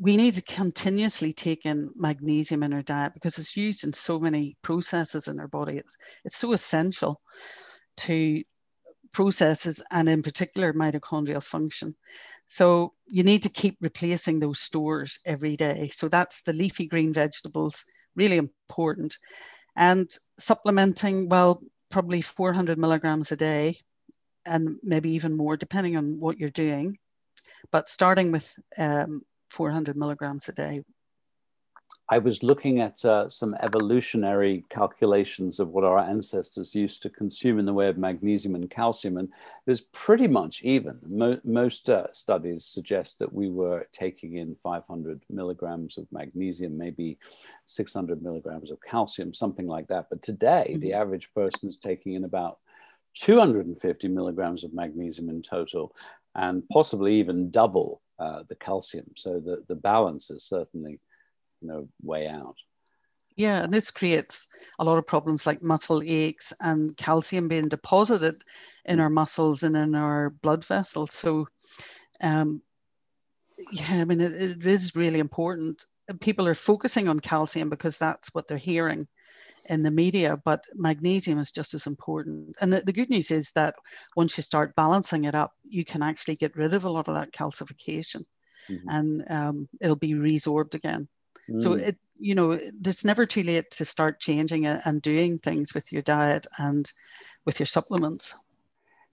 we 0.00 0.16
need 0.16 0.34
to 0.34 0.42
continuously 0.42 1.32
take 1.32 1.66
in 1.66 1.90
magnesium 1.96 2.62
in 2.62 2.72
our 2.72 2.82
diet 2.82 3.14
because 3.14 3.38
it's 3.38 3.56
used 3.56 3.84
in 3.84 3.92
so 3.92 4.18
many 4.18 4.56
processes 4.62 5.26
in 5.26 5.40
our 5.40 5.48
body. 5.48 5.76
It's, 5.78 5.96
it's 6.24 6.36
so 6.36 6.52
essential 6.52 7.20
to 7.98 8.42
processes 9.12 9.82
and 9.90 10.08
in 10.08 10.22
particular 10.22 10.72
mitochondrial 10.72 11.42
function. 11.42 11.94
So 12.46 12.92
you 13.06 13.24
need 13.24 13.42
to 13.42 13.48
keep 13.48 13.76
replacing 13.80 14.38
those 14.38 14.60
stores 14.60 15.18
every 15.26 15.56
day. 15.56 15.88
So 15.92 16.08
that's 16.08 16.42
the 16.42 16.52
leafy 16.52 16.86
green 16.86 17.12
vegetables, 17.12 17.84
really 18.14 18.36
important. 18.36 19.16
And 19.76 20.08
supplementing, 20.38 21.28
well, 21.28 21.62
probably 21.90 22.20
400 22.20 22.78
milligrams 22.78 23.32
a 23.32 23.36
day 23.36 23.78
and 24.46 24.78
maybe 24.82 25.10
even 25.10 25.36
more 25.36 25.56
depending 25.56 25.96
on 25.96 26.20
what 26.20 26.38
you're 26.38 26.50
doing. 26.50 26.98
But 27.72 27.88
starting 27.88 28.30
with 28.30 28.54
um, 28.76 29.22
400 29.50 29.96
milligrams 29.96 30.48
a 30.48 30.52
day 30.52 30.82
I 32.10 32.18
was 32.18 32.42
looking 32.42 32.80
at 32.80 33.04
uh, 33.04 33.28
some 33.28 33.54
evolutionary 33.60 34.64
calculations 34.70 35.60
of 35.60 35.68
what 35.68 35.84
our 35.84 35.98
ancestors 35.98 36.74
used 36.74 37.02
to 37.02 37.10
consume 37.10 37.58
in 37.58 37.66
the 37.66 37.74
way 37.74 37.88
of 37.88 37.98
magnesium 37.98 38.54
and 38.54 38.70
calcium, 38.70 39.18
and 39.18 39.28
it 39.28 39.70
was 39.70 39.82
pretty 39.82 40.26
much 40.26 40.62
even. 40.62 40.98
Mo- 41.06 41.40
most 41.44 41.90
uh, 41.90 42.06
studies 42.14 42.64
suggest 42.64 43.18
that 43.18 43.30
we 43.30 43.50
were 43.50 43.86
taking 43.92 44.36
in 44.36 44.56
500 44.62 45.20
milligrams 45.28 45.98
of 45.98 46.10
magnesium, 46.10 46.78
maybe 46.78 47.18
600 47.66 48.22
milligrams 48.22 48.70
of 48.70 48.80
calcium, 48.80 49.34
something 49.34 49.66
like 49.66 49.88
that. 49.88 50.06
But 50.08 50.22
today, 50.22 50.68
mm-hmm. 50.70 50.80
the 50.80 50.94
average 50.94 51.34
person 51.34 51.68
is 51.68 51.76
taking 51.76 52.14
in 52.14 52.24
about 52.24 52.58
250 53.16 54.08
milligrams 54.08 54.64
of 54.64 54.72
magnesium 54.72 55.28
in 55.28 55.42
total, 55.42 55.94
and 56.34 56.66
possibly 56.70 57.16
even 57.16 57.50
double 57.50 58.00
uh, 58.18 58.42
the 58.48 58.54
calcium. 58.56 59.06
So 59.16 59.40
the, 59.40 59.64
the 59.68 59.74
balance 59.74 60.30
is 60.30 60.44
certainly 60.44 61.00
you 61.60 61.68
know 61.68 61.88
way 62.02 62.28
out. 62.28 62.56
Yeah 63.36 63.62
and 63.62 63.72
this 63.72 63.90
creates 63.90 64.48
a 64.78 64.84
lot 64.84 64.98
of 64.98 65.06
problems 65.06 65.46
like 65.46 65.62
muscle 65.62 66.02
aches 66.04 66.52
and 66.60 66.96
calcium 66.96 67.48
being 67.48 67.68
deposited 67.68 68.42
in 68.84 69.00
our 69.00 69.10
muscles 69.10 69.62
and 69.62 69.76
in 69.76 69.94
our 69.94 70.30
blood 70.30 70.64
vessels. 70.64 71.12
So 71.12 71.46
um, 72.20 72.62
yeah 73.72 74.00
i 74.00 74.04
mean 74.04 74.20
it, 74.20 74.32
it 74.34 74.66
is 74.66 74.96
really 74.96 75.18
important. 75.18 75.84
People 76.20 76.48
are 76.48 76.54
focusing 76.54 77.06
on 77.06 77.20
calcium 77.20 77.68
because 77.68 77.98
that's 77.98 78.34
what 78.34 78.48
they're 78.48 78.56
hearing 78.56 79.06
in 79.68 79.82
the 79.82 79.90
media, 79.90 80.36
but 80.44 80.64
magnesium 80.74 81.38
is 81.38 81.52
just 81.52 81.74
as 81.74 81.86
important. 81.86 82.56
And 82.60 82.72
the, 82.72 82.80
the, 82.80 82.92
good 82.92 83.10
news 83.10 83.30
is 83.30 83.52
that 83.52 83.74
once 84.16 84.36
you 84.36 84.42
start 84.42 84.74
balancing 84.76 85.24
it 85.24 85.34
up, 85.34 85.52
you 85.68 85.84
can 85.84 86.02
actually 86.02 86.36
get 86.36 86.56
rid 86.56 86.74
of 86.74 86.84
a 86.84 86.90
lot 86.90 87.08
of 87.08 87.14
that 87.14 87.32
calcification 87.32 88.24
mm-hmm. 88.68 88.88
and 88.88 89.30
um, 89.30 89.68
it'll 89.80 89.96
be 89.96 90.14
resorbed 90.14 90.74
again. 90.74 91.08
Mm. 91.48 91.62
So 91.62 91.72
it, 91.74 91.96
you 92.16 92.34
know, 92.34 92.52
it's 92.52 93.04
never 93.04 93.26
too 93.26 93.42
late 93.42 93.70
to 93.72 93.84
start 93.84 94.20
changing 94.20 94.66
and 94.66 95.02
doing 95.02 95.38
things 95.38 95.74
with 95.74 95.92
your 95.92 96.02
diet 96.02 96.46
and 96.58 96.90
with 97.46 97.58
your 97.58 97.66
supplements. 97.66 98.34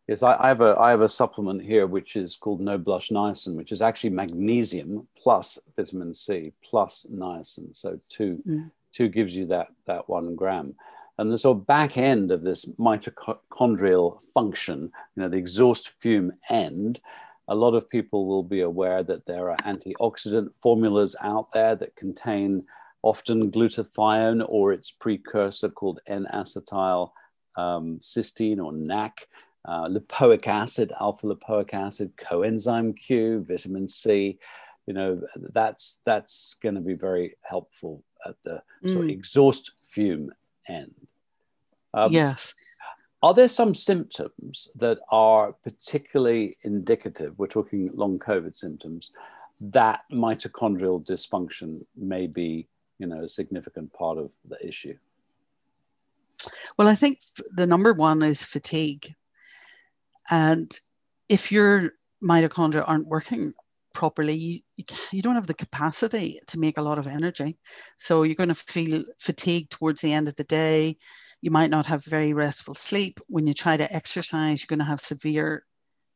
Yes, 0.08 0.22
I, 0.22 0.36
I, 0.40 0.48
have 0.50 0.62
a 0.62 0.78
I 0.80 0.92
have 0.92 1.02
a 1.02 1.10
supplement 1.10 1.64
here 1.64 1.88
which 1.88 2.16
is 2.16 2.36
called 2.36 2.62
No 2.62 2.78
Blush 2.78 3.10
Niacin, 3.10 3.56
which 3.56 3.72
is 3.72 3.82
actually 3.82 4.12
magnesium 4.12 5.08
plus 5.18 5.58
vitamin 5.76 6.14
C 6.14 6.54
plus 6.64 7.08
niacin. 7.12 7.76
So 7.76 7.98
two 8.10 8.44
mm. 8.48 8.70
Two 8.96 9.10
gives 9.10 9.36
you 9.36 9.46
that 9.48 9.68
that 9.86 10.08
one 10.10 10.36
gram. 10.36 10.76
And 11.18 11.32
the 11.32 11.38
sort 11.38 11.58
of 11.58 11.68
back 11.68 11.98
end 11.98 12.32
of 12.32 12.42
this 12.42 12.66
mitochondrial 12.78 14.22
function, 14.34 14.92
you 15.16 15.24
know, 15.24 15.30
the 15.30 15.38
exhaust 15.38 15.90
fume 16.02 16.34
end, 16.50 17.00
a 17.48 17.56
lot 17.56 17.74
of 17.74 17.90
people 17.90 18.26
will 18.26 18.44
be 18.44 18.62
aware 18.62 19.04
that 19.04 19.26
there 19.26 19.50
are 19.50 19.58
antioxidant 19.58 20.56
formulas 20.56 21.16
out 21.22 21.52
there 21.54 21.76
that 21.76 21.96
contain 21.96 22.66
often 23.02 23.52
glutathione 23.52 24.44
or 24.50 24.74
its 24.74 24.92
precursor 24.92 25.70
called 25.70 26.00
N-acetyl 26.08 27.12
um, 27.56 28.00
cysteine 28.02 28.64
or 28.64 28.74
NAC, 28.74 29.28
uh, 29.64 29.88
lipoic 29.88 30.48
acid, 30.48 30.92
alpha 31.00 31.28
lipoic 31.28 31.74
acid, 31.74 32.12
coenzyme 32.18 32.98
Q, 32.98 33.46
vitamin 33.48 33.88
C. 33.88 34.38
You 34.86 34.94
know, 34.94 35.22
that's 35.54 36.00
that's 36.06 36.56
going 36.62 36.76
to 36.76 36.82
be 36.82 36.94
very 36.94 37.38
helpful 37.42 38.04
at 38.26 38.36
the 38.44 38.62
mm. 38.84 38.94
sort 38.94 39.06
of 39.06 39.10
mm. 39.10 39.14
exhaust 39.14 39.72
fume 39.90 40.32
end. 40.68 40.96
Um, 41.94 42.12
yes. 42.12 42.54
Are 43.24 43.34
there 43.34 43.50
some 43.50 43.74
symptoms 43.74 44.70
that 44.76 45.00
are 45.12 45.54
particularly 45.54 46.58
indicative? 46.62 47.34
We're 47.38 47.48
talking 47.48 47.90
long 47.94 48.20
COVID 48.20 48.56
symptoms 48.56 49.12
that 49.60 50.04
mitochondrial 50.12 51.06
dysfunction 51.06 51.86
may 51.96 52.28
be, 52.28 52.68
you 53.00 53.08
know, 53.08 53.24
a 53.24 53.30
significant 53.30 53.92
part 53.94 54.18
of 54.18 54.32
the 54.48 54.64
issue. 54.66 54.98
Well, 56.78 56.88
I 56.88 56.96
think 56.96 57.20
the 57.56 57.66
number 57.66 57.94
one 57.94 58.22
is 58.22 58.44
fatigue, 58.44 59.16
and 60.30 60.78
if 61.30 61.52
your 61.52 61.94
mitochondria 62.22 62.84
aren't 62.86 63.08
working 63.08 63.54
properly, 63.96 64.64
you, 64.76 64.84
you 65.12 65.22
don't 65.24 65.36
have 65.36 65.48
the 65.48 65.54
capacity 65.56 66.40
to 66.48 66.60
make 66.60 66.78
a 66.78 66.84
lot 66.84 67.00
of 67.00 67.08
energy. 67.08 67.58
So 67.98 68.24
you're 68.24 68.36
going 68.36 68.50
to 68.50 68.56
feel 68.56 69.04
fatigued 69.20 69.72
towards 69.72 70.02
the 70.02 70.14
end 70.14 70.28
of 70.28 70.36
the 70.36 70.44
day. 70.44 70.98
You 71.42 71.50
might 71.50 71.72
not 71.72 71.88
have 71.88 72.06
very 72.06 72.34
restful 72.34 72.76
sleep. 72.76 73.20
When 73.30 73.48
you 73.48 73.54
try 73.54 73.78
to 73.78 73.92
exercise, 73.92 74.62
you're 74.62 74.76
going 74.76 74.86
to 74.86 74.92
have 74.92 75.02
severe 75.02 75.66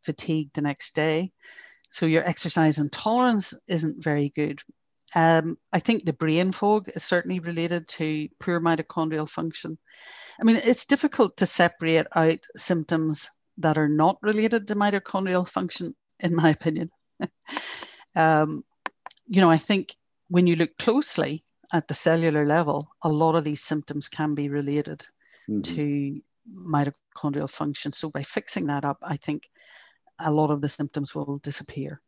fatigue 0.02 0.50
the 0.54 0.62
next 0.62 0.94
day. 0.96 1.32
So 1.90 2.06
your 2.06 2.28
exercise 2.28 2.78
intolerance 2.78 3.54
isn't 3.68 4.04
very 4.04 4.30
good. 4.30 4.62
Um, 5.16 5.58
I 5.74 5.80
think 5.80 6.06
the 6.06 6.14
brain 6.14 6.52
fog 6.52 6.90
is 6.94 7.04
certainly 7.04 7.40
related 7.40 7.88
to 7.88 8.28
poor 8.40 8.62
mitochondrial 8.62 9.28
function. 9.28 9.78
I 10.40 10.44
mean, 10.44 10.60
it's 10.64 10.86
difficult 10.86 11.38
to 11.38 11.46
separate 11.46 12.06
out 12.16 12.46
symptoms 12.56 13.30
that 13.58 13.78
are 13.78 13.90
not 13.90 14.18
related 14.22 14.68
to 14.68 14.76
mitochondrial 14.76 15.48
function, 15.48 15.94
in 16.20 16.36
my 16.36 16.50
opinion. 16.52 16.90
um, 18.16 18.64
you 19.28 19.42
know, 19.42 19.52
I 19.52 19.58
think 19.58 19.96
when 20.30 20.48
you 20.48 20.56
look 20.56 20.78
closely 20.78 21.44
at 21.74 21.88
the 21.88 21.94
cellular 21.94 22.46
level, 22.46 22.90
a 23.04 23.10
lot 23.10 23.36
of 23.36 23.44
these 23.44 23.62
symptoms 23.62 24.08
can 24.08 24.36
be 24.36 24.50
related 24.50 25.06
mm-hmm. 25.50 25.62
to 25.62 26.22
mitochondrial 26.68 27.50
function. 27.50 27.94
So 27.94 28.10
by 28.10 28.24
fixing 28.24 28.68
that 28.68 28.86
up, 28.86 28.98
I 29.04 29.18
think 29.18 29.50
a 30.20 30.32
lot 30.32 30.52
of 30.52 30.62
the 30.62 30.70
symptoms 30.70 31.14
will 31.14 31.38
disappear. 31.38 32.02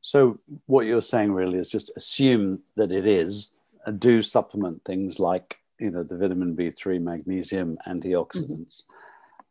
So 0.00 0.40
what 0.66 0.86
you're 0.86 1.02
saying 1.02 1.32
really 1.32 1.58
is 1.58 1.70
just 1.70 1.92
assume 1.96 2.62
that 2.76 2.90
it 2.90 3.06
is, 3.06 3.52
and 3.86 4.00
do 4.00 4.20
supplement 4.20 4.84
things 4.84 5.20
like 5.20 5.58
you 5.78 5.90
know 5.90 6.02
the 6.02 6.16
vitamin 6.16 6.56
B3, 6.56 7.00
magnesium, 7.00 7.78
antioxidants, 7.86 8.82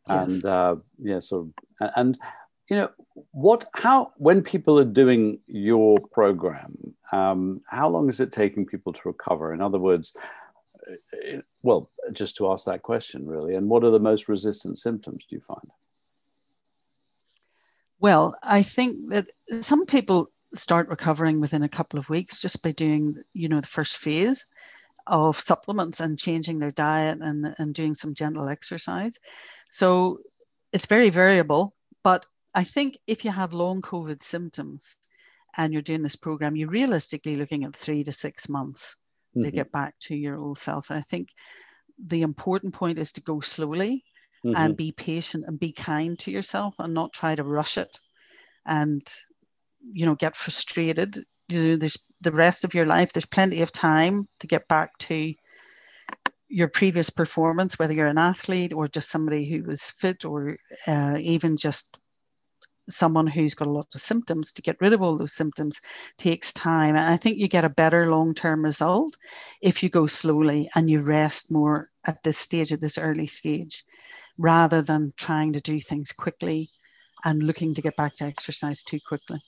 mm-hmm. 0.08 0.12
and 0.12 0.44
uh, 0.44 0.76
yeah, 0.98 1.20
so 1.20 1.50
and 1.96 2.18
you 2.72 2.78
know 2.78 2.90
what 3.32 3.66
how 3.74 4.12
when 4.16 4.42
people 4.42 4.78
are 4.78 4.94
doing 5.02 5.38
your 5.46 5.98
program 6.10 6.94
um, 7.12 7.60
how 7.66 7.86
long 7.90 8.08
is 8.08 8.18
it 8.18 8.32
taking 8.32 8.64
people 8.64 8.94
to 8.94 9.00
recover? 9.04 9.52
In 9.52 9.60
other 9.60 9.78
words 9.78 10.16
uh, 10.90 11.42
well 11.62 11.90
just 12.12 12.36
to 12.36 12.50
ask 12.50 12.64
that 12.64 12.80
question 12.80 13.26
really 13.26 13.56
and 13.56 13.68
what 13.68 13.84
are 13.84 13.90
the 13.90 13.98
most 13.98 14.26
resistant 14.26 14.78
symptoms 14.78 15.26
do 15.28 15.36
you 15.36 15.42
find? 15.42 15.70
Well 18.00 18.36
i 18.42 18.62
think 18.62 19.10
that 19.10 19.26
some 19.60 19.84
people 19.84 20.30
start 20.54 20.88
recovering 20.88 21.42
within 21.42 21.64
a 21.64 21.76
couple 21.78 21.98
of 21.98 22.08
weeks 22.08 22.40
just 22.40 22.62
by 22.62 22.72
doing 22.72 23.22
you 23.34 23.50
know 23.50 23.60
the 23.60 23.76
first 23.78 23.98
phase 23.98 24.46
of 25.06 25.38
supplements 25.38 26.00
and 26.00 26.18
changing 26.18 26.58
their 26.58 26.70
diet 26.70 27.18
and, 27.20 27.54
and 27.58 27.74
doing 27.74 27.92
some 27.92 28.14
gentle 28.14 28.48
exercise. 28.48 29.18
So 29.68 30.20
it's 30.72 30.86
very 30.86 31.10
variable 31.10 31.74
but 32.02 32.26
I 32.54 32.64
think 32.64 32.98
if 33.06 33.24
you 33.24 33.30
have 33.30 33.52
long 33.52 33.80
COVID 33.80 34.22
symptoms 34.22 34.96
and 35.56 35.72
you're 35.72 35.82
doing 35.82 36.02
this 36.02 36.16
program, 36.16 36.56
you're 36.56 36.68
realistically 36.68 37.36
looking 37.36 37.64
at 37.64 37.76
three 37.76 38.04
to 38.04 38.12
six 38.12 38.48
months 38.48 38.96
mm-hmm. 39.36 39.44
to 39.44 39.50
get 39.50 39.72
back 39.72 39.94
to 40.00 40.16
your 40.16 40.38
old 40.38 40.58
self. 40.58 40.90
And 40.90 40.98
I 40.98 41.02
think 41.02 41.28
the 41.98 42.22
important 42.22 42.74
point 42.74 42.98
is 42.98 43.12
to 43.12 43.20
go 43.20 43.40
slowly 43.40 44.04
mm-hmm. 44.44 44.56
and 44.56 44.76
be 44.76 44.92
patient 44.92 45.44
and 45.46 45.58
be 45.58 45.72
kind 45.72 46.18
to 46.20 46.30
yourself 46.30 46.74
and 46.78 46.94
not 46.94 47.12
try 47.12 47.34
to 47.34 47.44
rush 47.44 47.78
it 47.78 47.96
and 48.66 49.02
you 49.92 50.06
know 50.06 50.14
get 50.14 50.36
frustrated 50.36 51.24
you 51.48 51.62
know 51.62 51.76
there's 51.76 52.08
the 52.20 52.30
rest 52.30 52.64
of 52.64 52.74
your 52.74 52.86
life 52.86 53.12
there's 53.12 53.26
plenty 53.26 53.62
of 53.62 53.72
time 53.72 54.24
to 54.38 54.46
get 54.46 54.66
back 54.68 54.96
to 54.98 55.34
your 56.48 56.68
previous 56.68 57.10
performance 57.10 57.78
whether 57.78 57.94
you're 57.94 58.06
an 58.06 58.18
athlete 58.18 58.72
or 58.72 58.86
just 58.86 59.10
somebody 59.10 59.48
who 59.48 59.62
was 59.64 59.82
fit 59.82 60.24
or 60.24 60.56
uh, 60.86 61.16
even 61.18 61.56
just 61.56 61.98
someone 62.88 63.26
who's 63.26 63.54
got 63.54 63.68
a 63.68 63.70
lot 63.70 63.86
of 63.94 64.00
symptoms 64.00 64.52
to 64.52 64.62
get 64.62 64.80
rid 64.80 64.92
of 64.92 65.02
all 65.02 65.16
those 65.16 65.34
symptoms 65.34 65.80
takes 66.18 66.52
time. 66.52 66.96
And 66.96 67.04
i 67.04 67.16
think 67.16 67.38
you 67.38 67.48
get 67.48 67.64
a 67.64 67.68
better 67.70 68.10
long-term 68.10 68.64
result 68.64 69.16
if 69.60 69.82
you 69.82 69.88
go 69.88 70.06
slowly 70.06 70.68
and 70.74 70.88
you 70.90 71.00
rest 71.00 71.52
more 71.52 71.88
at 72.06 72.22
this 72.22 72.38
stage 72.38 72.72
at 72.72 72.80
this 72.80 72.98
early 72.98 73.26
stage 73.26 73.84
rather 74.38 74.82
than 74.82 75.12
trying 75.16 75.52
to 75.52 75.60
do 75.60 75.80
things 75.80 76.12
quickly 76.12 76.70
and 77.24 77.42
looking 77.42 77.74
to 77.74 77.82
get 77.82 77.96
back 77.96 78.14
to 78.14 78.24
exercise 78.24 78.82
too 78.82 78.98
quickly 79.06 79.40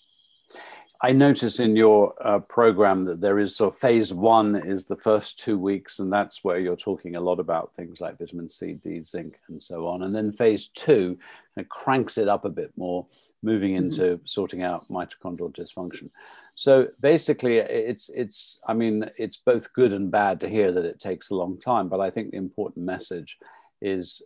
I 1.04 1.12
notice 1.12 1.60
in 1.60 1.76
your 1.76 2.14
uh, 2.18 2.38
program 2.38 3.04
that 3.04 3.20
there 3.20 3.38
is 3.38 3.54
so 3.54 3.70
phase 3.70 4.14
one 4.14 4.56
is 4.56 4.86
the 4.86 4.96
first 4.96 5.38
two 5.38 5.58
weeks, 5.58 5.98
and 5.98 6.10
that's 6.10 6.42
where 6.42 6.58
you're 6.58 6.76
talking 6.76 7.14
a 7.14 7.20
lot 7.20 7.40
about 7.40 7.74
things 7.76 8.00
like 8.00 8.18
vitamin 8.18 8.48
C, 8.48 8.78
D, 8.82 9.02
zinc, 9.04 9.38
and 9.48 9.62
so 9.62 9.86
on. 9.86 10.04
And 10.04 10.16
then 10.16 10.32
phase 10.32 10.68
two 10.68 11.18
it 11.58 11.68
cranks 11.68 12.16
it 12.16 12.26
up 12.26 12.46
a 12.46 12.48
bit 12.48 12.72
more, 12.78 13.06
moving 13.42 13.74
mm-hmm. 13.74 13.84
into 13.84 14.02
mm-hmm. 14.02 14.24
sorting 14.24 14.62
out 14.62 14.88
mitochondrial 14.88 15.54
dysfunction. 15.54 16.08
So 16.54 16.88
basically, 17.00 17.58
it's 17.58 18.08
it's 18.08 18.58
I 18.66 18.72
mean 18.72 19.10
it's 19.18 19.36
both 19.36 19.74
good 19.74 19.92
and 19.92 20.10
bad 20.10 20.40
to 20.40 20.48
hear 20.48 20.72
that 20.72 20.86
it 20.86 21.00
takes 21.00 21.28
a 21.28 21.34
long 21.34 21.60
time, 21.60 21.90
but 21.90 22.00
I 22.00 22.08
think 22.08 22.30
the 22.30 22.38
important 22.38 22.86
message 22.86 23.36
is 23.82 24.22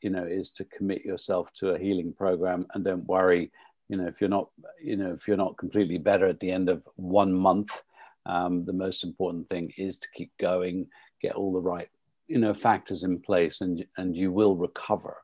you 0.00 0.08
know 0.08 0.24
is 0.24 0.52
to 0.52 0.64
commit 0.64 1.04
yourself 1.04 1.48
to 1.58 1.74
a 1.74 1.78
healing 1.78 2.14
program 2.14 2.66
and 2.72 2.82
don't 2.82 3.06
worry 3.06 3.52
you 3.88 3.96
know 3.96 4.06
if 4.06 4.20
you're 4.20 4.30
not 4.30 4.48
you 4.82 4.96
know 4.96 5.12
if 5.12 5.28
you're 5.28 5.36
not 5.36 5.56
completely 5.56 5.98
better 5.98 6.26
at 6.26 6.40
the 6.40 6.50
end 6.50 6.68
of 6.68 6.82
one 6.96 7.32
month 7.32 7.82
um, 8.26 8.64
the 8.64 8.72
most 8.72 9.04
important 9.04 9.48
thing 9.48 9.72
is 9.76 9.98
to 9.98 10.08
keep 10.14 10.32
going 10.38 10.86
get 11.20 11.34
all 11.34 11.52
the 11.52 11.60
right 11.60 11.88
you 12.28 12.38
know 12.38 12.54
factors 12.54 13.04
in 13.04 13.20
place 13.20 13.60
and 13.60 13.84
and 13.96 14.16
you 14.16 14.32
will 14.32 14.56
recover. 14.56 15.16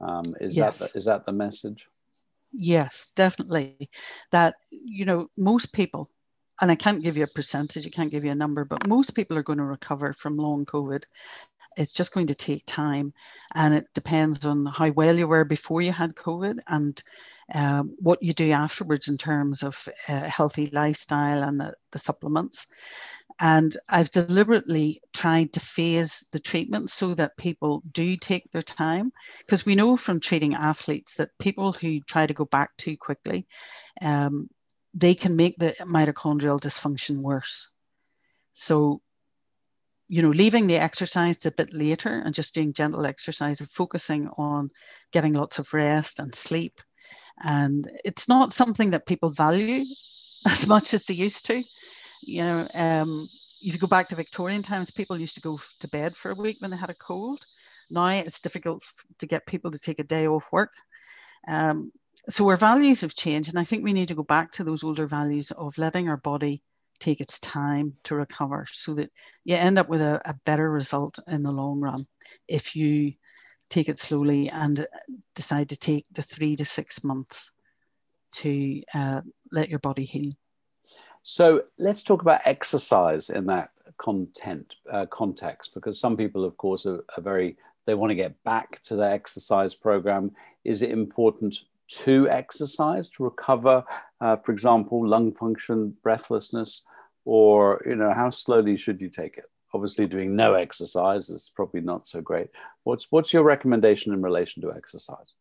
Um, 0.00 0.24
is 0.40 0.56
yes. 0.56 0.78
that 0.78 0.92
the, 0.92 0.98
is 0.98 1.04
that 1.04 1.26
the 1.26 1.32
message? 1.32 1.86
Yes 2.52 3.12
definitely. 3.14 3.90
That 4.30 4.54
you 4.70 5.04
know 5.04 5.28
most 5.36 5.72
people 5.72 6.10
and 6.60 6.70
I 6.70 6.76
can't 6.76 7.02
give 7.02 7.16
you 7.16 7.24
a 7.24 7.28
percentage, 7.28 7.86
I 7.86 7.90
can't 7.90 8.10
give 8.10 8.24
you 8.24 8.30
a 8.30 8.36
number, 8.36 8.64
but 8.64 8.86
most 8.86 9.16
people 9.16 9.36
are 9.36 9.42
going 9.42 9.58
to 9.58 9.64
recover 9.64 10.12
from 10.12 10.36
long 10.36 10.64
COVID 10.64 11.02
it's 11.76 11.92
just 11.92 12.14
going 12.14 12.26
to 12.26 12.34
take 12.34 12.62
time 12.66 13.12
and 13.54 13.74
it 13.74 13.86
depends 13.94 14.44
on 14.44 14.66
how 14.66 14.90
well 14.90 15.16
you 15.16 15.26
were 15.26 15.44
before 15.44 15.82
you 15.82 15.92
had 15.92 16.14
covid 16.14 16.58
and 16.68 17.02
um, 17.54 17.94
what 17.98 18.22
you 18.22 18.32
do 18.32 18.50
afterwards 18.50 19.08
in 19.08 19.18
terms 19.18 19.62
of 19.62 19.88
a 20.08 20.12
uh, 20.12 20.28
healthy 20.28 20.70
lifestyle 20.72 21.42
and 21.42 21.60
the, 21.60 21.74
the 21.90 21.98
supplements 21.98 22.66
and 23.40 23.76
I've 23.88 24.10
deliberately 24.10 25.00
tried 25.12 25.52
to 25.54 25.60
phase 25.60 26.24
the 26.32 26.38
treatment 26.38 26.90
so 26.90 27.14
that 27.14 27.36
people 27.36 27.82
do 27.90 28.16
take 28.16 28.50
their 28.52 28.62
time. 28.62 29.10
Because 29.40 29.66
we 29.66 29.74
know 29.74 29.96
from 29.96 30.20
treating 30.20 30.54
athletes 30.54 31.16
that 31.16 31.36
people 31.40 31.72
who 31.72 32.00
try 32.00 32.26
to 32.26 32.34
go 32.34 32.44
back 32.44 32.70
too 32.76 32.96
quickly, 32.96 33.46
um, 34.00 34.48
they 34.94 35.14
can 35.14 35.36
make 35.36 35.56
the 35.58 35.74
mitochondrial 35.80 36.60
dysfunction 36.60 37.22
worse. 37.22 37.68
So 38.52 39.00
you 40.12 40.20
know, 40.20 40.28
leaving 40.28 40.66
the 40.66 40.76
exercise 40.76 41.46
a 41.46 41.50
bit 41.52 41.72
later 41.72 42.10
and 42.10 42.34
just 42.34 42.54
doing 42.54 42.74
gentle 42.74 43.06
exercise 43.06 43.60
and 43.60 43.70
focusing 43.70 44.28
on 44.36 44.68
getting 45.10 45.32
lots 45.32 45.58
of 45.58 45.72
rest 45.72 46.18
and 46.18 46.34
sleep. 46.34 46.74
And 47.44 47.90
it's 48.04 48.28
not 48.28 48.52
something 48.52 48.90
that 48.90 49.06
people 49.06 49.30
value 49.30 49.86
as 50.46 50.66
much 50.66 50.92
as 50.92 51.04
they 51.04 51.14
used 51.14 51.46
to. 51.46 51.64
You 52.20 52.42
know, 52.42 52.68
um, 52.74 53.26
if 53.62 53.72
you 53.72 53.78
go 53.78 53.86
back 53.86 54.10
to 54.10 54.14
Victorian 54.14 54.60
times, 54.60 54.90
people 54.90 55.18
used 55.18 55.36
to 55.36 55.40
go 55.40 55.58
to 55.80 55.88
bed 55.88 56.14
for 56.14 56.30
a 56.30 56.34
week 56.34 56.58
when 56.60 56.70
they 56.70 56.76
had 56.76 56.90
a 56.90 56.94
cold. 56.94 57.46
Now 57.88 58.08
it's 58.08 58.42
difficult 58.42 58.84
to 59.18 59.26
get 59.26 59.46
people 59.46 59.70
to 59.70 59.78
take 59.78 59.98
a 59.98 60.04
day 60.04 60.26
off 60.26 60.52
work. 60.52 60.74
Um, 61.48 61.90
so 62.28 62.46
our 62.50 62.56
values 62.56 63.00
have 63.00 63.14
changed, 63.14 63.48
and 63.48 63.58
I 63.58 63.64
think 63.64 63.82
we 63.82 63.94
need 63.94 64.08
to 64.08 64.14
go 64.14 64.24
back 64.24 64.52
to 64.52 64.64
those 64.64 64.84
older 64.84 65.06
values 65.06 65.52
of 65.52 65.78
letting 65.78 66.10
our 66.10 66.18
body 66.18 66.62
take 67.02 67.20
its 67.20 67.40
time 67.40 67.92
to 68.04 68.14
recover 68.14 68.64
so 68.70 68.94
that 68.94 69.10
you 69.44 69.56
end 69.56 69.76
up 69.76 69.88
with 69.88 70.00
a, 70.00 70.20
a 70.24 70.34
better 70.46 70.70
result 70.70 71.18
in 71.26 71.42
the 71.42 71.50
long 71.50 71.80
run 71.80 72.06
if 72.46 72.76
you 72.76 73.12
take 73.68 73.88
it 73.88 73.98
slowly 73.98 74.48
and 74.50 74.86
decide 75.34 75.68
to 75.68 75.76
take 75.76 76.06
the 76.12 76.22
three 76.22 76.54
to 76.54 76.64
six 76.64 77.02
months 77.02 77.50
to 78.30 78.82
uh, 78.94 79.20
let 79.50 79.68
your 79.68 79.80
body 79.80 80.04
heal. 80.04 80.32
So 81.22 81.64
let's 81.78 82.02
talk 82.02 82.22
about 82.22 82.40
exercise 82.44 83.30
in 83.30 83.46
that 83.46 83.70
content 83.98 84.74
uh, 84.90 85.06
context, 85.06 85.74
because 85.74 85.98
some 85.98 86.16
people, 86.16 86.44
of 86.44 86.56
course, 86.56 86.86
are, 86.86 87.04
are, 87.16 87.22
very 87.22 87.56
they 87.86 87.94
want 87.94 88.10
to 88.10 88.14
get 88.14 88.42
back 88.44 88.80
to 88.82 88.96
their 88.96 89.10
exercise 89.10 89.74
program. 89.74 90.32
Is 90.64 90.82
it 90.82 90.90
important 90.90 91.56
to 92.04 92.28
exercise 92.28 93.08
to 93.10 93.24
recover, 93.24 93.84
uh, 94.20 94.36
for 94.36 94.52
example, 94.52 95.06
lung 95.06 95.32
function, 95.32 95.96
breathlessness, 96.02 96.82
or 97.24 97.82
you 97.86 97.96
know 97.96 98.12
how 98.12 98.30
slowly 98.30 98.76
should 98.76 99.00
you 99.00 99.08
take 99.08 99.38
it? 99.38 99.44
Obviously 99.74 100.06
doing 100.06 100.36
no 100.36 100.54
exercise 100.54 101.30
is 101.30 101.50
probably 101.54 101.80
not 101.80 102.06
so 102.06 102.20
great. 102.20 102.48
What's 102.84 103.06
what's 103.10 103.32
your 103.32 103.42
recommendation 103.42 104.12
in 104.12 104.22
relation 104.22 104.62
to 104.62 104.72
exercise? 104.72 105.32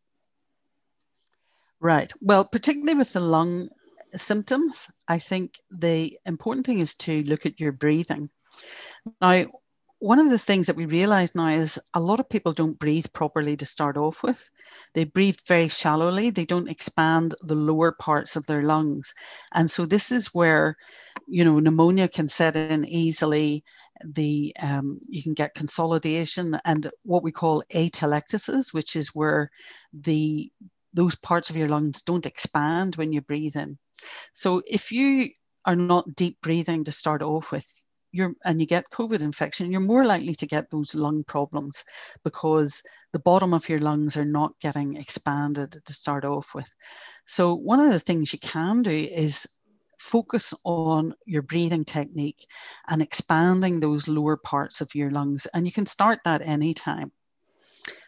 Right. 1.79 2.11
Well 2.21 2.45
particularly 2.45 2.97
with 2.97 3.13
the 3.13 3.19
lung 3.19 3.69
symptoms 4.13 4.91
i 5.07 5.17
think 5.17 5.57
the 5.69 6.19
important 6.25 6.65
thing 6.65 6.79
is 6.79 6.95
to 6.95 7.23
look 7.23 7.45
at 7.45 7.61
your 7.61 7.71
breathing. 7.71 8.29
Now 9.21 9.45
one 10.01 10.17
of 10.17 10.32
the 10.32 10.39
things 10.39 10.65
that 10.65 10.75
we 10.75 10.88
realize 10.88 11.36
now 11.36 11.49
is 11.49 11.79
a 11.93 11.99
lot 11.99 12.19
of 12.19 12.27
people 12.27 12.53
don't 12.53 12.79
breathe 12.79 13.05
properly 13.13 13.55
to 13.55 13.67
start 13.67 13.97
off 13.97 14.23
with. 14.23 14.49
They 14.95 15.03
breathe 15.03 15.38
very 15.47 15.67
shallowly, 15.67 16.32
they 16.32 16.43
don't 16.43 16.69
expand 16.69 17.36
the 17.43 17.53
lower 17.53 17.91
parts 17.91 18.36
of 18.36 18.47
their 18.47 18.63
lungs. 18.63 19.13
And 19.53 19.69
so, 19.69 19.86
this 19.86 20.11
is 20.11 20.34
where, 20.34 20.75
you 21.32 21.45
know, 21.45 21.59
pneumonia 21.59 22.09
can 22.09 22.27
set 22.27 22.57
in 22.57 22.84
easily. 22.86 23.63
The 24.03 24.53
um, 24.61 24.99
you 25.07 25.23
can 25.23 25.34
get 25.34 25.55
consolidation 25.55 26.59
and 26.65 26.91
what 27.03 27.23
we 27.23 27.32
call 27.32 27.63
atelectasis, 27.73 28.73
which 28.73 28.97
is 28.97 29.15
where 29.15 29.49
the 29.93 30.51
those 30.93 31.15
parts 31.15 31.49
of 31.49 31.55
your 31.55 31.69
lungs 31.69 32.01
don't 32.01 32.25
expand 32.25 32.97
when 32.97 33.13
you 33.13 33.21
breathe 33.21 33.55
in. 33.55 33.77
So 34.34 34.61
if 34.67 34.91
you 34.91 35.29
are 35.65 35.75
not 35.75 36.15
deep 36.15 36.38
breathing 36.41 36.84
to 36.84 36.91
start 36.91 37.21
off 37.21 37.53
with, 37.53 37.65
you're 38.11 38.34
and 38.43 38.59
you 38.59 38.67
get 38.67 38.91
COVID 38.91 39.21
infection, 39.21 39.71
you're 39.71 39.79
more 39.79 40.03
likely 40.03 40.36
to 40.36 40.45
get 40.45 40.69
those 40.69 40.93
lung 40.95 41.23
problems 41.23 41.86
because 42.25 42.82
the 43.13 43.19
bottom 43.19 43.53
of 43.53 43.69
your 43.69 43.79
lungs 43.79 44.17
are 44.17 44.25
not 44.25 44.51
getting 44.59 44.97
expanded 44.97 45.82
to 45.86 45.93
start 45.93 46.25
off 46.25 46.53
with. 46.53 46.73
So 47.25 47.55
one 47.55 47.79
of 47.79 47.91
the 47.91 47.99
things 48.01 48.34
you 48.34 48.39
can 48.39 48.82
do 48.84 48.91
is 48.91 49.47
focus 50.02 50.54
on 50.64 51.14
your 51.26 51.43
breathing 51.43 51.86
technique 51.86 52.47
and 52.88 53.02
expanding 53.02 53.80
those 53.80 54.08
lower 54.08 54.36
parts 54.36 54.82
of 54.82 54.93
your 54.95 55.12
lungs. 55.12 55.47
And 55.54 55.66
you 55.66 55.72
can 55.72 55.86
start 55.86 56.20
that 56.26 56.41
anytime. 56.41 57.12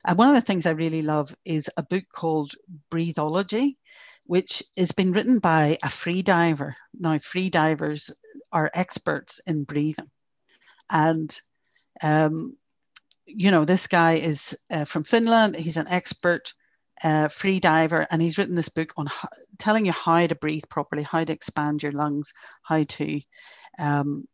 And 0.05 0.17
one 0.17 0.27
of 0.27 0.35
the 0.35 0.41
things 0.41 0.65
I 0.65 0.71
really 0.71 1.01
love 1.01 1.35
is 1.45 1.69
a 1.77 1.83
book 1.83 2.03
called 2.11 2.51
Breathology, 2.89 3.77
which 4.25 4.63
has 4.75 4.91
been 4.91 5.13
written 5.13 5.39
by 5.39 5.77
a 5.83 5.89
free 5.89 6.21
diver. 6.21 6.75
Now, 6.93 7.19
free 7.19 7.49
divers 7.49 8.11
are 8.51 8.71
experts 8.73 9.39
in 9.47 9.63
breathing. 9.63 10.09
And, 10.89 11.39
um, 12.01 12.57
you 13.25 13.51
know, 13.51 13.65
this 13.65 13.87
guy 13.87 14.13
is 14.13 14.57
uh, 14.71 14.85
from 14.85 15.03
Finland. 15.03 15.55
He's 15.55 15.77
an 15.77 15.87
expert 15.87 16.53
uh, 17.03 17.27
free 17.27 17.59
diver, 17.59 18.07
and 18.09 18.21
he's 18.21 18.37
written 18.37 18.55
this 18.55 18.69
book 18.69 18.93
on 18.97 19.07
telling 19.57 19.85
you 19.85 19.91
how 19.91 20.25
to 20.27 20.35
breathe 20.35 20.63
properly, 20.69 21.03
how 21.03 21.23
to 21.23 21.33
expand 21.33 21.83
your 21.83 21.91
lungs, 21.91 22.33
how 22.63 22.83
to 22.83 23.21
um, 23.79 24.25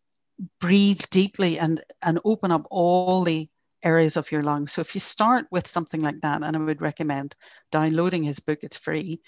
breathe 0.59 1.01
deeply 1.11 1.59
and, 1.59 1.81
and 2.01 2.19
open 2.25 2.51
up 2.51 2.65
all 2.69 3.23
the 3.23 3.49
areas 3.83 4.17
of 4.17 4.31
your 4.31 4.41
lungs. 4.41 4.71
So 4.71 4.81
if 4.81 4.93
you 4.93 5.01
start 5.01 5.45
with 5.51 5.67
something 5.67 6.01
like 6.01 6.21
that, 6.21 6.41
and 6.43 6.55
I 6.55 6.59
would 6.59 6.81
recommend 6.81 7.35
downloading 7.71 8.23
his 8.23 8.39
book, 8.39 8.59
it's 8.61 8.77
free, 8.77 9.21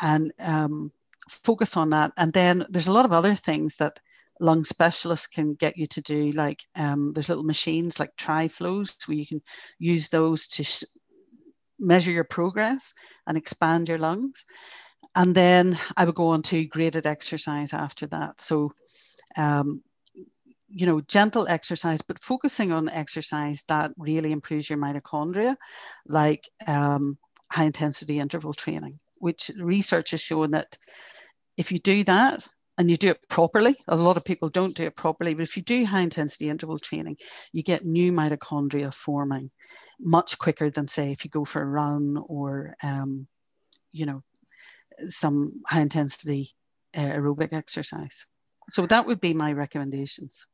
and 0.00 0.32
um, 0.38 0.92
focus 1.28 1.76
on 1.76 1.90
that. 1.90 2.12
And 2.16 2.32
then 2.32 2.64
there's 2.68 2.86
a 2.86 2.92
lot 2.92 3.04
of 3.04 3.12
other 3.12 3.34
things 3.34 3.76
that 3.76 3.98
lung 4.40 4.64
specialists 4.64 5.26
can 5.26 5.54
get 5.54 5.76
you 5.76 5.86
to 5.86 6.00
do, 6.02 6.30
like 6.32 6.62
um, 6.76 7.12
there's 7.12 7.28
little 7.28 7.44
machines 7.44 7.98
like 7.98 8.14
TriFlows 8.16 8.92
where 9.06 9.16
you 9.16 9.26
can 9.26 9.40
use 9.78 10.08
those 10.08 10.46
to 10.48 10.64
sh- 10.64 10.84
measure 11.78 12.10
your 12.10 12.24
progress 12.24 12.94
and 13.26 13.36
expand 13.36 13.88
your 13.88 13.98
lungs. 13.98 14.44
And 15.16 15.34
then 15.34 15.78
I 15.96 16.04
would 16.04 16.14
go 16.14 16.28
on 16.28 16.42
to 16.42 16.64
graded 16.66 17.06
exercise 17.06 17.72
after 17.72 18.06
that. 18.08 18.40
So 18.40 18.72
um, 19.36 19.82
you 20.68 20.86
know, 20.86 21.00
gentle 21.02 21.46
exercise, 21.48 22.02
but 22.02 22.22
focusing 22.22 22.72
on 22.72 22.88
exercise 22.88 23.64
that 23.68 23.92
really 23.96 24.32
improves 24.32 24.68
your 24.68 24.78
mitochondria, 24.78 25.56
like 26.06 26.48
um, 26.66 27.16
high 27.50 27.64
intensity 27.64 28.18
interval 28.18 28.52
training, 28.52 28.98
which 29.18 29.50
research 29.58 30.10
has 30.10 30.20
shown 30.20 30.50
that 30.50 30.76
if 31.56 31.70
you 31.70 31.78
do 31.78 32.04
that 32.04 32.46
and 32.78 32.90
you 32.90 32.96
do 32.96 33.08
it 33.08 33.28
properly, 33.28 33.76
a 33.88 33.96
lot 33.96 34.16
of 34.16 34.24
people 34.24 34.48
don't 34.48 34.76
do 34.76 34.82
it 34.82 34.96
properly, 34.96 35.34
but 35.34 35.44
if 35.44 35.56
you 35.56 35.62
do 35.62 35.84
high 35.84 36.00
intensity 36.00 36.50
interval 36.50 36.78
training, 36.78 37.16
you 37.52 37.62
get 37.62 37.84
new 37.84 38.12
mitochondria 38.12 38.92
forming 38.92 39.50
much 40.00 40.36
quicker 40.38 40.68
than, 40.68 40.88
say, 40.88 41.12
if 41.12 41.24
you 41.24 41.30
go 41.30 41.44
for 41.44 41.62
a 41.62 41.66
run 41.66 42.22
or, 42.28 42.74
um, 42.82 43.26
you 43.92 44.04
know, 44.04 44.22
some 45.08 45.62
high 45.66 45.82
intensity 45.82 46.50
uh, 46.96 47.00
aerobic 47.00 47.52
exercise. 47.52 48.26
So 48.70 48.86
that 48.86 49.06
would 49.06 49.20
be 49.20 49.34
my 49.34 49.52
recommendations. 49.52 50.46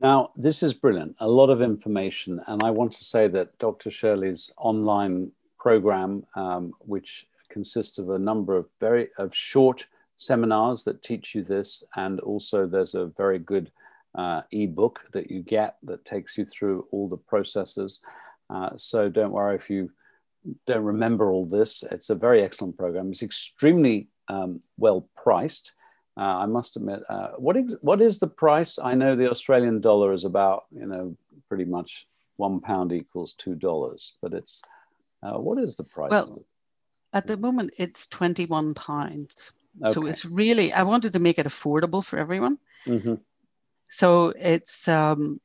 Now, 0.00 0.30
this 0.36 0.62
is 0.62 0.74
brilliant, 0.74 1.16
a 1.20 1.28
lot 1.28 1.50
of 1.50 1.62
information. 1.62 2.40
And 2.46 2.62
I 2.62 2.70
want 2.70 2.92
to 2.94 3.04
say 3.04 3.28
that 3.28 3.58
Dr. 3.58 3.90
Shirley's 3.90 4.50
online 4.56 5.32
program, 5.58 6.24
um, 6.34 6.72
which 6.80 7.26
consists 7.48 7.98
of 7.98 8.10
a 8.10 8.18
number 8.18 8.56
of 8.56 8.66
very 8.80 9.08
of 9.18 9.34
short 9.34 9.86
seminars 10.16 10.84
that 10.84 11.02
teach 11.02 11.34
you 11.34 11.42
this, 11.42 11.84
and 11.96 12.20
also 12.20 12.66
there's 12.66 12.94
a 12.94 13.06
very 13.06 13.38
good 13.38 13.70
uh, 14.14 14.42
ebook 14.52 15.00
that 15.12 15.30
you 15.30 15.42
get 15.42 15.76
that 15.82 16.04
takes 16.04 16.36
you 16.36 16.44
through 16.44 16.86
all 16.90 17.08
the 17.08 17.16
processes. 17.16 18.00
Uh, 18.50 18.70
so 18.76 19.08
don't 19.08 19.32
worry 19.32 19.56
if 19.56 19.70
you 19.70 19.90
don't 20.66 20.84
remember 20.84 21.30
all 21.30 21.46
this. 21.46 21.84
It's 21.90 22.10
a 22.10 22.14
very 22.14 22.42
excellent 22.42 22.76
program. 22.76 23.12
It's 23.12 23.22
extremely 23.22 24.08
um, 24.28 24.60
well 24.76 25.08
priced. 25.16 25.72
Uh, 26.16 26.20
I 26.20 26.46
must 26.46 26.76
admit, 26.76 27.02
uh, 27.08 27.30
what 27.38 27.56
is 27.56 27.76
what 27.80 28.00
is 28.00 28.18
the 28.18 28.28
price? 28.28 28.78
I 28.78 28.94
know 28.94 29.16
the 29.16 29.30
Australian 29.30 29.80
dollar 29.80 30.12
is 30.12 30.24
about 30.24 30.64
you 30.70 30.86
know 30.86 31.16
pretty 31.48 31.64
much 31.64 32.06
one 32.36 32.60
pound 32.60 32.92
equals 32.92 33.34
two 33.36 33.54
dollars, 33.54 34.12
but 34.22 34.32
it's 34.32 34.62
uh, 35.22 35.38
what 35.38 35.58
is 35.58 35.76
the 35.76 35.84
price? 35.84 36.10
Well, 36.10 36.44
at 37.12 37.26
the 37.26 37.36
moment 37.36 37.72
it's 37.78 38.06
twenty 38.06 38.46
one 38.46 38.74
pounds. 38.74 39.52
Okay. 39.82 39.92
So 39.92 40.06
it's 40.06 40.24
really 40.24 40.72
I 40.72 40.84
wanted 40.84 41.14
to 41.14 41.18
make 41.18 41.38
it 41.38 41.46
affordable 41.46 42.04
for 42.04 42.18
everyone. 42.18 42.58
Mm-hmm. 42.86 43.14
So 43.90 44.32
it's 44.38 44.86
um, 44.86 45.40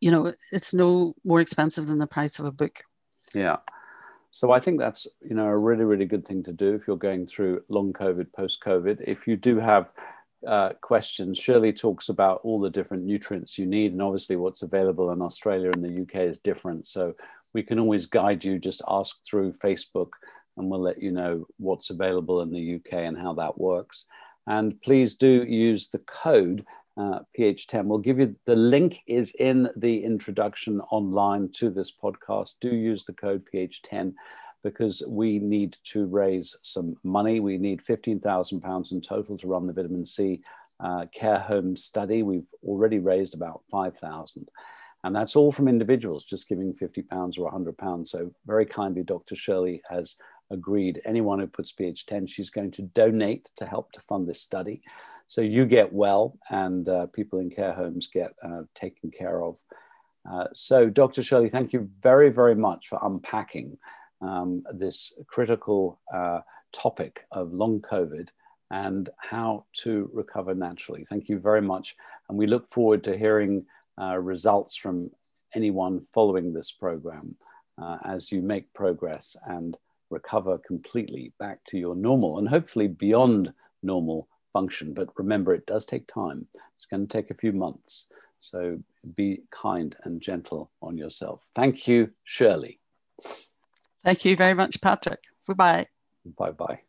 you 0.00 0.10
know 0.10 0.34
it's 0.50 0.74
no 0.74 1.14
more 1.24 1.40
expensive 1.40 1.86
than 1.86 1.98
the 1.98 2.08
price 2.08 2.40
of 2.40 2.46
a 2.46 2.52
book. 2.52 2.82
Yeah. 3.32 3.58
So 4.32 4.50
I 4.50 4.60
think 4.60 4.78
that's 4.78 5.06
you 5.20 5.36
know 5.36 5.46
a 5.46 5.58
really 5.58 5.84
really 5.84 6.06
good 6.06 6.26
thing 6.26 6.42
to 6.44 6.52
do 6.52 6.74
if 6.74 6.86
you're 6.86 6.96
going 6.96 7.26
through 7.26 7.62
long 7.68 7.92
COVID, 7.92 8.32
post 8.32 8.60
COVID. 8.64 9.04
If 9.06 9.26
you 9.26 9.36
do 9.36 9.58
have 9.58 9.90
uh, 10.46 10.70
questions, 10.80 11.38
Shirley 11.38 11.72
talks 11.72 12.08
about 12.08 12.40
all 12.42 12.58
the 12.58 12.70
different 12.70 13.04
nutrients 13.04 13.58
you 13.58 13.66
need, 13.66 13.92
and 13.92 14.02
obviously 14.02 14.36
what's 14.36 14.62
available 14.62 15.12
in 15.12 15.20
Australia 15.20 15.70
and 15.74 15.84
the 15.84 16.02
UK 16.02 16.28
is 16.30 16.38
different. 16.38 16.88
So 16.88 17.14
we 17.52 17.62
can 17.62 17.78
always 17.78 18.06
guide 18.06 18.42
you. 18.42 18.58
Just 18.58 18.80
ask 18.88 19.18
through 19.24 19.52
Facebook, 19.52 20.08
and 20.56 20.70
we'll 20.70 20.80
let 20.80 21.00
you 21.00 21.12
know 21.12 21.46
what's 21.58 21.90
available 21.90 22.40
in 22.40 22.50
the 22.50 22.76
UK 22.76 22.94
and 22.94 23.18
how 23.18 23.34
that 23.34 23.58
works. 23.58 24.06
And 24.46 24.80
please 24.80 25.14
do 25.14 25.44
use 25.44 25.88
the 25.88 26.00
code 26.00 26.64
uh, 26.96 27.20
PH10. 27.38 27.86
We'll 27.86 27.98
give 27.98 28.18
you 28.18 28.36
the 28.44 28.56
link 28.56 29.00
is 29.06 29.34
in 29.38 29.70
the 29.76 30.04
introduction 30.04 30.80
online 30.90 31.50
to 31.54 31.70
this 31.70 31.92
podcast. 31.92 32.54
Do 32.60 32.74
use 32.74 33.04
the 33.04 33.12
code 33.12 33.42
PH10 33.52 34.14
because 34.62 35.02
we 35.08 35.38
need 35.38 35.76
to 35.84 36.06
raise 36.06 36.56
some 36.62 36.96
money. 37.02 37.40
We 37.40 37.58
need 37.58 37.82
£15,000 37.82 38.92
in 38.92 39.00
total 39.00 39.36
to 39.38 39.46
run 39.46 39.66
the 39.66 39.72
vitamin 39.72 40.06
C 40.06 40.40
uh, 40.80 41.06
care 41.12 41.38
home 41.38 41.76
study. 41.76 42.22
We've 42.22 42.46
already 42.64 42.98
raised 42.98 43.34
about 43.34 43.62
5,000. 43.70 44.48
And 45.04 45.16
that's 45.16 45.34
all 45.34 45.50
from 45.50 45.66
individuals 45.66 46.24
just 46.24 46.48
giving 46.48 46.74
50 46.74 47.02
pounds 47.02 47.36
or 47.36 47.44
100 47.44 47.76
pounds. 47.76 48.10
So 48.10 48.30
very 48.46 48.66
kindly, 48.66 49.02
Dr. 49.02 49.34
Shirley 49.34 49.82
has 49.90 50.16
agreed. 50.50 51.00
Anyone 51.04 51.40
who 51.40 51.48
puts 51.48 51.72
PH10, 51.72 52.28
she's 52.28 52.50
going 52.50 52.70
to 52.72 52.82
donate 52.82 53.50
to 53.56 53.66
help 53.66 53.90
to 53.92 54.00
fund 54.00 54.28
this 54.28 54.40
study. 54.40 54.82
So 55.32 55.40
you 55.40 55.64
get 55.64 55.90
well, 55.90 56.38
and 56.50 56.86
uh, 56.86 57.06
people 57.06 57.38
in 57.38 57.48
care 57.48 57.72
homes 57.72 58.06
get 58.12 58.34
uh, 58.44 58.64
taken 58.74 59.10
care 59.10 59.42
of. 59.42 59.56
Uh, 60.30 60.48
so, 60.52 60.90
Dr. 60.90 61.22
Shirley, 61.22 61.48
thank 61.48 61.72
you 61.72 61.88
very, 62.02 62.28
very 62.28 62.54
much 62.54 62.88
for 62.88 62.98
unpacking 63.02 63.78
um, 64.20 64.62
this 64.74 65.18
critical 65.28 65.98
uh, 66.12 66.40
topic 66.70 67.24
of 67.32 67.50
long 67.54 67.80
COVID 67.80 68.28
and 68.72 69.08
how 69.16 69.64
to 69.84 70.10
recover 70.12 70.54
naturally. 70.54 71.06
Thank 71.08 71.30
you 71.30 71.38
very 71.38 71.62
much. 71.62 71.96
And 72.28 72.36
we 72.36 72.46
look 72.46 72.68
forward 72.68 73.02
to 73.04 73.16
hearing 73.16 73.64
uh, 73.98 74.18
results 74.18 74.76
from 74.76 75.10
anyone 75.54 76.02
following 76.12 76.52
this 76.52 76.72
program 76.72 77.36
uh, 77.80 77.96
as 78.04 78.30
you 78.30 78.42
make 78.42 78.70
progress 78.74 79.34
and 79.46 79.78
recover 80.10 80.58
completely 80.58 81.32
back 81.38 81.64
to 81.68 81.78
your 81.78 81.94
normal 81.94 82.36
and 82.36 82.50
hopefully 82.50 82.86
beyond 82.86 83.50
normal 83.82 84.28
function. 84.52 84.94
But 84.94 85.08
remember, 85.16 85.54
it 85.54 85.66
does 85.66 85.86
take 85.86 86.06
time. 86.06 86.46
It's 86.76 86.86
going 86.86 87.06
to 87.06 87.12
take 87.12 87.30
a 87.30 87.34
few 87.34 87.52
months. 87.52 88.06
So 88.38 88.78
be 89.14 89.42
kind 89.50 89.94
and 90.04 90.20
gentle 90.20 90.70
on 90.80 90.98
yourself. 90.98 91.42
Thank 91.54 91.86
you, 91.86 92.10
Shirley. 92.24 92.80
Thank 94.04 94.24
you 94.24 94.36
very 94.36 94.54
much, 94.54 94.80
Patrick. 94.80 95.20
Bye 95.46 95.54
bye. 95.54 95.86
Bye 96.36 96.50
bye. 96.50 96.80